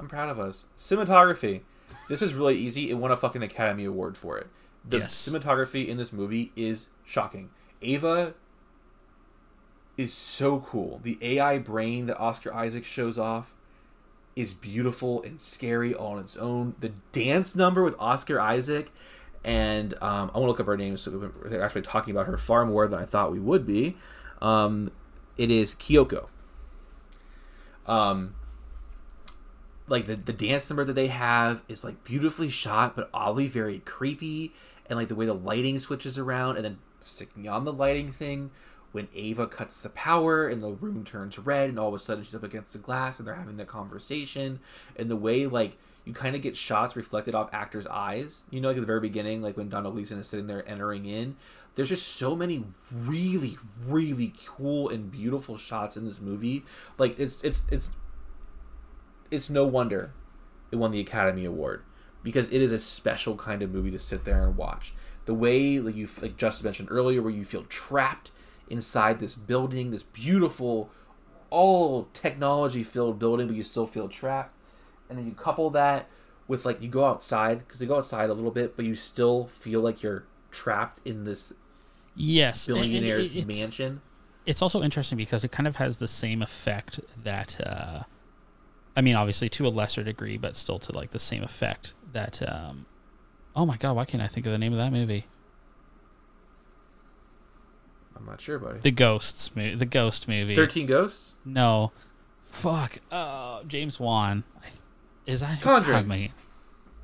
I'm 0.00 0.08
proud 0.08 0.28
of 0.28 0.40
us. 0.40 0.66
Cinematography. 0.76 1.60
This 2.08 2.20
was 2.20 2.34
really 2.34 2.56
easy. 2.56 2.90
It 2.90 2.94
won 2.94 3.10
a 3.12 3.16
fucking 3.16 3.42
Academy 3.42 3.84
Award 3.84 4.16
for 4.16 4.38
it. 4.38 4.48
The 4.84 4.98
Yes. 5.00 5.14
cinematography 5.28 5.86
in 5.86 5.96
this 5.98 6.12
movie 6.12 6.50
is 6.56 6.88
shocking. 7.04 7.50
Ava 7.80 8.34
is 10.02 10.12
so 10.12 10.60
cool. 10.60 11.00
The 11.02 11.18
AI 11.22 11.58
brain 11.58 12.06
that 12.06 12.18
Oscar 12.18 12.52
Isaac 12.52 12.84
shows 12.84 13.18
off 13.18 13.54
is 14.34 14.54
beautiful 14.54 15.22
and 15.22 15.40
scary 15.40 15.94
all 15.94 16.12
on 16.12 16.18
its 16.18 16.36
own. 16.36 16.74
The 16.80 16.92
dance 17.12 17.54
number 17.54 17.82
with 17.82 17.94
Oscar 17.98 18.40
Isaac 18.40 18.90
and 19.44 19.94
um, 19.94 20.30
I 20.34 20.38
want 20.38 20.44
to 20.44 20.46
look 20.46 20.60
up 20.60 20.66
her 20.66 20.76
name. 20.76 20.96
So 20.96 21.10
we're 21.10 21.62
actually 21.62 21.82
talking 21.82 22.14
about 22.14 22.26
her 22.26 22.38
far 22.38 22.64
more 22.64 22.86
than 22.86 23.00
I 23.00 23.04
thought 23.04 23.32
we 23.32 23.40
would 23.40 23.66
be. 23.66 23.96
Um, 24.40 24.90
it 25.36 25.50
is 25.50 25.74
Kyoko. 25.74 26.28
Um, 27.86 28.34
like 29.88 30.06
the, 30.06 30.16
the 30.16 30.32
dance 30.32 30.70
number 30.70 30.84
that 30.84 30.92
they 30.92 31.08
have 31.08 31.62
is 31.68 31.84
like 31.84 32.04
beautifully 32.04 32.48
shot 32.48 32.94
but 32.94 33.10
oddly 33.12 33.48
very 33.48 33.80
creepy 33.80 34.54
and 34.86 34.98
like 34.98 35.08
the 35.08 35.14
way 35.14 35.26
the 35.26 35.34
lighting 35.34 35.80
switches 35.80 36.16
around 36.16 36.56
and 36.56 36.64
then 36.64 36.78
sticking 37.00 37.48
on 37.48 37.64
the 37.64 37.72
lighting 37.72 38.12
thing 38.12 38.50
when 38.92 39.08
ava 39.14 39.46
cuts 39.46 39.82
the 39.82 39.88
power 39.90 40.46
and 40.46 40.62
the 40.62 40.70
room 40.70 41.04
turns 41.04 41.38
red 41.38 41.68
and 41.68 41.78
all 41.78 41.88
of 41.88 41.94
a 41.94 41.98
sudden 41.98 42.22
she's 42.22 42.34
up 42.34 42.42
against 42.42 42.72
the 42.72 42.78
glass 42.78 43.18
and 43.18 43.26
they're 43.26 43.34
having 43.34 43.56
the 43.56 43.64
conversation 43.64 44.60
and 44.96 45.10
the 45.10 45.16
way 45.16 45.46
like 45.46 45.76
you 46.04 46.12
kind 46.12 46.34
of 46.34 46.42
get 46.42 46.56
shots 46.56 46.96
reflected 46.96 47.34
off 47.34 47.48
actors 47.52 47.86
eyes 47.86 48.40
you 48.50 48.60
know 48.60 48.68
like 48.68 48.76
at 48.76 48.80
the 48.80 48.86
very 48.86 49.00
beginning 49.00 49.42
like 49.42 49.56
when 49.56 49.68
donald 49.68 49.94
gleeson 49.94 50.18
is 50.18 50.26
sitting 50.28 50.46
there 50.46 50.68
entering 50.68 51.06
in 51.06 51.36
there's 51.74 51.88
just 51.88 52.06
so 52.06 52.36
many 52.36 52.64
really 52.90 53.56
really 53.86 54.32
cool 54.46 54.88
and 54.88 55.10
beautiful 55.10 55.56
shots 55.56 55.96
in 55.96 56.04
this 56.04 56.20
movie 56.20 56.64
like 56.98 57.18
it's 57.18 57.42
it's 57.42 57.62
it's 57.70 57.90
it's 59.30 59.48
no 59.48 59.64
wonder 59.64 60.12
it 60.72 60.76
won 60.76 60.90
the 60.90 61.00
Academy 61.00 61.44
Award 61.44 61.84
because 62.24 62.48
it 62.48 62.60
is 62.62 62.72
a 62.72 62.78
special 62.78 63.36
kind 63.36 63.62
of 63.62 63.70
movie 63.70 63.90
to 63.90 63.98
sit 63.98 64.24
there 64.24 64.44
and 64.44 64.56
watch. 64.56 64.94
The 65.26 65.34
way 65.34 65.78
like 65.78 65.94
you 65.94 66.08
like 66.20 66.36
Justin 66.36 66.64
mentioned 66.64 66.88
earlier, 66.90 67.22
where 67.22 67.30
you 67.30 67.44
feel 67.44 67.64
trapped 67.64 68.32
inside 68.68 69.18
this 69.18 69.34
building, 69.34 69.90
this 69.90 70.02
beautiful, 70.02 70.90
all 71.50 72.08
technology 72.12 72.82
filled 72.82 73.18
building, 73.18 73.46
but 73.46 73.56
you 73.56 73.62
still 73.62 73.86
feel 73.86 74.08
trapped, 74.08 74.56
and 75.08 75.18
then 75.18 75.26
you 75.26 75.32
couple 75.32 75.70
that 75.70 76.08
with 76.48 76.64
like 76.64 76.80
you 76.82 76.88
go 76.88 77.04
outside 77.04 77.58
because 77.60 77.80
you 77.80 77.86
go 77.86 77.98
outside 77.98 78.30
a 78.30 78.34
little 78.34 78.50
bit, 78.50 78.76
but 78.76 78.84
you 78.84 78.94
still 78.94 79.46
feel 79.46 79.80
like 79.80 80.02
you're 80.02 80.24
trapped 80.52 81.00
in 81.04 81.24
this 81.24 81.52
yes 82.14 82.66
billionaire's 82.66 83.30
and 83.30 83.38
it's, 83.38 83.60
mansion. 83.60 84.00
it's 84.44 84.60
also 84.62 84.82
interesting 84.82 85.16
because 85.16 85.42
it 85.44 85.50
kind 85.50 85.66
of 85.66 85.76
has 85.76 85.96
the 85.96 86.06
same 86.06 86.42
effect 86.42 87.00
that 87.22 87.58
uh 87.66 88.02
i 88.94 89.00
mean 89.00 89.16
obviously 89.16 89.48
to 89.48 89.66
a 89.66 89.70
lesser 89.70 90.04
degree 90.04 90.36
but 90.36 90.54
still 90.54 90.78
to 90.78 90.92
like 90.92 91.10
the 91.10 91.18
same 91.18 91.42
effect 91.42 91.94
that 92.12 92.46
um 92.46 92.84
oh 93.56 93.64
my 93.64 93.76
god 93.78 93.96
why 93.96 94.04
can't 94.04 94.22
i 94.22 94.26
think 94.26 94.44
of 94.44 94.52
the 94.52 94.58
name 94.58 94.72
of 94.72 94.78
that 94.78 94.92
movie 94.92 95.26
I'm 98.16 98.24
not 98.26 98.40
sure, 98.40 98.58
buddy. 98.58 98.78
the 98.80 98.90
ghosts 98.90 99.54
movie 99.56 99.74
the 99.74 99.86
ghost 99.86 100.28
movie 100.28 100.54
Thirteen 100.54 100.86
Ghosts. 100.86 101.34
no 101.44 101.92
fuck 102.44 102.98
uh 103.10 103.62
james 103.64 103.98
wan 103.98 104.44
is 105.26 105.40
that 105.40 105.60
Conjuring. 105.62 106.30
oh, 106.30 106.34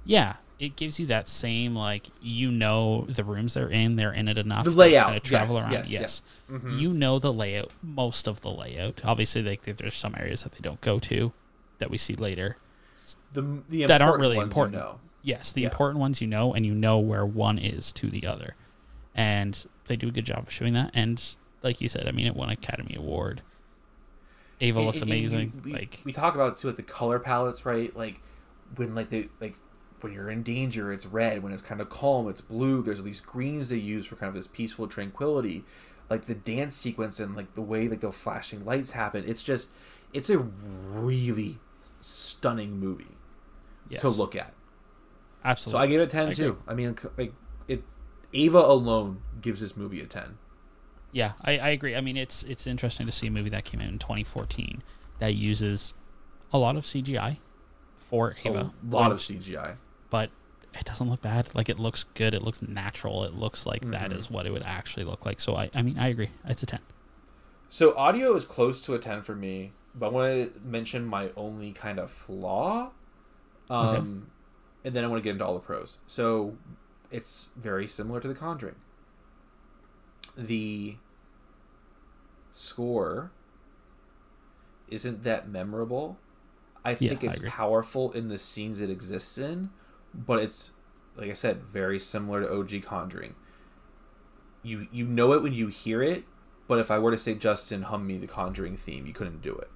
yeah 0.05 0.37
it 0.59 0.75
gives 0.77 0.99
you 0.99 1.07
that 1.07 1.29
same 1.29 1.75
like 1.75 2.09
you 2.21 2.51
know 2.51 3.07
the 3.09 3.25
rooms 3.25 3.55
they're 3.55 3.71
in 3.71 3.97
they're 3.97 4.13
in 4.13 4.29
it 4.29 4.37
enough 4.39 4.65
The 4.65 4.71
layout, 4.71 5.23
travel 5.25 5.55
yes, 5.57 5.65
around 5.65 5.73
yes, 5.73 5.89
yes, 5.91 6.23
yeah. 6.51 6.57
Mhm. 6.59 6.79
you 6.81 6.93
know 6.93 7.19
the 7.19 7.33
layout 7.33 7.73
most 7.83 8.27
of 8.27 8.41
the 8.43 8.51
layout 8.51 9.01
obviously 9.05 9.43
like 9.43 9.63
there's 9.63 9.95
some 9.95 10.15
areas 10.19 10.43
that 10.43 10.53
they 10.53 10.61
don't 10.61 10.81
go 10.81 10.99
to 10.99 11.33
that 11.79 11.91
we 11.91 11.97
see 11.99 12.15
later 12.15 12.57
The 13.33 13.63
the 13.69 13.87
that 13.87 14.03
aren't 14.03 14.19
really 14.21 14.37
ones 14.37 14.47
you 14.49 14.51
important. 14.63 14.77
know. 14.83 15.01
yes 15.23 15.53
the 15.53 15.63
Yeah. 15.63 15.69
important 15.69 16.01
ones 16.01 16.21
you 16.21 16.27
know 16.27 16.53
and 16.53 16.67
you 16.67 16.75
know 16.75 16.99
where 16.99 17.25
one 17.25 17.59
is 17.59 17.93
to 17.93 18.11
the 18.11 18.27
other 18.27 18.55
and 19.19 19.66
they 19.87 19.97
do 19.97 20.09
a 20.09 20.11
good 20.11 20.25
job 20.25 20.47
of 20.47 20.53
showing 20.53 20.73
that 20.73 20.91
and 20.95 21.37
like 21.62 21.81
you 21.81 21.89
said 21.89 22.07
i 22.09 22.12
mean 22.12 22.27
it 22.27 22.35
won 22.35 22.49
academy 22.49 22.95
award 22.97 23.43
ava 24.61 24.79
And- 24.79 24.87
looks 24.87 25.01
and 25.03 25.11
amazing 25.11 25.53
We, 25.64 25.73
we, 25.73 25.79
like 25.79 26.01
we 26.05 26.12
talk 26.12 26.35
about 26.35 26.59
too, 26.59 26.69
like 26.69 26.77
the 26.77 26.83
color 26.83 27.19
palettes, 27.19 27.64
right? 27.64 27.95
Like 27.97 28.21
when 28.77 28.95
like 28.95 29.09
they 29.09 29.29
like 29.41 29.55
when 30.01 30.12
you're 30.12 30.31
in 30.31 30.43
danger, 30.43 30.93
it's 30.93 31.07
red. 31.07 31.43
When 31.43 31.53
it's 31.53 31.62
kind 31.62 31.81
of 31.81 31.89
calm, 31.89 32.29
it's 32.29 32.41
blue. 32.41 32.83
There's 32.83 33.03
these 33.03 33.21
greens 33.21 33.69
they 33.69 33.77
use 33.77 34.07
for 34.07 34.16
kind 34.16 34.29
of 34.29 34.35
this 34.35 34.47
peaceful 34.47 34.87
tranquility. 34.87 35.64
Like 36.11 36.25
the 36.25 36.35
dance 36.35 36.77
sequence 36.77 37.21
and 37.21 37.37
like 37.37 37.55
the 37.55 37.62
way 37.62 37.89
like 37.89 38.01
the 38.01 38.12
flashing 38.12 38.64
lights 38.64 38.93
happen. 38.93 39.25
It's 39.27 39.43
just 39.43 39.69
it's 40.12 40.31
a 40.31 40.39
really 40.39 41.59
stunning 42.01 42.79
movie 42.79 43.16
yes, 43.89 44.01
to 44.01 44.09
look 44.09 44.35
at. 44.35 44.55
Absolutely. 45.45 45.79
So 45.79 45.83
I 45.83 45.87
gave 45.87 46.01
it 46.01 46.11
ten 46.11 46.29
I 46.29 46.33
too. 46.33 46.59
I 46.66 46.75
mean, 46.75 46.97
like 47.16 47.33
it, 47.66 47.83
Ava 48.33 48.59
alone 48.59 49.22
gives 49.41 49.61
this 49.61 49.76
movie 49.76 50.01
a 50.01 50.07
ten. 50.07 50.39
yeah 51.12 51.33
I, 51.43 51.59
I 51.59 51.68
agree 51.70 51.97
i 51.97 52.01
mean 52.03 52.16
it's 52.16 52.43
it's 52.43 52.66
interesting 52.66 53.07
to 53.07 53.12
see 53.12 53.26
a 53.29 53.31
movie 53.31 53.49
that 53.51 53.64
came 53.64 53.81
out 53.81 53.89
in 53.89 53.99
2014 53.99 54.83
that 55.20 55.35
uses 55.35 55.95
a 56.53 56.59
lot 56.59 56.76
of 56.76 56.85
cgi 56.85 57.39
for 57.99 58.35
ava 58.45 58.72
A 58.91 58.95
lot 58.95 59.12
of 59.12 59.18
CGI. 59.18 59.76
but 60.11 60.31
it 60.74 60.85
doesn't 60.85 61.09
look 61.11 61.22
bad. 61.22 61.49
Like 61.55 61.68
it 61.70 61.79
looks 61.79 62.05
good. 62.14 62.35
It 62.35 62.43
looks 62.43 62.61
natural. 62.62 63.24
It 63.24 63.33
looks 63.35 63.64
like 63.66 63.91
that 63.91 64.11
Mhm. 64.11 64.18
is 64.18 64.31
what 64.31 64.45
it 64.47 64.53
would 64.53 64.62
actually 64.62 65.05
look 65.05 65.24
like. 65.26 65.41
So 65.41 65.57
I, 65.57 65.70
I 65.74 65.81
mean, 65.83 65.99
I 65.99 66.09
agree. 66.09 66.29
It's 66.47 66.62
a 66.62 66.66
ten. 66.66 66.81
So 67.70 67.97
audio 67.97 68.35
is 68.37 68.45
close 68.45 68.79
to 68.83 68.95
a 68.95 68.99
10 68.99 69.22
for 69.22 69.35
me, 69.35 69.72
but 69.95 70.07
I 70.07 70.11
want 70.11 70.55
to 70.55 70.61
mention 70.61 71.05
my 71.07 71.31
only 71.37 71.72
kind 71.72 71.99
of 71.99 72.11
flaw. 72.11 72.91
Um 73.70 74.29
and 74.85 74.95
then 74.95 75.05
I 75.05 75.07
want 75.09 75.18
to 75.20 75.24
get 75.24 75.33
into 75.33 75.45
all 75.47 75.55
the 75.55 75.61
pros. 75.61 75.99
So 76.07 76.57
it's 77.11 77.51
very 77.57 77.87
similar 77.87 78.21
to 78.21 78.29
The 78.29 78.35
Conjuring. 78.35 78.77
The 80.37 80.97
score 82.51 83.31
isn't 84.89 85.23
that 85.25 85.49
memorable. 85.49 86.19
I 86.85 86.95
Yeah, 86.99 87.09
think 87.09 87.25
I 87.27 87.33
it's 87.33 87.35
agree. 87.35 87.53
powerful 87.57 88.13
in 88.13 88.29
the 88.29 88.39
scenes 88.39 88.81
it 88.81 88.91
exists 88.91 89.39
in, 89.39 89.71
but 90.15 90.41
it's 90.41 90.73
like 91.17 91.31
I 91.31 91.35
said, 91.35 91.63
very 91.65 91.99
similar 91.99 92.41
to 92.43 92.51
OG 92.51 92.81
Conjuring. 92.81 93.35
You 94.63 94.87
you 94.93 95.05
know 95.05 95.33
it 95.33 95.43
when 95.43 95.53
you 95.53 95.67
hear 95.69 96.01
it, 96.03 96.25
but 96.69 96.79
if 96.79 96.91
I 96.93 96.99
were 97.01 97.11
to 97.11 97.19
say 97.19 97.35
Justin 97.35 97.83
hum 97.83 98.07
me 98.07 98.19
the 98.19 98.27
Conjuring 98.29 98.77
theme, 98.77 99.07
you 99.07 99.13
couldn't 99.13 99.43
do 99.43 99.55
it. 99.57 99.69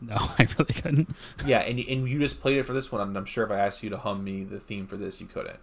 No, 0.00 0.16
I 0.38 0.46
really 0.58 0.74
couldn't. 0.74 1.14
Yeah, 1.44 1.60
and 1.60 1.78
and 1.78 2.08
you 2.08 2.18
just 2.18 2.40
played 2.40 2.58
it 2.58 2.64
for 2.64 2.72
this 2.72 2.92
one, 2.92 3.00
and 3.00 3.16
I'm 3.16 3.24
sure 3.24 3.44
if 3.44 3.50
I 3.50 3.58
asked 3.58 3.82
you 3.82 3.90
to 3.90 3.98
hum 3.98 4.24
me 4.24 4.44
the 4.44 4.60
theme 4.60 4.86
for 4.86 4.96
this, 4.96 5.20
you 5.20 5.26
couldn't. 5.26 5.58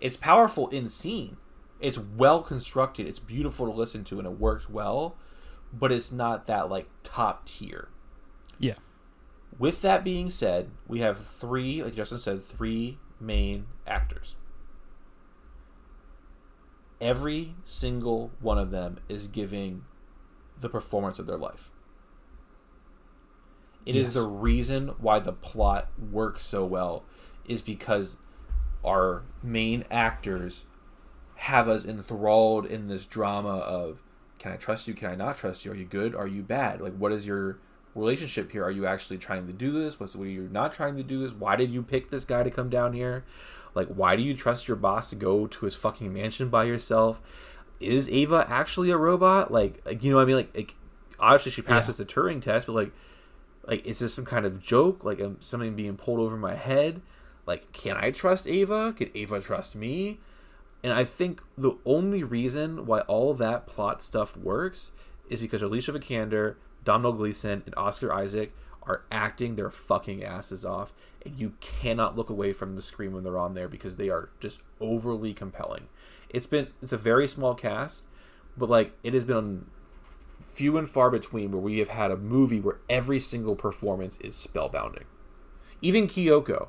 It's 0.00 0.16
powerful 0.16 0.68
in 0.68 0.88
scene. 0.88 1.36
It's 1.80 1.98
well 1.98 2.42
constructed. 2.42 3.06
It's 3.06 3.18
beautiful 3.18 3.66
to 3.66 3.72
listen 3.72 4.04
to, 4.04 4.18
and 4.18 4.26
it 4.26 4.38
works 4.38 4.68
well. 4.68 5.16
But 5.72 5.92
it's 5.92 6.12
not 6.12 6.46
that 6.46 6.70
like 6.70 6.88
top 7.02 7.46
tier. 7.46 7.88
Yeah. 8.58 8.74
With 9.58 9.82
that 9.82 10.04
being 10.04 10.30
said, 10.30 10.70
we 10.88 11.00
have 11.00 11.18
three, 11.18 11.82
like 11.82 11.94
Justin 11.94 12.18
said, 12.18 12.42
three 12.42 12.98
main 13.20 13.66
actors. 13.86 14.34
Every 17.00 17.54
single 17.64 18.30
one 18.40 18.58
of 18.58 18.70
them 18.70 18.98
is 19.08 19.28
giving 19.28 19.84
the 20.58 20.68
performance 20.68 21.18
of 21.18 21.26
their 21.26 21.36
life. 21.36 21.70
It 23.86 23.96
is 23.96 24.08
Yes. 24.08 24.14
the 24.14 24.26
reason 24.26 24.88
why 24.98 25.18
the 25.18 25.32
plot 25.32 25.88
works 26.10 26.44
so 26.44 26.64
well 26.64 27.04
is 27.46 27.60
because 27.60 28.16
our 28.84 29.22
main 29.42 29.84
actors 29.90 30.64
have 31.36 31.68
us 31.68 31.84
enthralled 31.84 32.66
in 32.66 32.84
this 32.84 33.04
drama 33.06 33.58
of 33.58 33.98
can 34.38 34.52
I 34.52 34.56
trust 34.56 34.86
you? 34.86 34.94
Can 34.94 35.10
I 35.10 35.14
not 35.14 35.38
trust 35.38 35.64
you? 35.64 35.72
Are 35.72 35.74
you 35.74 35.86
good? 35.86 36.14
Are 36.14 36.26
you 36.26 36.42
bad? 36.42 36.80
Like, 36.82 36.94
what 36.96 37.12
is 37.12 37.26
your 37.26 37.58
relationship 37.94 38.52
here? 38.52 38.62
Are 38.62 38.70
you 38.70 38.86
actually 38.86 39.16
trying 39.16 39.46
to 39.46 39.54
do 39.54 39.70
this? 39.70 39.98
What's 39.98 40.12
the 40.12 40.22
you're 40.22 40.48
not 40.48 40.72
trying 40.74 40.96
to 40.96 41.02
do 41.02 41.20
this? 41.20 41.32
Why 41.32 41.56
did 41.56 41.70
you 41.70 41.82
pick 41.82 42.10
this 42.10 42.26
guy 42.26 42.42
to 42.42 42.50
come 42.50 42.68
down 42.68 42.92
here? 42.92 43.24
Like, 43.74 43.88
why 43.88 44.16
do 44.16 44.22
you 44.22 44.34
trust 44.34 44.68
your 44.68 44.76
boss 44.76 45.08
to 45.10 45.16
go 45.16 45.46
to 45.46 45.64
his 45.64 45.74
fucking 45.74 46.12
mansion 46.12 46.50
by 46.50 46.64
yourself? 46.64 47.22
Is 47.80 48.08
Ava 48.10 48.44
actually 48.48 48.90
a 48.90 48.96
robot? 48.98 49.50
Like, 49.50 49.80
like 49.86 50.02
you 50.02 50.10
know 50.10 50.16
what 50.16 50.22
I 50.24 50.26
mean? 50.26 50.36
Like, 50.36 50.54
like 50.54 50.74
obviously 51.18 51.52
she 51.52 51.62
passes 51.62 51.96
the 51.96 52.04
Turing 52.04 52.42
test, 52.42 52.66
but 52.66 52.74
like, 52.74 52.92
like 53.66 53.84
is 53.86 53.98
this 53.98 54.14
some 54.14 54.24
kind 54.24 54.46
of 54.46 54.62
joke? 54.62 55.04
Like, 55.04 55.20
um, 55.20 55.36
something 55.40 55.74
being 55.74 55.96
pulled 55.96 56.20
over 56.20 56.36
my 56.36 56.54
head? 56.54 57.00
Like, 57.46 57.72
can 57.72 57.96
I 57.96 58.10
trust 58.10 58.46
Ava? 58.46 58.94
Can 58.96 59.10
Ava 59.14 59.40
trust 59.40 59.76
me? 59.76 60.20
And 60.82 60.92
I 60.92 61.04
think 61.04 61.42
the 61.56 61.72
only 61.86 62.22
reason 62.22 62.86
why 62.86 63.00
all 63.00 63.32
that 63.34 63.66
plot 63.66 64.02
stuff 64.02 64.36
works 64.36 64.92
is 65.30 65.40
because 65.40 65.62
Alicia 65.62 65.92
Vikander, 65.92 66.56
Domhnall 66.84 67.14
Gleeson, 67.14 67.62
and 67.64 67.74
Oscar 67.76 68.12
Isaac 68.12 68.54
are 68.82 69.02
acting 69.10 69.56
their 69.56 69.70
fucking 69.70 70.22
asses 70.22 70.62
off, 70.64 70.92
and 71.24 71.38
you 71.38 71.54
cannot 71.60 72.16
look 72.16 72.28
away 72.28 72.52
from 72.52 72.76
the 72.76 72.82
screen 72.82 73.14
when 73.14 73.24
they're 73.24 73.38
on 73.38 73.54
there 73.54 73.68
because 73.68 73.96
they 73.96 74.10
are 74.10 74.28
just 74.40 74.62
overly 74.80 75.32
compelling. 75.32 75.88
It's 76.28 76.46
been 76.46 76.68
it's 76.82 76.92
a 76.92 76.98
very 76.98 77.26
small 77.26 77.54
cast, 77.54 78.04
but 78.56 78.68
like 78.68 78.92
it 79.02 79.14
has 79.14 79.24
been 79.24 79.66
few 80.44 80.76
and 80.76 80.88
far 80.88 81.10
between 81.10 81.50
where 81.50 81.60
we 81.60 81.78
have 81.78 81.88
had 81.88 82.10
a 82.10 82.16
movie 82.16 82.60
where 82.60 82.78
every 82.88 83.18
single 83.18 83.56
performance 83.56 84.18
is 84.18 84.34
spellbounding. 84.34 85.04
Even 85.80 86.06
Kyoko, 86.06 86.68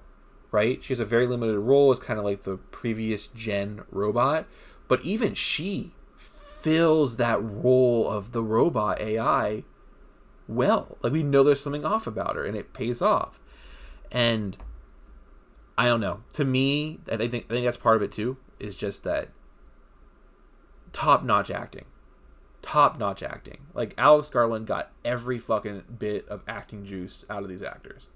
right? 0.51 0.83
She 0.83 0.93
has 0.93 0.99
a 0.99 1.05
very 1.05 1.27
limited 1.27 1.59
role 1.59 1.91
as 1.91 1.99
kind 1.99 2.17
of 2.17 2.25
like 2.25 2.43
the 2.43 2.57
previous 2.57 3.27
gen 3.27 3.83
robot, 3.91 4.47
but 4.87 5.03
even 5.03 5.33
she 5.33 5.91
fills 6.17 7.17
that 7.17 7.39
role 7.43 8.09
of 8.09 8.31
the 8.31 8.41
robot 8.41 8.99
AI 8.99 9.63
well. 10.47 10.97
Like 11.01 11.13
we 11.13 11.23
know 11.23 11.43
there's 11.43 11.61
something 11.61 11.85
off 11.85 12.07
about 12.07 12.35
her 12.35 12.45
and 12.45 12.57
it 12.57 12.73
pays 12.73 13.01
off. 13.01 13.39
And 14.11 14.57
I 15.77 15.85
don't 15.85 16.01
know. 16.01 16.21
To 16.33 16.45
me, 16.45 16.99
I 17.11 17.17
think 17.17 17.45
I 17.49 17.53
think 17.53 17.65
that's 17.65 17.77
part 17.77 17.97
of 17.97 18.01
it 18.01 18.11
too, 18.11 18.37
is 18.59 18.75
just 18.75 19.03
that 19.03 19.29
top 20.93 21.23
notch 21.23 21.51
acting. 21.51 21.85
Top 22.65 22.97
notch 22.97 23.21
acting. 23.21 23.59
Like 23.75 23.93
Alex 23.97 24.29
Garland 24.29 24.65
got 24.65 24.91
every 25.05 25.37
fucking 25.37 25.83
bit 25.99 26.27
of 26.29 26.41
acting 26.47 26.83
juice 26.83 27.23
out 27.29 27.43
of 27.43 27.49
these 27.49 27.61
actors. 27.61 28.07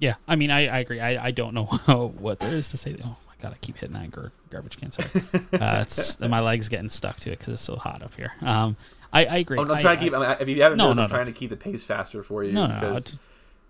Yeah, 0.00 0.14
I 0.26 0.34
mean, 0.36 0.50
I, 0.50 0.66
I 0.66 0.78
agree. 0.80 1.00
I, 1.00 1.26
I 1.26 1.30
don't 1.30 1.54
know 1.54 1.64
what 2.18 2.40
there 2.40 2.56
is 2.56 2.68
to 2.70 2.76
say. 2.76 2.96
Oh 3.04 3.16
my 3.26 3.34
god, 3.40 3.52
I 3.52 3.56
keep 3.60 3.78
hitting 3.78 3.94
that 3.94 4.10
gar- 4.10 4.32
garbage 4.50 4.76
can. 4.76 4.90
Sorry, 4.90 5.08
uh, 5.60 5.82
it's 5.82 6.18
my 6.20 6.40
legs 6.40 6.68
getting 6.68 6.88
stuck 6.88 7.16
to 7.18 7.30
it 7.32 7.38
because 7.38 7.54
it's 7.54 7.62
so 7.62 7.76
hot 7.76 8.02
up 8.02 8.14
here. 8.14 8.32
Um, 8.42 8.76
I, 9.12 9.24
I 9.26 9.36
agree. 9.38 9.58
Oh, 9.58 9.62
I'm 9.62 9.70
I- 9.70 9.80
trying 9.80 9.96
to 9.98 10.04
keep. 10.04 10.12
I 10.14 10.18
mean, 10.18 10.36
if 10.40 10.48
you 10.48 10.62
haven't 10.62 10.78
No, 10.78 10.84
noticed, 10.92 10.96
no, 10.96 11.02
I'm 11.04 11.10
no. 11.10 11.14
trying 11.16 11.26
to 11.26 11.32
keep 11.32 11.50
the 11.50 11.56
pace 11.56 11.84
faster 11.84 12.22
for 12.24 12.42
you 12.44 12.52
No, 12.52 12.66
no, 12.66 12.74
because 12.74 13.18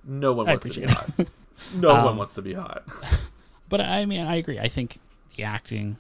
no 0.04 0.32
one 0.32 0.46
wants 0.46 0.64
to 0.64 0.80
be 0.80 0.86
hot. 0.86 1.10
No 1.74 1.88
one 1.88 2.06
Um, 2.06 2.16
wants 2.18 2.34
to 2.36 2.42
be 2.42 2.54
hot. 2.54 2.84
But 3.68 3.80
I 3.80 4.06
mean, 4.06 4.20
I 4.20 4.36
agree. 4.36 4.60
I 4.60 4.68
think 4.68 5.00
the 5.36 5.42
acting 5.42 5.96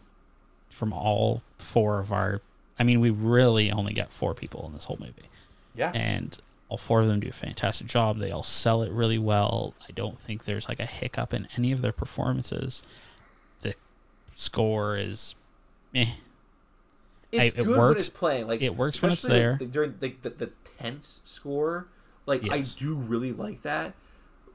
from 0.70 0.92
all 0.92 1.42
four 1.58 1.98
of 1.98 2.12
our, 2.12 2.40
I 2.78 2.84
mean, 2.84 3.00
we 3.00 3.10
really 3.10 3.70
only 3.72 3.92
got 3.94 4.12
four 4.12 4.34
people 4.34 4.64
in 4.66 4.72
this 4.72 4.84
whole 4.84 4.98
movie, 5.00 5.28
Yeah. 5.74 5.90
and 5.94 6.36
all 6.68 6.76
four 6.78 7.00
of 7.00 7.06
them 7.08 7.18
do 7.20 7.28
a 7.28 7.32
fantastic 7.32 7.86
job. 7.86 8.18
They 8.18 8.30
all 8.30 8.42
sell 8.42 8.82
it 8.82 8.92
really 8.92 9.18
well. 9.18 9.74
I 9.88 9.92
don't 9.92 10.18
think 10.18 10.44
there's 10.44 10.68
like 10.68 10.78
a 10.80 10.86
hiccup 10.86 11.32
in 11.34 11.48
any 11.56 11.72
of 11.72 11.80
their 11.80 11.92
performances. 11.92 12.82
The 13.62 13.74
score 14.34 14.96
is, 14.96 15.34
eh. 15.94 16.06
It's 17.32 17.40
I- 17.40 17.44
it 17.46 17.56
good 17.56 17.68
when 17.68 17.78
works- 17.78 18.00
it's 18.00 18.10
playing. 18.10 18.46
Like 18.46 18.62
it 18.62 18.76
works 18.76 19.02
when 19.02 19.12
it's 19.12 19.22
especially, 19.22 19.38
there. 19.40 19.56
the- 19.58 19.66
during 19.66 19.94
like 20.00 20.22
the, 20.22 20.30
the 20.30 20.50
tense 20.78 21.20
score, 21.24 21.88
like 22.26 22.50
I 22.50 22.60
do 22.60 22.94
really 22.94 23.32
like 23.32 23.62
that, 23.62 23.94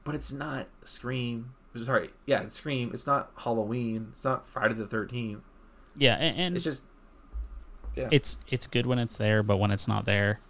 but 0.04 0.14
it's 0.14 0.32
not 0.32 0.66
Scream. 0.84 1.54
Sorry, 1.76 2.10
yeah, 2.26 2.42
it's 2.42 2.56
Scream. 2.56 2.90
It's 2.94 3.06
not 3.06 3.30
Halloween. 3.38 4.08
It's 4.12 4.24
not 4.24 4.46
Friday 4.46 4.74
the 4.74 4.86
Thirteenth. 4.86 5.42
Yeah, 5.96 6.14
and, 6.14 6.36
and 6.38 6.56
It's 6.56 6.64
just 6.64 6.82
yeah. 7.96 8.08
it's 8.10 8.38
it's 8.48 8.66
good 8.66 8.86
when 8.86 8.98
it's 8.98 9.16
there, 9.16 9.42
but 9.42 9.56
when 9.58 9.70
it's 9.70 9.88
not 9.88 10.04
there, 10.04 10.40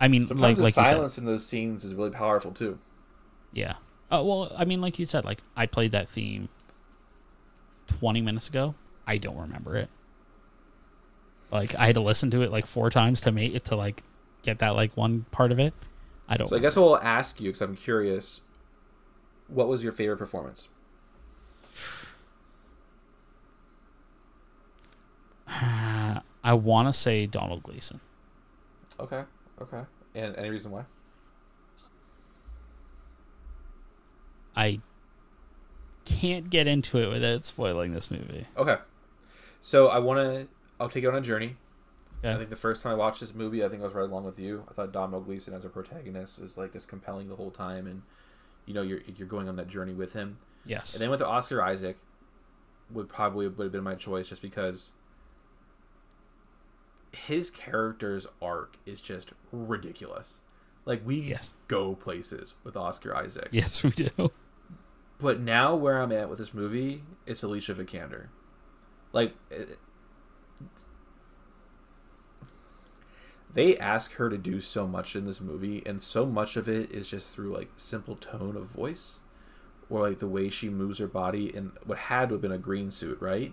I 0.00 0.08
mean, 0.08 0.26
Sometimes 0.26 0.58
like 0.58 0.74
the 0.74 0.80
like 0.80 0.88
silence 0.88 1.18
in 1.18 1.26
those 1.26 1.46
scenes 1.46 1.84
is 1.84 1.94
really 1.94 2.10
powerful 2.10 2.52
too. 2.52 2.78
Yeah. 3.52 3.74
Uh, 4.10 4.22
well, 4.24 4.50
I 4.56 4.64
mean, 4.64 4.80
like 4.80 4.98
you 4.98 5.06
said, 5.06 5.24
like 5.24 5.42
I 5.56 5.66
played 5.66 5.92
that 5.92 6.08
theme 6.08 6.48
20 7.86 8.22
minutes 8.22 8.48
ago. 8.48 8.74
I 9.06 9.18
don't 9.18 9.36
remember 9.36 9.76
it. 9.76 9.90
Like 11.52 11.74
I 11.74 11.86
had 11.86 11.96
to 11.96 12.00
listen 12.00 12.30
to 12.30 12.42
it 12.42 12.50
like 12.50 12.64
four 12.66 12.90
times 12.90 13.20
to 13.22 13.32
make 13.32 13.54
it 13.54 13.66
to 13.66 13.76
like 13.76 14.02
get 14.42 14.60
that 14.60 14.70
like 14.70 14.96
one 14.96 15.26
part 15.30 15.52
of 15.52 15.58
it. 15.58 15.74
I 16.28 16.36
don't. 16.36 16.48
So 16.48 16.56
I 16.56 16.60
guess 16.60 16.76
I 16.76 16.80
will 16.80 16.98
ask 16.98 17.40
you 17.40 17.50
because 17.50 17.60
I'm 17.60 17.76
curious. 17.76 18.40
What 19.48 19.68
was 19.68 19.82
your 19.82 19.92
favorite 19.92 20.16
performance? 20.16 20.68
I 26.42 26.54
want 26.54 26.88
to 26.88 26.92
say 26.92 27.26
Donald 27.26 27.62
Gleeson. 27.62 28.00
Okay, 28.98 29.24
okay. 29.60 29.82
And 30.14 30.36
any 30.36 30.50
reason 30.50 30.70
why? 30.70 30.84
I 34.56 34.80
can't 36.04 36.50
get 36.50 36.66
into 36.66 36.98
it 36.98 37.08
without 37.08 37.44
spoiling 37.44 37.92
this 37.92 38.10
movie. 38.10 38.46
Okay. 38.56 38.76
So 39.60 39.88
I 39.88 39.98
want 39.98 40.18
to. 40.18 40.48
I'll 40.78 40.88
take 40.88 41.02
you 41.02 41.10
on 41.10 41.16
a 41.16 41.20
journey. 41.20 41.56
Okay. 42.24 42.34
I 42.34 42.36
think 42.36 42.50
the 42.50 42.56
first 42.56 42.82
time 42.82 42.92
I 42.92 42.96
watched 42.96 43.20
this 43.20 43.34
movie, 43.34 43.64
I 43.64 43.68
think 43.68 43.80
I 43.80 43.84
was 43.84 43.94
right 43.94 44.08
along 44.08 44.24
with 44.24 44.38
you. 44.38 44.64
I 44.68 44.74
thought 44.74 44.92
Domhnall 44.92 45.20
Gleeson 45.20 45.54
as 45.54 45.64
a 45.64 45.68
protagonist 45.68 46.38
was 46.38 46.56
like 46.56 46.72
just 46.72 46.88
compelling 46.88 47.28
the 47.28 47.36
whole 47.36 47.50
time, 47.50 47.86
and 47.86 48.02
you 48.66 48.74
know 48.74 48.82
you're 48.82 49.00
you're 49.16 49.28
going 49.28 49.48
on 49.48 49.56
that 49.56 49.68
journey 49.68 49.94
with 49.94 50.12
him. 50.12 50.38
Yes. 50.66 50.94
And 50.94 51.02
then 51.02 51.10
with 51.10 51.20
the 51.20 51.26
Oscar 51.26 51.62
Isaac, 51.62 51.96
would 52.90 53.08
probably 53.08 53.48
would 53.48 53.64
have 53.64 53.72
been 53.72 53.84
my 53.84 53.94
choice 53.94 54.28
just 54.28 54.42
because 54.42 54.92
his 57.12 57.50
character's 57.50 58.26
arc 58.40 58.76
is 58.86 59.00
just 59.02 59.32
ridiculous. 59.52 60.40
Like 60.84 61.02
we 61.04 61.16
Yes. 61.20 61.54
go 61.68 61.94
places 61.94 62.54
with 62.64 62.76
Oscar 62.76 63.14
Isaac. 63.16 63.48
yes, 63.52 63.82
we 63.82 63.90
do. 63.90 64.30
But 65.18 65.40
now 65.40 65.74
where 65.76 66.00
I'm 66.00 66.12
at 66.12 66.30
with 66.30 66.38
this 66.38 66.54
movie, 66.54 67.02
it's 67.26 67.42
Alicia 67.42 67.74
Vikander. 67.74 68.28
Like 69.12 69.34
it- 69.50 69.78
they 73.52 73.76
ask 73.78 74.12
her 74.12 74.30
to 74.30 74.38
do 74.38 74.60
so 74.60 74.86
much 74.86 75.16
in 75.16 75.26
this 75.26 75.40
movie 75.40 75.82
and 75.84 76.00
so 76.00 76.24
much 76.24 76.56
of 76.56 76.68
it 76.68 76.90
is 76.92 77.08
just 77.08 77.32
through 77.32 77.52
like 77.52 77.68
simple 77.76 78.14
tone 78.14 78.56
of 78.56 78.66
voice 78.66 79.18
or 79.88 80.08
like 80.08 80.20
the 80.20 80.28
way 80.28 80.48
she 80.48 80.70
moves 80.70 80.98
her 80.98 81.08
body 81.08 81.54
in 81.54 81.72
what 81.84 81.98
had 81.98 82.28
to 82.28 82.36
have 82.36 82.42
been 82.42 82.52
a 82.52 82.58
green 82.58 82.90
suit, 82.92 83.20
right? 83.20 83.52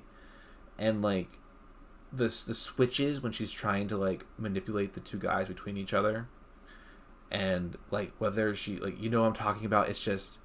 And 0.78 1.02
like 1.02 1.40
the 2.12 2.26
the 2.26 2.54
switches 2.54 3.22
when 3.22 3.32
she's 3.32 3.52
trying 3.52 3.88
to 3.88 3.98
like 3.98 4.26
manipulate 4.38 4.94
the 4.94 5.00
two 5.00 5.18
guys 5.18 5.48
between 5.48 5.78
each 5.78 5.94
other 5.94 6.28
and 7.30 7.78
like 7.92 8.12
whether 8.18 8.56
she 8.56 8.78
like 8.78 9.02
you 9.02 9.10
know 9.10 9.22
what 9.22 9.28
I'm 9.28 9.34
talking 9.34 9.66
about 9.66 9.90
it's 9.90 10.02
just 10.02 10.40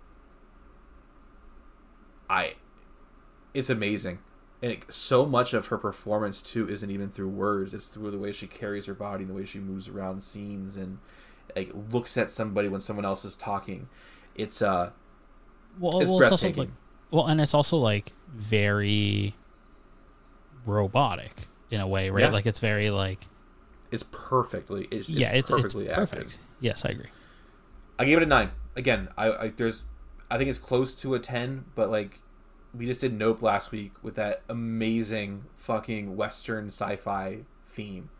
I 2.28 2.54
it's 3.54 3.70
amazing. 3.70 4.18
And 4.62 4.72
it, 4.72 4.92
so 4.92 5.26
much 5.26 5.52
of 5.54 5.66
her 5.66 5.76
performance 5.78 6.40
too 6.40 6.68
isn't 6.68 6.90
even 6.90 7.10
through 7.10 7.28
words. 7.28 7.74
It's 7.74 7.88
through 7.88 8.10
the 8.10 8.18
way 8.18 8.32
she 8.32 8.46
carries 8.46 8.86
her 8.86 8.94
body 8.94 9.24
and 9.24 9.30
the 9.30 9.34
way 9.34 9.44
she 9.44 9.58
moves 9.58 9.88
around 9.88 10.22
scenes 10.22 10.76
and 10.76 10.98
like 11.54 11.70
looks 11.90 12.16
at 12.16 12.30
somebody 12.30 12.68
when 12.68 12.80
someone 12.80 13.04
else 13.04 13.24
is 13.24 13.36
talking. 13.36 13.88
It's 14.34 14.62
uh 14.62 14.90
Well, 15.78 16.00
It's 16.00 16.10
well, 16.10 16.22
it's 16.22 16.30
also 16.30 16.52
like 16.52 16.70
well, 17.10 17.26
and 17.26 17.40
it's 17.40 17.52
also 17.52 17.76
like 17.76 18.12
very 18.34 19.34
robotic 20.64 21.48
in 21.72 21.80
a 21.80 21.86
way, 21.86 22.10
right? 22.10 22.22
Yeah. 22.22 22.28
Like 22.30 22.46
it's 22.46 22.60
very 22.60 22.90
like 22.90 23.26
it's 23.90 24.04
perfectly 24.10 24.88
it's, 24.90 25.08
it's 25.08 25.18
yeah, 25.18 25.30
it's, 25.32 25.50
it's 25.50 25.50
perfectly 25.50 25.88
perfect. 25.88 26.22
acted. 26.22 26.38
Yes, 26.60 26.84
I 26.84 26.90
agree. 26.90 27.10
I 27.98 28.04
gave 28.04 28.18
it 28.18 28.22
a 28.22 28.26
nine. 28.26 28.50
Again, 28.76 29.08
I, 29.16 29.32
I 29.32 29.48
there's 29.48 29.84
I 30.30 30.38
think 30.38 30.50
it's 30.50 30.58
close 30.58 30.94
to 30.96 31.14
a 31.14 31.18
ten, 31.18 31.64
but 31.74 31.90
like 31.90 32.20
we 32.74 32.86
just 32.86 33.00
did 33.00 33.12
Nope 33.12 33.42
last 33.42 33.70
week 33.70 33.92
with 34.02 34.14
that 34.16 34.42
amazing 34.48 35.44
fucking 35.56 36.16
Western 36.16 36.68
sci-fi 36.68 37.40
theme. 37.66 38.10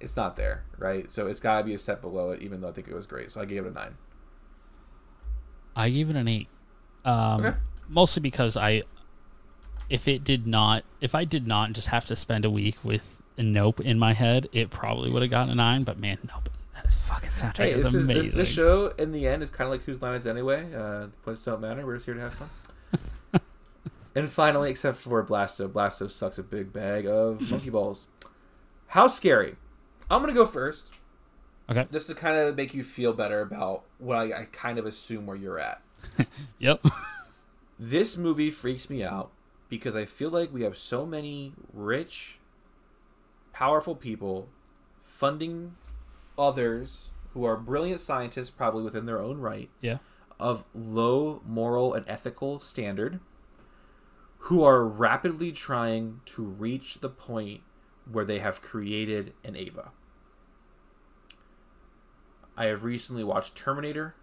It's 0.00 0.16
not 0.16 0.36
there, 0.36 0.64
right? 0.78 1.10
So 1.10 1.26
it's 1.26 1.40
got 1.40 1.58
to 1.58 1.64
be 1.64 1.74
a 1.74 1.78
step 1.78 2.00
below 2.00 2.30
it, 2.30 2.42
even 2.42 2.60
though 2.60 2.68
I 2.68 2.72
think 2.72 2.88
it 2.88 2.94
was 2.94 3.06
great. 3.06 3.30
So 3.30 3.40
I 3.40 3.44
gave 3.44 3.66
it 3.66 3.68
a 3.68 3.72
nine. 3.72 3.96
I 5.76 5.90
gave 5.90 6.10
it 6.10 6.16
an 6.16 6.28
eight. 6.28 6.48
Um, 7.04 7.44
Okay. 7.44 7.56
mostly 7.88 8.20
because 8.20 8.56
I, 8.56 8.82
if 9.90 10.06
it 10.08 10.24
did 10.24 10.46
not, 10.46 10.84
if 11.00 11.14
I 11.14 11.24
did 11.24 11.46
not 11.46 11.72
just 11.72 11.88
have 11.88 12.06
to 12.06 12.16
spend 12.16 12.44
a 12.44 12.50
week 12.50 12.76
with 12.84 13.20
Nope 13.36 13.80
in 13.80 13.98
my 13.98 14.12
head, 14.14 14.48
it 14.52 14.70
probably 14.70 15.10
would 15.10 15.22
have 15.22 15.30
gotten 15.30 15.50
a 15.50 15.54
nine. 15.56 15.82
But 15.82 15.98
man, 15.98 16.18
Nope, 16.28 16.48
that 16.74 16.90
fucking 16.90 17.30
soundtrack 17.30 17.56
Hey, 17.56 17.72
is 17.72 17.82
this 17.82 17.94
is 17.94 18.04
amazing. 18.04 18.24
this, 18.26 18.34
this 18.34 18.48
show 18.48 18.88
in 18.98 19.12
the 19.12 19.26
end 19.26 19.42
is 19.42 19.50
kind 19.50 19.66
of 19.66 19.72
like 19.72 19.82
whose 19.82 20.00
line 20.00 20.14
is 20.14 20.26
anyway. 20.26 20.64
Uh, 20.72 21.06
the 21.06 21.12
points 21.24 21.44
don't 21.44 21.60
matter. 21.60 21.84
We're 21.84 21.96
just 21.96 22.06
here 22.06 22.14
to 22.14 22.20
have 22.20 22.34
fun. 22.34 23.40
and 24.14 24.28
finally, 24.30 24.70
except 24.70 24.98
for 24.98 25.22
Blasto, 25.24 25.68
Blasto 25.68 26.08
sucks 26.08 26.38
a 26.38 26.42
big 26.42 26.72
bag 26.72 27.06
of 27.06 27.40
monkey 27.50 27.70
balls. 27.70 28.06
How 28.86 29.08
scary! 29.08 29.56
I'm 30.10 30.20
gonna 30.20 30.32
go 30.32 30.46
first. 30.46 30.88
Okay. 31.68 31.86
Just 31.92 32.08
to 32.08 32.14
kind 32.14 32.36
of 32.36 32.56
make 32.56 32.74
you 32.74 32.82
feel 32.82 33.12
better 33.12 33.40
about 33.42 33.84
what 33.98 34.18
I, 34.18 34.40
I 34.40 34.48
kind 34.50 34.78
of 34.78 34.86
assume 34.86 35.26
where 35.26 35.36
you're 35.36 35.58
at. 35.58 35.82
Yep. 36.58 36.84
This 37.78 38.16
movie 38.16 38.50
freaks 38.50 38.90
me 38.90 39.04
out 39.04 39.30
because 39.70 39.96
I 39.96 40.04
feel 40.04 40.28
like 40.28 40.52
we 40.52 40.62
have 40.62 40.76
so 40.76 41.06
many 41.06 41.54
rich, 41.72 42.38
powerful 43.52 43.94
people 43.94 44.48
funding 45.00 45.76
others 46.36 47.12
who 47.32 47.44
are 47.44 47.56
brilliant 47.56 48.00
scientists, 48.00 48.50
probably 48.50 48.82
within 48.82 49.06
their 49.06 49.20
own 49.20 49.38
right, 49.38 49.70
yeah. 49.80 49.98
of 50.38 50.64
low 50.74 51.40
moral 51.46 51.94
and 51.94 52.06
ethical 52.08 52.58
standard, 52.58 53.20
who 54.44 54.64
are 54.64 54.84
rapidly 54.84 55.52
trying 55.52 56.20
to 56.24 56.42
reach 56.42 56.98
the 57.00 57.08
point 57.08 57.60
where 58.10 58.24
they 58.24 58.40
have 58.40 58.60
created 58.60 59.32
an 59.44 59.56
Ava. 59.56 59.92
I 62.56 62.66
have 62.66 62.82
recently 62.82 63.22
watched 63.22 63.54
Terminator, 63.54 64.16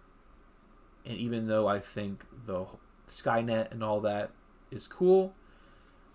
and 1.06 1.16
even 1.16 1.46
though 1.46 1.66
I 1.66 1.80
think 1.80 2.26
the 2.44 2.66
Skynet 3.08 3.72
and 3.72 3.82
all 3.82 4.00
that 4.02 4.32
is 4.70 4.86
cool, 4.86 5.34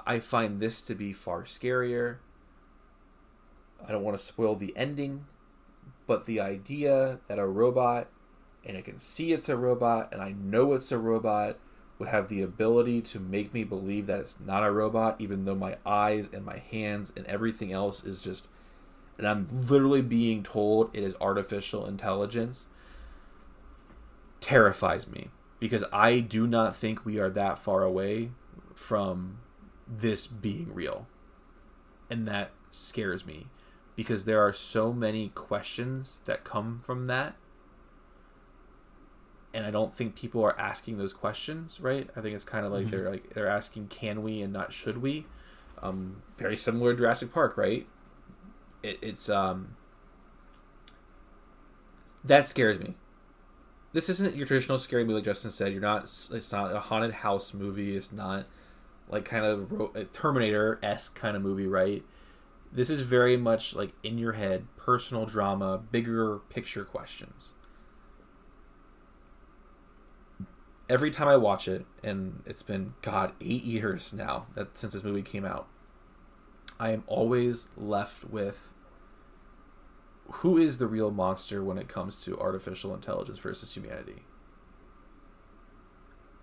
I 0.05 0.19
find 0.19 0.59
this 0.59 0.81
to 0.83 0.95
be 0.95 1.13
far 1.13 1.43
scarier. 1.43 2.17
I 3.85 3.91
don't 3.91 4.03
want 4.03 4.17
to 4.17 4.23
spoil 4.23 4.55
the 4.55 4.75
ending, 4.75 5.25
but 6.07 6.25
the 6.25 6.39
idea 6.39 7.19
that 7.27 7.39
a 7.39 7.45
robot, 7.45 8.09
and 8.65 8.77
I 8.77 8.81
can 8.81 8.99
see 8.99 9.33
it's 9.33 9.49
a 9.49 9.57
robot, 9.57 10.09
and 10.11 10.21
I 10.21 10.33
know 10.33 10.73
it's 10.73 10.91
a 10.91 10.97
robot, 10.97 11.57
would 11.99 12.09
have 12.09 12.27
the 12.27 12.41
ability 12.41 13.01
to 13.01 13.19
make 13.19 13.53
me 13.53 13.63
believe 13.63 14.07
that 14.07 14.19
it's 14.19 14.39
not 14.39 14.63
a 14.63 14.71
robot, 14.71 15.15
even 15.19 15.45
though 15.45 15.55
my 15.55 15.77
eyes 15.85 16.29
and 16.33 16.43
my 16.43 16.57
hands 16.57 17.13
and 17.15 17.25
everything 17.27 17.71
else 17.71 18.03
is 18.03 18.21
just. 18.21 18.47
And 19.17 19.27
I'm 19.27 19.47
literally 19.51 20.01
being 20.01 20.43
told 20.43 20.93
it 20.95 21.03
is 21.03 21.15
artificial 21.21 21.85
intelligence, 21.85 22.67
terrifies 24.41 25.07
me. 25.07 25.29
Because 25.59 25.83
I 25.93 26.19
do 26.19 26.47
not 26.47 26.75
think 26.75 27.05
we 27.05 27.19
are 27.19 27.29
that 27.29 27.59
far 27.59 27.83
away 27.83 28.31
from 28.73 29.37
this 29.87 30.27
being 30.27 30.73
real. 30.73 31.07
And 32.09 32.27
that 32.27 32.51
scares 32.71 33.25
me 33.25 33.47
because 33.95 34.25
there 34.25 34.41
are 34.41 34.53
so 34.53 34.91
many 34.93 35.29
questions 35.29 36.19
that 36.25 36.43
come 36.43 36.79
from 36.79 37.05
that 37.07 37.35
and 39.53 39.65
I 39.65 39.71
don't 39.71 39.93
think 39.93 40.15
people 40.15 40.43
are 40.43 40.59
asking 40.59 40.97
those 40.97 41.13
questions, 41.13 41.79
right? 41.79 42.09
I 42.15 42.21
think 42.21 42.35
it's 42.35 42.43
kind 42.43 42.65
of 42.65 42.71
like 42.71 42.89
they're 42.89 43.09
like 43.09 43.33
they're 43.33 43.47
asking, 43.47 43.87
"Can 43.87 44.23
we?" 44.23 44.41
and 44.41 44.51
not 44.51 44.73
"Should 44.73 45.01
we?" 45.01 45.27
Um, 45.81 46.23
very 46.37 46.57
similar 46.57 46.93
to 46.93 46.97
Jurassic 46.97 47.31
Park, 47.31 47.55
right? 47.55 47.85
It, 48.81 48.97
it's 49.01 49.29
um, 49.29 49.75
that 52.23 52.47
scares 52.47 52.79
me. 52.79 52.95
This 53.91 54.09
isn't 54.09 54.35
your 54.35 54.47
traditional 54.47 54.79
scary 54.79 55.03
movie, 55.03 55.15
like 55.15 55.25
Justin 55.25 55.51
said. 55.51 55.71
You're 55.71 55.81
not. 55.81 56.05
It's 56.31 56.51
not 56.51 56.75
a 56.75 56.79
haunted 56.79 57.13
house 57.13 57.53
movie. 57.53 57.95
It's 57.95 58.11
not 58.11 58.47
like 59.13 59.25
kind 59.25 59.45
of 59.45 59.71
ro- 59.71 59.91
uh, 59.95 60.03
Terminator 60.11 60.79
esque 60.81 61.15
kind 61.15 61.37
of 61.37 61.43
movie, 61.43 61.67
right? 61.67 62.03
This 62.71 62.89
is 62.89 63.03
very 63.03 63.37
much 63.37 63.75
like 63.75 63.93
in 64.01 64.17
your 64.17 64.33
head, 64.33 64.65
personal 64.75 65.25
drama, 65.25 65.77
bigger 65.77 66.39
picture 66.49 66.83
questions. 66.83 67.53
Every 70.89 71.11
time 71.11 71.27
I 71.27 71.37
watch 71.37 71.67
it, 71.67 71.85
and 72.03 72.41
it's 72.45 72.63
been 72.63 72.95
God 73.01 73.33
eight 73.39 73.63
years 73.63 74.11
now 74.11 74.47
that 74.55 74.77
since 74.77 74.93
this 74.93 75.03
movie 75.03 75.21
came 75.21 75.45
out, 75.45 75.67
I 76.79 76.89
am 76.89 77.03
always 77.07 77.67
left 77.77 78.25
with 78.25 78.73
who 80.27 80.57
is 80.57 80.79
the 80.79 80.87
real 80.87 81.11
monster 81.11 81.63
when 81.63 81.77
it 81.77 81.87
comes 81.87 82.19
to 82.23 82.37
artificial 82.39 82.93
intelligence 82.95 83.39
versus 83.39 83.73
humanity. 83.75 84.23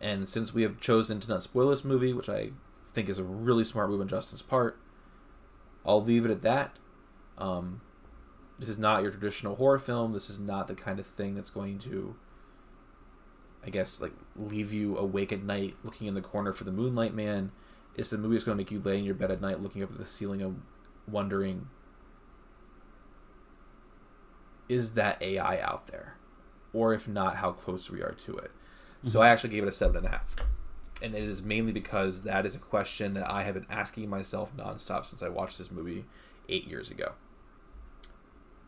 And 0.00 0.28
since 0.28 0.54
we 0.54 0.62
have 0.62 0.80
chosen 0.80 1.20
to 1.20 1.28
not 1.28 1.42
spoil 1.42 1.68
this 1.68 1.84
movie, 1.84 2.12
which 2.12 2.28
I 2.28 2.50
think 2.92 3.08
is 3.08 3.18
a 3.18 3.24
really 3.24 3.64
smart 3.64 3.90
move 3.90 4.00
on 4.00 4.08
Justin's 4.08 4.42
part, 4.42 4.78
I'll 5.84 6.02
leave 6.02 6.24
it 6.24 6.30
at 6.30 6.42
that. 6.42 6.76
Um, 7.36 7.80
this 8.58 8.68
is 8.68 8.78
not 8.78 9.02
your 9.02 9.10
traditional 9.10 9.56
horror 9.56 9.78
film. 9.78 10.12
This 10.12 10.30
is 10.30 10.38
not 10.38 10.68
the 10.68 10.74
kind 10.74 10.98
of 10.98 11.06
thing 11.06 11.34
that's 11.34 11.50
going 11.50 11.78
to, 11.80 12.14
I 13.64 13.70
guess, 13.70 14.00
like 14.00 14.12
leave 14.36 14.72
you 14.72 14.96
awake 14.96 15.32
at 15.32 15.42
night 15.42 15.76
looking 15.82 16.06
in 16.06 16.14
the 16.14 16.20
corner 16.20 16.52
for 16.52 16.64
the 16.64 16.72
Moonlight 16.72 17.14
Man. 17.14 17.52
It's 17.96 18.10
the 18.10 18.18
movie 18.18 18.34
that's 18.34 18.44
going 18.44 18.56
to 18.56 18.60
make 18.60 18.70
you 18.70 18.80
lay 18.80 18.98
in 18.98 19.04
your 19.04 19.14
bed 19.14 19.30
at 19.30 19.40
night 19.40 19.62
looking 19.62 19.82
up 19.82 19.92
at 19.92 19.98
the 19.98 20.04
ceiling 20.04 20.42
and 20.42 20.62
wondering, 21.08 21.68
is 24.68 24.92
that 24.92 25.20
AI 25.22 25.58
out 25.60 25.88
there? 25.88 26.16
Or 26.72 26.94
if 26.94 27.08
not, 27.08 27.36
how 27.36 27.52
close 27.52 27.90
we 27.90 28.00
are 28.00 28.12
to 28.12 28.36
it. 28.36 28.52
So 29.06 29.20
I 29.22 29.28
actually 29.28 29.50
gave 29.50 29.62
it 29.62 29.68
a 29.68 29.72
seven 29.72 29.96
and 29.98 30.06
a 30.06 30.10
half. 30.10 30.36
And 31.02 31.14
it 31.14 31.22
is 31.22 31.40
mainly 31.42 31.72
because 31.72 32.22
that 32.22 32.44
is 32.44 32.54
a 32.54 32.58
question 32.58 33.14
that 33.14 33.30
I 33.30 33.42
have 33.44 33.54
been 33.54 33.66
asking 33.70 34.08
myself 34.10 34.54
nonstop 34.56 35.06
since 35.06 35.22
I 35.22 35.28
watched 35.28 35.56
this 35.56 35.70
movie 35.70 36.04
eight 36.48 36.66
years 36.66 36.90
ago. 36.90 37.12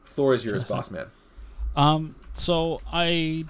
Floor 0.04 0.34
is 0.34 0.44
yours, 0.44 0.64
boss 0.64 0.90
man. 0.90 1.06
Um, 1.76 2.14
so 2.34 2.80
I 2.92 3.44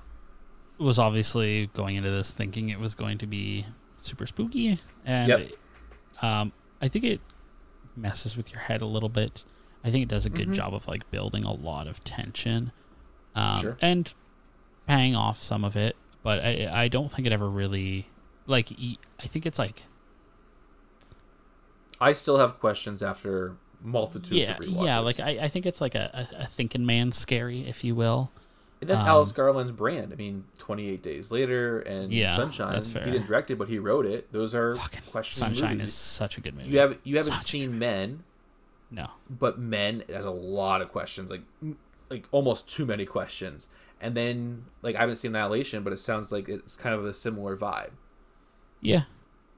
was 0.79 0.99
obviously 0.99 1.71
going 1.75 1.97
into 1.97 2.11
this 2.11 2.31
thinking 2.31 2.69
it 2.71 2.79
was 2.81 2.95
going 2.95 3.19
to 3.19 3.27
be 3.27 3.67
super 3.99 4.27
spooky, 4.27 4.79
and 5.05 5.29
Yep. 5.29 5.51
um, 6.23 6.53
I 6.81 6.89
think 6.89 7.05
it 7.05 7.21
messes 7.97 8.37
with 8.37 8.51
your 8.53 8.61
head 8.61 8.81
a 8.83 8.87
little 8.87 9.09
bit. 9.09 9.45
I 9.85 9.91
think 9.91 10.03
it 10.05 10.09
does 10.09 10.27
a 10.27 10.31
good 10.31 10.49
Mhm. 10.49 10.55
job 10.55 10.75
of 10.75 10.87
like 10.89 11.09
building 11.11 11.45
a 11.45 11.53
lot 11.53 11.87
of 11.87 12.03
tension, 12.05 12.73
um, 13.35 13.61
Sure. 13.63 13.79
and 13.81 14.13
paying 14.89 15.15
off 15.17 15.41
some 15.41 15.65
of 15.65 15.77
it. 15.77 15.97
But 16.23 16.41
I, 16.45 16.71
I 16.85 16.89
don't 16.89 17.11
think 17.11 17.27
it 17.27 17.33
ever 17.33 17.49
really 17.49 18.07
like. 18.47 18.69
I 19.21 19.27
think 19.27 19.47
it's 19.47 19.59
like 19.59 19.83
I 22.01 22.13
still 22.13 22.39
have 22.39 22.59
questions 22.59 23.03
after 23.03 23.57
multitudes 23.83 24.31
yeah, 24.31 24.57
yeah. 24.61 24.99
Like 25.01 25.21
I, 25.21 25.39
I 25.43 25.49
think 25.49 25.67
it's 25.67 25.81
like 25.81 25.95
a, 25.95 26.29
a, 26.33 26.43
a 26.43 26.47
thinking 26.47 26.87
man 26.87 27.13
scary, 27.13 27.67
if 27.69 27.85
you 27.85 27.95
will. 27.95 28.31
And 28.81 28.91
that's 28.91 29.01
um, 29.01 29.07
Alex 29.07 29.31
Garland's 29.31 29.71
brand. 29.71 30.13
I 30.13 30.17
mean, 30.17 30.45
28 30.59 31.03
Days 31.03 31.31
Later 31.31 31.79
and 31.81 32.13
Yeah, 32.13 32.35
Sunshine. 32.37 32.73
that's 32.73 32.89
He 32.89 32.99
didn't 32.99 33.27
direct 33.29 33.51
it, 33.53 33.57
but 33.57 33.69
he 33.69 33.79
wrote 33.79 34.07
it. 34.07 34.33
Those 34.33 34.57
are 34.57 34.75
Fucking 34.75 35.03
questions. 35.11 35.39
Sunshine 35.39 35.79
movies. 35.79 35.91
is 35.91 35.95
such 35.95 36.37
a 36.37 36.41
good 36.41 36.57
movie. 36.57 36.71
You 36.71 36.79
have 36.79 36.99
you 37.05 37.17
haven't 37.17 37.35
Such 37.35 37.51
seen 37.51 37.79
Men, 37.79 38.25
no. 38.91 39.09
but 39.31 39.59
Men 39.59 40.03
has 40.09 40.25
a 40.25 40.31
lot 40.33 40.83
of 40.83 40.89
questions, 40.91 41.31
like 41.31 41.43
like 42.13 42.27
almost 42.31 42.69
too 42.69 42.85
many 42.87 43.05
questions. 43.07 43.69
And 44.01 44.17
then 44.17 44.65
like 44.83 44.97
I 44.97 45.01
haven't 45.01 45.17
seen 45.17 45.35
Annihilation, 45.35 45.83
but 45.83 45.93
it 45.93 45.99
sounds 45.99 46.31
like 46.33 46.49
it's 46.49 46.77
kind 46.77 46.95
of 46.95 47.05
a 47.05 47.15
similar 47.15 47.57
vibe. 47.57 47.91
Yeah, 48.81 49.03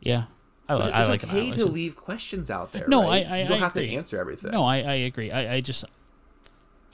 yeah. 0.00 0.24
I, 0.68 0.74
li- 0.74 0.80
But 0.82 0.94
I 0.94 1.00
it's 1.02 1.11
like 1.11 1.24
okay 1.24 1.50
to 1.52 1.66
leave 1.66 1.96
questions 1.96 2.50
out 2.50 2.72
there. 2.72 2.86
No, 2.88 3.02
right? 3.05 3.26
I- 3.26 3.36
I- 3.38 3.42
you 3.42 3.48
don't 3.48 3.57
I 3.57 3.61
have 3.61 3.72
agree. 3.76 3.88
to 3.90 3.94
answer 3.96 4.18
everything. 4.18 4.50
No, 4.52 4.64
I, 4.64 4.76
I 4.78 4.94
agree. 4.94 5.30
I, 5.30 5.57
I 5.57 5.61
just, 5.61 5.84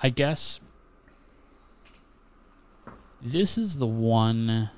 I 0.03 0.09
guess 0.11 0.61
this 3.23 3.59
is 3.59 3.79
the 3.79 3.87
one 3.87 4.71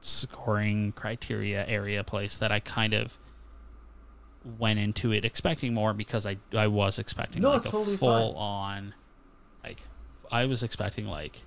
scoring 0.00 0.92
criteria 0.92 1.66
area 1.66 2.02
place 2.04 2.38
that 2.38 2.50
I 2.52 2.60
kind 2.60 2.94
of 2.94 3.18
went 4.58 4.78
into 4.78 5.12
it 5.12 5.24
expecting 5.24 5.74
more 5.74 5.92
because 5.92 6.26
I 6.26 6.36
I 6.56 6.68
was 6.68 6.98
expecting 6.98 7.42
No, 7.42 7.50
like 7.52 7.66
a 7.66 7.70
totally 7.70 7.96
full 7.96 8.32
fine. 8.34 8.40
on 8.42 8.94
like 9.64 9.80
I 10.30 10.46
was 10.46 10.62
expecting 10.62 11.06
like 11.06 11.42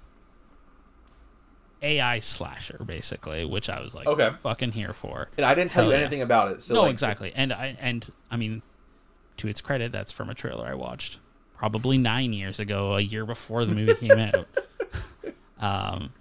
AI 1.82 2.20
slasher 2.20 2.84
basically, 2.86 3.44
which 3.46 3.70
I 3.70 3.82
was 3.82 3.96
like 3.96 4.08
Okay. 4.08 4.30
fucking 4.42 4.74
here 4.74 4.94
for. 4.94 5.30
and 5.38 5.46
I 5.46 5.56
didn't 5.56 5.72
tell 5.72 5.84
Hell 5.84 5.92
you 5.92 5.98
yeah. 5.98 6.02
anything 6.04 6.22
about 6.22 6.52
it. 6.52 6.62
So 6.62 6.76
no, 6.76 6.82
like, 6.84 6.92
exactly. 6.92 7.32
And 7.36 7.52
I 7.52 7.76
and 7.80 8.08
I 8.30 8.38
mean, 8.38 8.62
to 9.38 9.48
its 9.48 9.62
credit, 9.62 9.92
that's 9.92 10.12
from 10.12 10.30
a 10.30 10.36
trailer 10.36 10.68
I 10.68 10.76
watched 10.76 11.20
probably 11.56 11.98
nine 11.98 12.34
years 12.34 12.60
ago, 12.60 12.94
a 12.96 13.02
year 13.02 13.26
before 13.26 13.66
the 13.66 13.74
movie 13.76 13.96
came 13.96 14.12
out. 14.20 14.48
Um, 15.60 16.12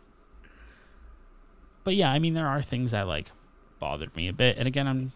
but 1.82 1.94
yeah, 1.94 2.12
I 2.12 2.18
mean, 2.18 2.34
there 2.34 2.46
are 2.46 2.60
things 2.60 2.90
that 2.90 3.06
like 3.08 3.30
bothered 3.78 4.14
me 4.14 4.28
a 4.28 4.34
bit, 4.34 4.58
and 4.58 4.68
again, 4.68 4.86
I'm 4.86 5.12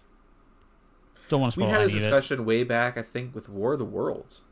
don't 1.28 1.40
want 1.40 1.52
to 1.54 1.60
We 1.60 1.64
spoil 1.66 1.72
had 1.74 1.82
any 1.84 1.92
this 1.92 2.02
discussion 2.04 2.44
way 2.44 2.64
back, 2.64 2.96
I 2.98 3.02
think, 3.02 3.34
with 3.34 3.48
War 3.48 3.72
of 3.74 3.78
the 3.78 3.84
Worlds. 3.84 4.42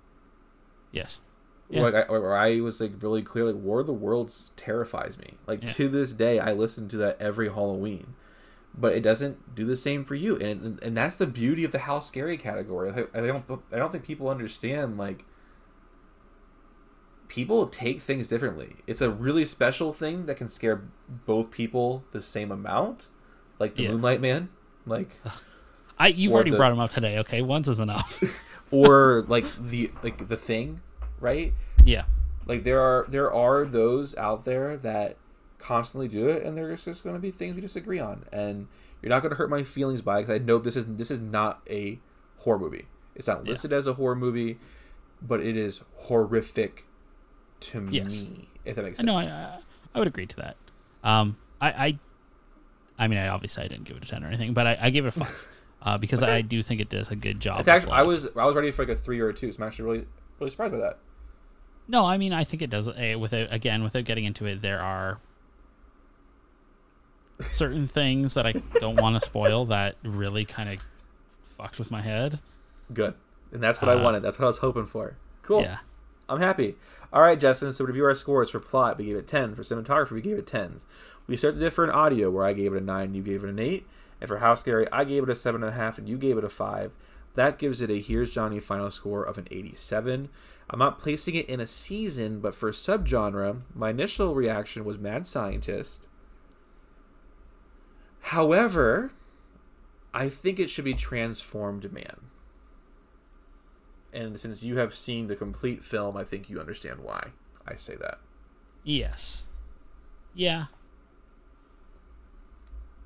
Yes, 0.90 1.20
Where, 1.68 1.78
Yeah. 1.78 1.84
like, 1.84 1.94
I, 2.08 2.12
where 2.12 2.36
I 2.36 2.60
was 2.60 2.80
like 2.80 2.92
really 3.00 3.22
clear, 3.22 3.44
like 3.46 3.62
War 3.62 3.80
of 3.80 3.86
the 3.86 3.92
Worlds 3.94 4.50
terrifies 4.56 5.18
me. 5.18 5.34
Like 5.46 5.62
Yeah. 5.62 5.68
to 5.70 5.88
this 5.88 6.12
day, 6.12 6.38
I 6.38 6.52
listen 6.52 6.88
to 6.88 6.96
that 6.98 7.16
every 7.20 7.48
Halloween, 7.48 8.14
but 8.76 8.92
it 8.94 9.00
doesn't 9.00 9.54
do 9.54 9.64
the 9.64 9.76
same 9.76 10.04
for 10.04 10.14
you, 10.14 10.36
and 10.36 10.78
and 10.82 10.96
that's 10.96 11.16
the 11.16 11.26
beauty 11.26 11.64
of 11.64 11.72
the 11.72 11.78
how 11.80 12.00
scary 12.00 12.36
category. 12.36 12.90
I, 12.90 13.18
I 13.18 13.26
don't 13.26 13.44
I 13.72 13.76
don't 13.76 13.90
think 13.92 14.04
people 14.04 14.28
understand 14.28 14.98
like 14.98 15.24
people 17.28 17.66
take 17.68 18.00
things 18.00 18.28
differently. 18.28 18.76
It's 18.86 19.00
a 19.00 19.10
really 19.10 19.44
special 19.44 19.92
thing 19.92 20.26
that 20.26 20.36
can 20.36 20.48
scare 20.48 20.82
both 21.08 21.50
people 21.50 22.04
the 22.12 22.20
same 22.20 22.50
amount, 22.52 23.08
like 23.58 23.76
the 23.76 23.84
Yeah. 23.84 23.90
Moonlight 23.92 24.20
Man, 24.20 24.50
like 24.84 25.10
I 25.99 26.09
you've 26.09 26.32
Or 26.32 26.36
already 26.36 26.51
the- 26.51 26.57
brought 26.57 26.72
him 26.72 26.80
up 26.80 26.90
today. 26.90 27.18
Okay, 27.18 27.43
once 27.43 27.68
is 27.68 27.78
enough. 27.80 28.22
or 28.70 29.24
like 29.28 29.45
the 29.59 29.90
like 30.03 30.28
the 30.28 30.36
thing, 30.36 30.80
right? 31.20 31.53
yeah, 31.84 32.05
Like 32.47 32.62
there 32.64 32.80
are 32.80 33.07
there 33.09 33.32
are 33.32 33.64
those 33.64 34.14
out 34.16 34.45
there 34.45 34.76
that 34.78 35.16
constantly 35.59 36.09
do 36.09 36.28
it, 36.28 36.43
and 36.45 36.57
there's 36.57 36.84
just 36.84 37.03
going 37.05 37.14
to 37.14 37.20
be 37.20 37.30
things 37.30 37.55
we 37.55 37.61
disagree 37.61 37.99
on, 38.01 38.24
and 38.32 38.68
you're 39.01 39.11
not 39.11 39.20
going 39.20 39.30
to 39.30 39.36
hurt 39.36 39.51
my 39.51 39.62
feelings 39.64 40.01
by 40.03 40.18
it. 40.20 40.22
'cause 40.26 40.34
I 40.34 40.38
know 40.38 40.59
this 40.59 40.76
is 40.76 40.86
this 40.86 41.11
is 41.11 41.20
not 41.20 41.61
a 41.68 41.99
horror 42.38 42.59
movie. 42.59 42.86
It's 43.14 43.26
not 43.28 43.45
listed 43.45 43.72
as 43.72 43.86
a 43.86 43.95
horror 43.95 44.14
movie, 44.16 44.59
but 45.20 45.40
it 45.40 45.57
is 45.57 45.82
horrific 45.97 46.86
to 47.61 47.88
Yes. 47.90 48.22
me. 48.22 48.49
If 48.64 48.76
that 48.76 48.82
makes 48.84 48.99
sense. 48.99 49.07
no, 49.07 49.16
I, 49.16 49.24
I 49.24 49.59
I 49.95 49.99
would 49.99 50.09
agree 50.09 50.26
to 50.26 50.36
that. 50.36 50.57
Um, 51.05 51.36
I 51.61 51.68
I, 51.86 51.99
I 52.99 53.09
mean, 53.09 53.18
I 53.18 53.28
obviously 53.28 53.64
I 53.64 53.68
didn't 53.68 53.84
give 53.84 53.97
it 53.97 54.05
a 54.05 54.09
ten 54.09 54.24
or 54.24 54.28
anything, 54.28 54.53
but 54.55 54.66
I, 54.66 54.78
I 54.80 54.90
gave 54.90 55.05
it 55.05 55.09
a 55.09 55.12
five. 55.12 55.49
Uh, 55.85 55.99
because 55.99 56.22
Okay. 56.22 56.30
I 56.33 56.41
do 56.43 56.62
think 56.62 56.80
it 56.80 56.89
does 56.89 57.11
a 57.11 57.16
good 57.16 57.41
job. 57.41 57.59
it's 57.59 57.68
actually 57.68 57.93
I 57.93 58.03
was 58.03 58.28
I 58.37 58.45
was 58.47 58.55
ready 58.55 58.70
for 58.70 58.83
like 58.85 58.97
a 58.97 58.99
three 59.01 59.18
or 59.20 59.28
a 59.30 59.35
two. 59.35 59.51
So 59.53 59.62
I'm 59.62 59.66
actually 59.66 59.85
really 59.91 60.07
really 60.39 60.51
surprised 60.51 60.72
by 60.72 60.78
that. 60.78 60.99
No, 61.89 62.05
I 62.07 62.16
mean 62.18 62.33
I 62.33 62.45
think 62.45 62.62
it 62.62 62.70
does. 62.70 62.89
A, 62.97 63.16
without 63.16 63.49
again, 63.53 63.83
without 63.83 64.05
getting 64.05 64.24
into 64.24 64.47
it, 64.47 64.62
there 64.62 64.80
are 64.80 65.18
certain 67.51 67.89
things 67.89 68.35
that 68.35 68.47
I 68.47 68.53
don't 68.80 69.01
want 69.01 69.20
to 69.20 69.26
spoil 69.26 69.64
that 69.66 69.97
really 70.05 70.45
kind 70.45 70.68
of 70.68 70.78
fucked 71.43 71.78
with 71.78 71.91
my 71.91 72.01
head. 72.03 72.39
Good, 72.93 73.14
and 73.53 73.62
that's 73.62 73.80
what 73.83 73.89
I 73.89 73.95
Uh, 73.95 74.05
wanted. 74.05 74.22
That's 74.22 74.39
what 74.39 74.45
I 74.45 74.49
was 74.49 74.59
hoping 74.59 74.87
for. 74.87 75.16
Cool. 75.43 75.62
Yeah, 75.62 75.78
I'm 76.28 76.41
happy. 76.41 76.76
All 77.12 77.22
right, 77.22 77.39
Justin. 77.39 77.72
So 77.72 77.78
to 77.85 77.89
review 77.89 78.05
our 78.05 78.14
scores 78.14 78.51
for 78.51 78.61
plot, 78.61 78.99
we 78.99 79.07
gave 79.07 79.16
it 79.16 79.26
10. 79.26 79.55
For 79.55 79.62
cinematography, 79.62 80.12
we 80.12 80.22
gave 80.22 80.39
it 80.39 80.47
10s. 80.47 80.83
We 81.26 81.37
started 81.37 81.59
the 81.61 81.64
different 81.64 81.93
audio, 81.93 82.30
where 82.30 82.45
I 82.47 82.53
gave 82.53 82.72
it 82.74 82.78
a 82.78 82.85
9, 82.85 83.14
you 83.14 83.22
gave 83.22 83.45
it 83.45 83.51
an 83.51 83.59
8. 83.59 83.87
And 84.22 84.28
for 84.28 84.38
How 84.38 84.54
Scary, 84.54 84.86
I 84.92 85.02
gave 85.02 85.24
it 85.24 85.30
a 85.30 85.32
7.5, 85.32 85.98
and 85.98 86.08
you 86.08 86.16
gave 86.16 86.38
it 86.38 86.44
a 86.44 86.48
5. 86.48 86.92
That 87.34 87.58
gives 87.58 87.80
it 87.80 87.90
a 87.90 87.98
Here's 87.98 88.30
Johnny 88.30 88.60
final 88.60 88.88
score 88.92 89.24
of 89.24 89.36
an 89.36 89.48
87. 89.50 90.28
I'm 90.70 90.78
not 90.78 91.00
placing 91.00 91.34
it 91.34 91.48
in 91.48 91.58
a 91.58 91.66
season, 91.66 92.38
but 92.38 92.54
for 92.54 92.70
subgenre, 92.70 93.62
my 93.74 93.90
initial 93.90 94.36
reaction 94.36 94.84
was 94.84 94.96
Mad 94.96 95.26
Scientist. 95.26 96.06
However, 98.20 99.10
I 100.14 100.28
think 100.28 100.60
it 100.60 100.70
should 100.70 100.84
be 100.84 100.94
Transformed 100.94 101.92
Man. 101.92 102.28
And 104.12 104.38
since 104.38 104.62
you 104.62 104.76
have 104.76 104.94
seen 104.94 105.26
the 105.26 105.34
complete 105.34 105.82
film, 105.82 106.16
I 106.16 106.22
think 106.22 106.48
you 106.48 106.60
understand 106.60 107.00
why 107.00 107.30
I 107.66 107.74
say 107.74 107.96
that. 107.96 108.20
yes. 108.84 109.46
Yeah. 110.32 110.66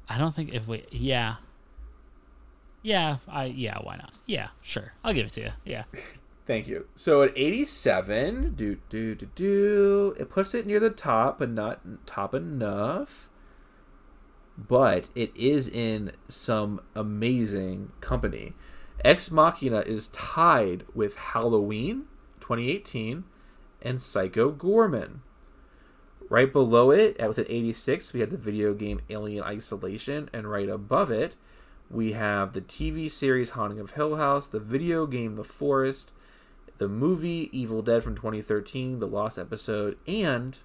I 0.09 0.19
don't 0.19 0.35
think 0.35 0.55
if 0.55 0.69
we 0.69 0.85
yeah. 0.91 1.37
Yeah, 2.83 3.19
I 3.29 3.47
yeah, 3.47 3.79
why 3.83 3.97
not? 3.97 4.15
Yeah, 4.27 4.49
sure. 4.63 4.93
I'll 5.03 5.15
give 5.15 5.27
it 5.27 5.33
to 5.33 5.41
you. 5.41 5.51
Yeah. 5.65 5.85
Thank 6.47 6.69
you. 6.69 6.87
So 6.95 7.23
at 7.23 7.37
87, 7.37 8.55
do 8.55 8.79
do 8.89 9.17
do 9.17 9.29
do, 9.35 10.17
it 10.19 10.31
puts 10.31 10.55
it 10.55 10.67
near 10.67 10.79
the 10.79 10.91
top, 10.91 11.41
but 11.41 11.51
not 11.51 12.07
top 12.07 12.35
enough. 12.35 13.29
But 14.57 15.11
it 15.15 15.37
is 15.37 15.69
in 15.69 16.13
some 16.29 16.81
amazing 16.95 17.91
company. 18.01 18.55
Ex 19.05 19.31
Machina 19.31 19.81
is 19.81 20.09
tied 20.09 20.85
with 20.95 21.17
Halloween 21.17 22.05
2018 22.41 23.25
and 23.83 24.01
Psycho 24.01 24.53
Goreman. 24.53 25.19
Right 26.29 26.53
below 26.53 26.91
it, 26.91 27.17
at 27.19 27.29
with 27.29 27.39
an 27.39 27.47
86, 27.49 28.13
we 28.13 28.21
had 28.21 28.31
the 28.31 28.37
video 28.37 28.75
game 28.75 29.01
Alien 29.09 29.45
Isolation, 29.45 30.29
and 30.33 30.51
right 30.51 30.69
above 30.69 31.11
it, 31.11 31.37
we 31.89 32.13
have 32.13 32.53
the 32.53 32.61
TV 32.61 33.11
series 33.11 33.51
Haunting 33.51 33.79
of 33.79 33.93
Hill 33.93 34.17
House, 34.17 34.49
the 34.49 34.59
video 34.59 35.07
game 35.07 35.37
The 35.37 35.45
Forest, 35.45 36.11
the 36.79 36.89
movie 36.89 37.49
Evil 37.53 37.81
Dead 37.81 38.03
from 38.03 38.17
2013, 38.17 38.99
the 38.99 39.07
Lost 39.07 39.39
episode, 39.39 39.97
and 40.07 40.59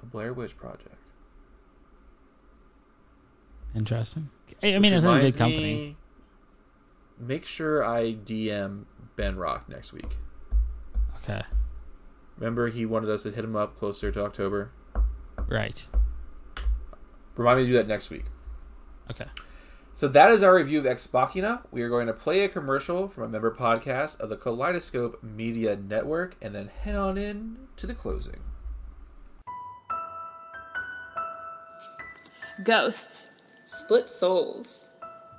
the 0.00 0.06
Blair 0.06 0.32
Witch 0.32 0.56
Project. 0.56 0.96
Interesting. 3.74 4.30
I 4.62 4.74
I 4.74 4.78
mean, 4.78 4.92
it's 4.92 5.04
in 5.04 5.12
a 5.12 5.20
good 5.20 5.36
company. 5.36 5.62
Me, 5.62 5.96
make 7.18 7.44
sure 7.44 7.84
I 7.84 8.14
DM 8.14 8.84
Ben 9.16 9.36
Rock 9.36 9.68
next 9.68 9.92
week. 9.92 10.16
Okay. 11.22 11.42
Remember, 12.36 12.68
he 12.68 12.84
wanted 12.84 13.10
us 13.10 13.22
to 13.22 13.30
hit 13.30 13.44
him 13.44 13.56
up 13.56 13.78
closer 13.78 14.10
to 14.12 14.24
October. 14.24 14.70
Right. 15.48 15.86
Remind 17.36 17.58
me 17.58 17.64
to 17.64 17.72
do 17.72 17.76
that 17.78 17.88
next 17.88 18.10
week. 18.10 18.24
Okay. 19.10 19.26
So 19.94 20.08
that 20.08 20.30
is 20.30 20.42
our 20.42 20.54
review 20.54 20.80
of 20.80 20.86
Ex 20.86 21.10
Machina. 21.10 21.62
We 21.70 21.82
are 21.82 21.88
going 21.88 22.06
to 22.06 22.12
play 22.12 22.44
a 22.44 22.48
commercial 22.48 23.08
from 23.08 23.24
a 23.24 23.28
member 23.28 23.50
podcast 23.50 24.20
of 24.20 24.28
the 24.28 24.36
Kaleidoscope 24.36 25.22
Media 25.22 25.76
Network 25.76 26.36
and 26.42 26.54
then 26.54 26.68
head 26.68 26.96
on 26.96 27.16
in 27.16 27.56
to 27.76 27.86
the 27.86 27.94
closing. 27.94 28.40
Ghosts, 32.62 33.30
Split 33.68 34.08
souls, 34.08 34.88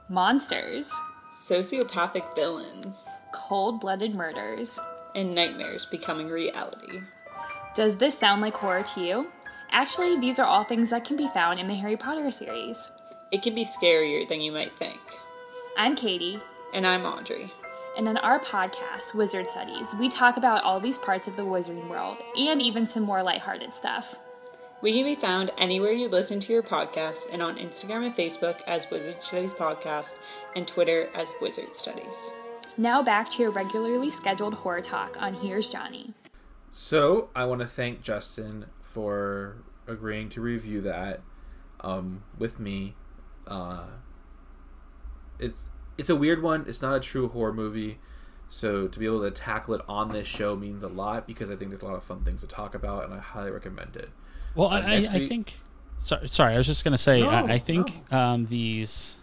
monsters, 0.10 0.94
sociopathic 1.32 2.36
villains, 2.36 3.06
cold 3.34 3.80
blooded 3.80 4.16
murders. 4.16 4.82
And 5.18 5.34
nightmares 5.36 5.84
becoming 5.86 6.30
reality. 6.30 7.02
Does 7.76 7.98
this 7.98 8.18
sound 8.18 8.42
like 8.42 8.56
horror 8.56 8.84
to 8.84 9.02
you? 9.02 9.32
Actually, 9.72 10.18
these 10.18 10.40
are 10.40 10.46
all 10.46 10.64
things 10.64 10.92
that 10.92 11.04
can 11.04 11.18
be 11.18 11.28
found 11.28 11.60
in 11.60 11.68
the 11.68 11.74
Harry 11.74 11.98
Potter 11.98 12.32
series. 12.32 12.92
It 13.32 13.42
can 13.42 13.54
be 13.54 13.66
scarier 13.66 14.26
than 14.28 14.40
you 14.40 14.52
might 14.54 14.78
think. 14.78 15.00
I'm 15.76 15.96
Katie, 15.96 16.40
And 16.74 16.88
I'm 16.88 17.04
Audrey. 17.06 17.52
and 17.98 18.08
in 18.08 18.18
our 18.18 18.40
podcast, 18.40 19.14
Wizard 19.16 19.48
Studies, 19.48 19.94
we 20.00 20.08
talk 20.08 20.38
about 20.38 20.64
all 20.64 20.80
these 20.80 21.00
parts 21.00 21.28
of 21.28 21.36
the 21.36 21.44
wizarding 21.44 21.90
world 21.90 22.22
and 22.38 22.62
even 22.62 22.86
some 22.86 23.04
more 23.04 23.24
lighthearted 23.24 23.74
stuff. 23.74 24.16
We 24.82 24.94
can 24.94 25.04
be 25.04 25.16
found 25.16 25.50
anywhere 25.58 25.92
you 25.92 26.08
listen 26.08 26.40
to 26.42 26.54
your 26.54 26.62
podcasts 26.62 27.26
and 27.32 27.42
on 27.42 27.58
Instagram 27.58 28.06
and 28.06 28.16
Facebook 28.16 28.62
as 28.68 28.90
Wizard 28.92 29.20
Studies 29.20 29.54
Podcast 29.54 30.16
and 30.56 30.68
Twitter 30.68 31.10
as 31.16 31.34
Wizard 31.42 31.76
Studies. 31.76 32.32
Now 32.78 33.02
back 33.02 33.30
to 33.32 33.42
your 33.42 33.52
regularly 33.52 34.10
scheduled 34.10 34.54
horror 34.54 34.82
talk 34.82 35.22
on 35.22 35.34
Here's 35.34 35.68
Johnny. 35.68 36.14
So 36.72 37.30
I 37.36 37.46
want 37.46 37.62
to 37.62 37.68
thank 37.68 38.02
Justin 38.02 38.66
for 38.82 39.58
agreeing 39.88 40.30
to 40.30 40.42
review 40.42 40.82
that 40.82 41.22
um, 41.82 42.24
with 42.38 42.60
me. 42.60 42.96
Uh, 43.48 43.86
it's 45.40 45.70
it's 45.98 46.10
a 46.10 46.16
weird 46.16 46.44
one. 46.44 46.66
It's 46.68 46.82
not 46.82 46.96
a 46.96 47.00
true 47.00 47.28
horror 47.30 47.54
movie, 47.54 47.98
so 48.48 48.88
to 48.88 49.00
be 49.00 49.06
able 49.06 49.22
to 49.22 49.32
tackle 49.32 49.74
it 49.74 49.82
on 49.88 50.10
this 50.10 50.28
show 50.28 50.56
means 50.56 50.84
a 50.84 50.88
lot 50.88 51.26
because 51.26 51.50
I 51.50 51.56
think 51.56 51.72
there's 51.72 51.82
a 51.82 51.86
lot 51.86 51.96
of 51.96 52.04
fun 52.04 52.24
things 52.24 52.42
to 52.42 52.48
talk 52.48 52.76
about, 52.76 53.06
and 53.06 53.14
I 53.14 53.20
highly 53.20 53.52
recommend 53.52 53.96
it. 53.96 54.10
Well, 54.54 54.68
Uh, 54.68 54.82
I, 54.82 54.82
I, 54.82 55.00
next 55.00 55.10
I 55.16 55.28
think. 55.28 55.60
Sorry, 56.00 56.28
sorry, 56.28 56.54
I 56.54 56.58
was 56.58 56.68
just 56.68 56.84
gonna 56.84 56.98
say. 56.98 57.22
No, 57.22 57.30
I, 57.30 57.54
I 57.54 57.58
think 57.58 58.12
um, 58.14 58.46
these. 58.46 59.20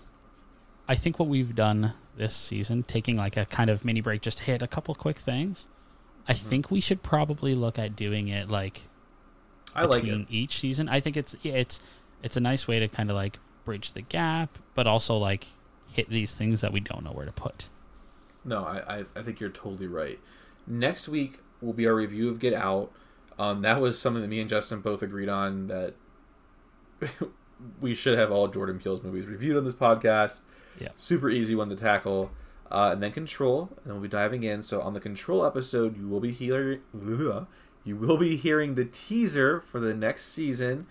I 0.88 0.96
think 0.96 1.18
what 1.20 1.28
we've 1.28 1.54
done 1.54 1.92
this 2.16 2.34
season, 2.34 2.82
taking 2.84 3.16
like 3.16 3.36
a 3.36 3.46
kind 3.46 3.70
of 3.70 3.84
mini 3.84 4.00
break, 4.00 4.22
just 4.22 4.40
hit 4.40 4.62
a 4.62 4.68
couple 4.68 4.94
quick 4.94 5.18
things. 5.18 5.68
I 6.28 6.34
Mm-hmm. 6.34 6.48
think 6.48 6.70
we 6.70 6.80
should 6.80 7.02
probably 7.02 7.54
look 7.54 7.78
at 7.78 7.96
doing 7.96 8.28
it 8.28 8.48
like 8.48 8.82
I 9.74 9.84
like 9.84 10.04
it. 10.04 10.26
each 10.30 10.58
season. 10.60 10.88
I 10.88 11.00
think 11.00 11.16
it's 11.16 11.34
it's 11.42 11.80
it's 12.22 12.36
a 12.36 12.40
nice 12.40 12.66
way 12.68 12.78
to 12.80 12.88
kind 12.88 13.10
of 13.10 13.16
like 13.16 13.38
bridge 13.64 13.92
the 13.92 14.02
gap, 14.02 14.58
but 14.74 14.86
also 14.86 15.16
like 15.16 15.46
hit 15.92 16.08
these 16.08 16.34
things 16.34 16.60
that 16.62 16.72
we 16.72 16.80
don't 16.80 17.04
know 17.04 17.12
where 17.12 17.26
to 17.26 17.32
put. 17.32 17.68
No, 18.44 18.64
I, 18.64 18.98
I 19.00 19.04
I 19.16 19.22
think 19.22 19.40
you're 19.40 19.50
totally 19.50 19.86
right. 19.88 20.18
Next 20.66 21.08
week 21.08 21.38
will 21.60 21.72
be 21.72 21.86
our 21.86 21.94
review 21.94 22.28
of 22.30 22.38
Get 22.38 22.54
Out. 22.54 22.90
Um, 23.38 23.62
that 23.62 23.80
was 23.80 23.98
something 23.98 24.22
that 24.22 24.28
me 24.28 24.40
and 24.40 24.48
Justin 24.48 24.80
both 24.80 25.02
agreed 25.02 25.28
on 25.28 25.66
that 25.66 25.94
we 27.80 27.94
should 27.94 28.18
have 28.18 28.30
all 28.30 28.48
Jordan 28.48 28.78
Peele's 28.78 29.02
movies 29.02 29.26
reviewed 29.26 29.56
on 29.56 29.64
this 29.64 29.74
podcast. 29.74 30.40
Yeah. 30.78 30.88
Super 30.96 31.30
easy 31.30 31.54
one 31.54 31.68
to 31.70 31.76
tackle. 31.76 32.30
Uh, 32.70 32.90
and 32.92 33.02
then 33.02 33.12
Control, 33.12 33.70
and 33.84 33.92
we'll 33.92 34.02
be 34.02 34.08
diving 34.08 34.42
in. 34.42 34.62
So 34.62 34.80
on 34.80 34.94
the 34.94 35.00
Control 35.00 35.44
episode, 35.44 35.96
you 35.96 36.08
will 36.08 36.20
be 36.20 36.32
hearing 36.32 36.80
you 37.84 37.96
will 37.96 38.16
be 38.16 38.36
hearing 38.36 38.74
the 38.74 38.86
teaser 38.86 39.60
for 39.60 39.78
the 39.78 39.94
next 39.94 40.26
season. 40.32 40.86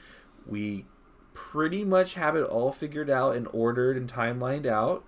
We 0.46 0.86
pretty 1.34 1.84
much 1.84 2.14
have 2.14 2.36
it 2.36 2.44
all 2.44 2.72
figured 2.72 3.10
out 3.10 3.36
and 3.36 3.48
ordered 3.52 3.98
and 3.98 4.12
timelined 4.12 4.66
out. 4.66 5.04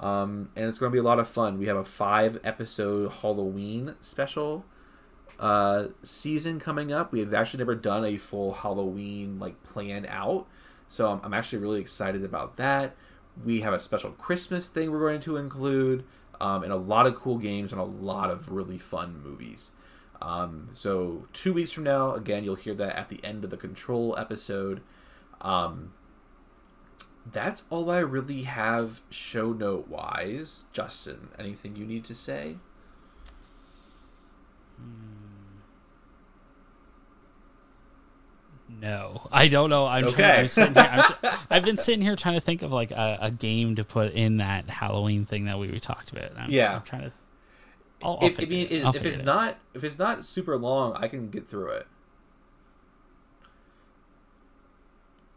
Um, 0.00 0.50
and 0.56 0.66
it's 0.66 0.78
going 0.78 0.90
to 0.90 0.94
be 0.94 1.00
a 1.00 1.04
lot 1.04 1.18
of 1.18 1.28
fun. 1.28 1.58
We 1.58 1.66
have 1.66 1.76
a 1.76 1.84
five 1.84 2.40
episode 2.44 3.10
Halloween 3.10 3.94
special 4.00 4.64
uh, 5.38 5.86
season 6.02 6.60
coming 6.60 6.92
up. 6.92 7.12
We 7.12 7.20
have 7.20 7.34
actually 7.34 7.58
never 7.58 7.74
done 7.74 8.04
a 8.04 8.18
full 8.18 8.52
Halloween 8.52 9.38
like 9.38 9.62
planned 9.64 10.06
out, 10.08 10.46
so 10.88 11.10
I'm, 11.10 11.20
I'm 11.24 11.34
actually 11.34 11.58
really 11.58 11.80
excited 11.80 12.24
about 12.24 12.56
that. 12.56 12.96
We 13.42 13.60
have 13.60 13.72
a 13.72 13.80
special 13.80 14.12
Christmas 14.12 14.68
thing 14.68 14.90
we're 14.90 15.00
going 15.00 15.20
to 15.22 15.36
include, 15.36 16.04
um, 16.40 16.62
and 16.62 16.72
a 16.72 16.76
lot 16.76 17.06
of 17.06 17.14
cool 17.14 17.38
games 17.38 17.72
and 17.72 17.80
a 17.80 17.84
lot 17.84 18.30
of 18.30 18.50
really 18.50 18.78
fun 18.78 19.20
movies. 19.22 19.72
Um, 20.22 20.68
so 20.72 21.26
two 21.32 21.52
weeks 21.52 21.72
from 21.72 21.84
now, 21.84 22.14
again, 22.14 22.44
you'll 22.44 22.54
hear 22.54 22.74
that 22.74 22.96
at 22.96 23.08
the 23.08 23.22
end 23.24 23.44
of 23.44 23.50
the 23.50 23.56
Control 23.56 24.14
episode. 24.16 24.80
Um, 25.40 25.92
that's 27.30 27.64
all 27.70 27.90
I 27.90 27.98
really 27.98 28.42
have 28.42 29.02
show 29.10 29.52
note 29.52 29.88
wise. 29.88 30.64
Justin, 30.72 31.28
anything 31.38 31.76
you 31.76 31.86
need 31.86 32.04
to 32.04 32.14
say? 32.14 32.56
No, 38.80 39.26
I 39.32 39.48
don't 39.48 39.70
know. 39.70 39.86
I'm 39.86 40.04
okay. 40.06 40.46
trying, 40.48 40.76
I'm 40.76 41.00
here, 41.00 41.16
I'm 41.22 41.38
I've 41.50 41.64
been 41.64 41.76
sitting 41.76 42.02
here 42.02 42.16
trying 42.16 42.34
to 42.34 42.40
think 42.40 42.62
of 42.62 42.72
like 42.72 42.90
a, 42.90 43.18
a 43.20 43.30
game 43.30 43.76
to 43.76 43.84
put 43.84 44.12
in 44.12 44.38
that 44.38 44.68
Halloween 44.68 45.24
thing 45.26 45.44
that 45.46 45.58
we, 45.58 45.68
we 45.70 45.80
talked 45.80 46.12
about. 46.12 46.32
I'm, 46.36 46.50
Yeah. 46.50 46.76
I'm 46.76 46.82
trying 46.82 47.02
to. 47.02 47.12
I'll, 48.02 48.18
I'll 48.20 48.26
if 48.28 48.40
I 48.40 48.44
mean, 48.44 48.66
it- 48.68 48.84
if, 48.94 49.06
it's 49.06 49.18
it 49.18 49.24
not 49.24 49.56
if 49.72 49.84
it's 49.84 49.98
not 49.98 50.24
super 50.24 50.56
long, 50.56 50.94
I 50.96 51.08
can 51.08 51.30
get 51.30 51.48
through 51.48 51.70
it. 51.70 51.86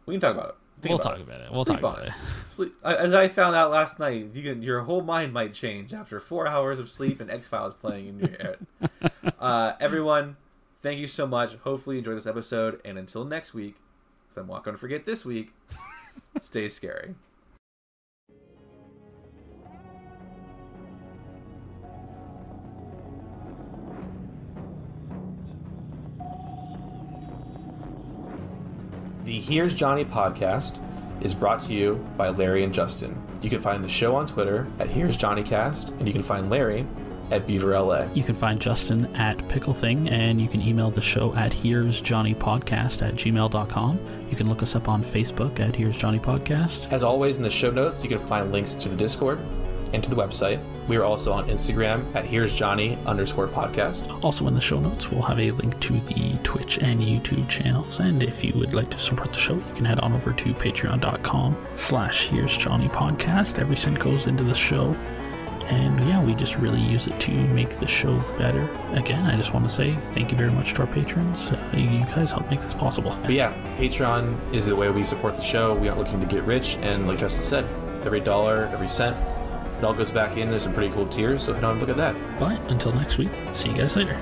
We 0.06 0.14
can 0.14 0.20
talk 0.20 0.34
about 0.34 0.48
it. 0.50 0.54
Think 0.80 0.90
we'll 0.90 1.00
about 1.00 1.16
talk 1.18 1.26
about 1.26 1.40
it. 1.40 1.50
We'll 1.52 1.64
Sleep 1.64 1.80
talk 1.80 1.96
on 1.98 2.02
about 2.04 2.08
it. 2.08 2.14
Sleep, 2.48 2.74
as 2.84 3.12
I 3.12 3.28
found 3.28 3.56
out 3.56 3.70
last 3.70 3.98
night, 3.98 4.28
you 4.32 4.42
can 4.42 4.62
your 4.62 4.80
whole 4.82 5.02
mind 5.02 5.32
might 5.32 5.52
change 5.52 5.92
after 5.92 6.20
four 6.20 6.46
hours 6.46 6.78
of 6.78 6.88
sleep 6.88 7.20
and 7.20 7.30
X 7.30 7.48
Files 7.48 7.74
playing 7.74 8.06
in 8.08 8.18
your 8.20 8.28
head. 8.30 9.12
uh, 9.40 9.72
everyone, 9.80 10.36
thank 10.80 10.98
you 10.98 11.06
so 11.06 11.26
much. 11.26 11.54
Hopefully, 11.56 11.96
you 11.96 12.00
enjoyed 12.00 12.16
this 12.16 12.26
episode, 12.26 12.80
and 12.84 12.98
until 12.98 13.24
next 13.24 13.54
week, 13.54 13.76
because 14.28 14.42
I'm 14.42 14.48
not 14.48 14.64
going 14.64 14.74
to 14.74 14.80
forget 14.80 15.06
this 15.06 15.24
week. 15.24 15.52
stay 16.40 16.68
scary. 16.68 17.14
The 29.24 29.38
Here's 29.38 29.74
Johnny 29.74 30.06
podcast 30.06 30.82
is 31.22 31.34
brought 31.34 31.60
to 31.60 31.74
you 31.74 31.96
by 32.16 32.30
Larry 32.30 32.64
and 32.64 32.72
Justin. 32.72 33.14
You 33.42 33.50
can 33.50 33.60
find 33.60 33.84
the 33.84 33.88
show 33.88 34.16
on 34.16 34.26
Twitter 34.26 34.66
at 34.78 34.88
Here's 34.88 35.18
Johnny 35.18 35.42
Cast, 35.42 35.90
and 35.90 36.06
you 36.06 36.14
can 36.14 36.22
find 36.22 36.48
Larry 36.48 36.86
at 37.30 37.46
Beaver 37.46 37.78
LA. 37.78 38.08
You 38.14 38.22
can 38.22 38.34
find 38.34 38.60
Justin 38.60 39.06
at 39.16 39.48
Pickle 39.48 39.74
Thing, 39.74 40.08
and 40.08 40.40
you 40.40 40.48
can 40.48 40.60
email 40.62 40.90
the 40.90 41.00
show 41.00 41.34
at 41.34 41.52
Here's 41.52 42.00
Johnny 42.00 42.34
Podcast 42.34 43.06
at 43.06 43.14
gmail.com. 43.14 44.00
You 44.30 44.36
can 44.36 44.48
look 44.48 44.62
us 44.62 44.74
up 44.76 44.88
on 44.88 45.02
Facebook 45.02 45.60
at 45.60 45.74
Here's 45.76 45.96
Johnny 45.96 46.18
Podcast. 46.18 46.92
As 46.92 47.02
always, 47.02 47.36
in 47.36 47.42
the 47.42 47.50
show 47.50 47.70
notes, 47.70 48.02
you 48.02 48.08
can 48.08 48.20
find 48.26 48.52
links 48.52 48.74
to 48.74 48.88
the 48.88 48.96
Discord. 48.96 49.38
and 49.94 50.04
to 50.04 50.10
the 50.10 50.16
website. 50.16 50.62
We 50.86 50.98
are 50.98 51.04
also 51.04 51.32
on 51.32 51.48
Instagram 51.48 52.14
at 52.14 52.26
Here's 52.26 52.54
Johnny 52.54 52.98
underscore 53.06 53.48
podcast. 53.48 54.22
Also, 54.22 54.46
in 54.46 54.54
the 54.54 54.60
show 54.60 54.78
notes, 54.78 55.10
we'll 55.10 55.22
have 55.22 55.38
a 55.40 55.48
link 55.52 55.80
to 55.80 55.94
the 56.00 56.36
Twitch 56.42 56.78
and 56.78 57.00
YouTube 57.00 57.48
channels. 57.48 57.98
And 57.98 58.22
if 58.22 58.44
you 58.44 58.52
would 58.56 58.74
like 58.74 58.90
to 58.90 58.98
support 58.98 59.32
the 59.32 59.38
show, 59.38 59.54
you 59.54 59.74
can 59.74 59.86
head 59.86 60.00
on 60.00 60.12
over 60.12 60.30
to 60.34 60.52
patreon.com 60.52 61.56
slash 61.76 62.28
Here's 62.28 62.54
Johnny 62.54 62.88
Podcast. 62.88 63.58
Every 63.58 63.76
cent 63.76 63.98
goes 63.98 64.26
into 64.26 64.44
the 64.44 64.54
show. 64.54 64.94
And 65.68 66.08
yeah, 66.08 66.22
we 66.22 66.34
just 66.34 66.56
really 66.56 66.80
use 66.80 67.08
it 67.08 67.20
to 67.20 67.30
make 67.30 67.78
the 67.78 67.86
show 67.86 68.18
better. 68.38 68.68
Again, 68.92 69.26
I 69.26 69.36
just 69.36 69.52
want 69.52 69.68
to 69.68 69.74
say 69.74 69.96
thank 70.12 70.30
you 70.30 70.36
very 70.38 70.50
much 70.50 70.72
to 70.74 70.80
our 70.80 70.86
patrons. 70.86 71.50
Uh, 71.50 71.70
you 71.74 72.00
guys 72.06 72.32
help 72.32 72.50
make 72.50 72.60
this 72.62 72.74
possible. 72.74 73.16
But 73.22 73.32
yeah, 73.32 73.52
Patreon 73.76 74.54
is 74.54 74.66
the 74.66 74.74
way 74.74 74.88
we 74.90 75.04
support 75.04 75.36
the 75.36 75.42
show. 75.42 75.74
We 75.74 75.88
aren't 75.88 76.00
looking 76.00 76.20
to 76.20 76.26
get 76.26 76.44
rich, 76.44 76.76
and 76.76 77.06
like 77.06 77.18
Justin 77.18 77.44
said, 77.44 78.04
every 78.06 78.20
dollar, 78.20 78.70
every 78.72 78.88
cent, 78.88 79.16
it 79.78 79.84
all 79.84 79.94
goes 79.94 80.10
back 80.10 80.36
in. 80.36 80.50
There's 80.50 80.64
some 80.64 80.74
pretty 80.74 80.92
cool 80.92 81.06
tiers, 81.06 81.42
so 81.42 81.52
head 81.52 81.64
on 81.64 81.72
and 81.72 81.80
look 81.80 81.90
at 81.90 81.96
that. 81.96 82.16
But 82.40 82.58
until 82.70 82.92
next 82.92 83.18
week, 83.18 83.30
see 83.52 83.68
you 83.68 83.76
guys 83.76 83.94
later. 83.96 84.18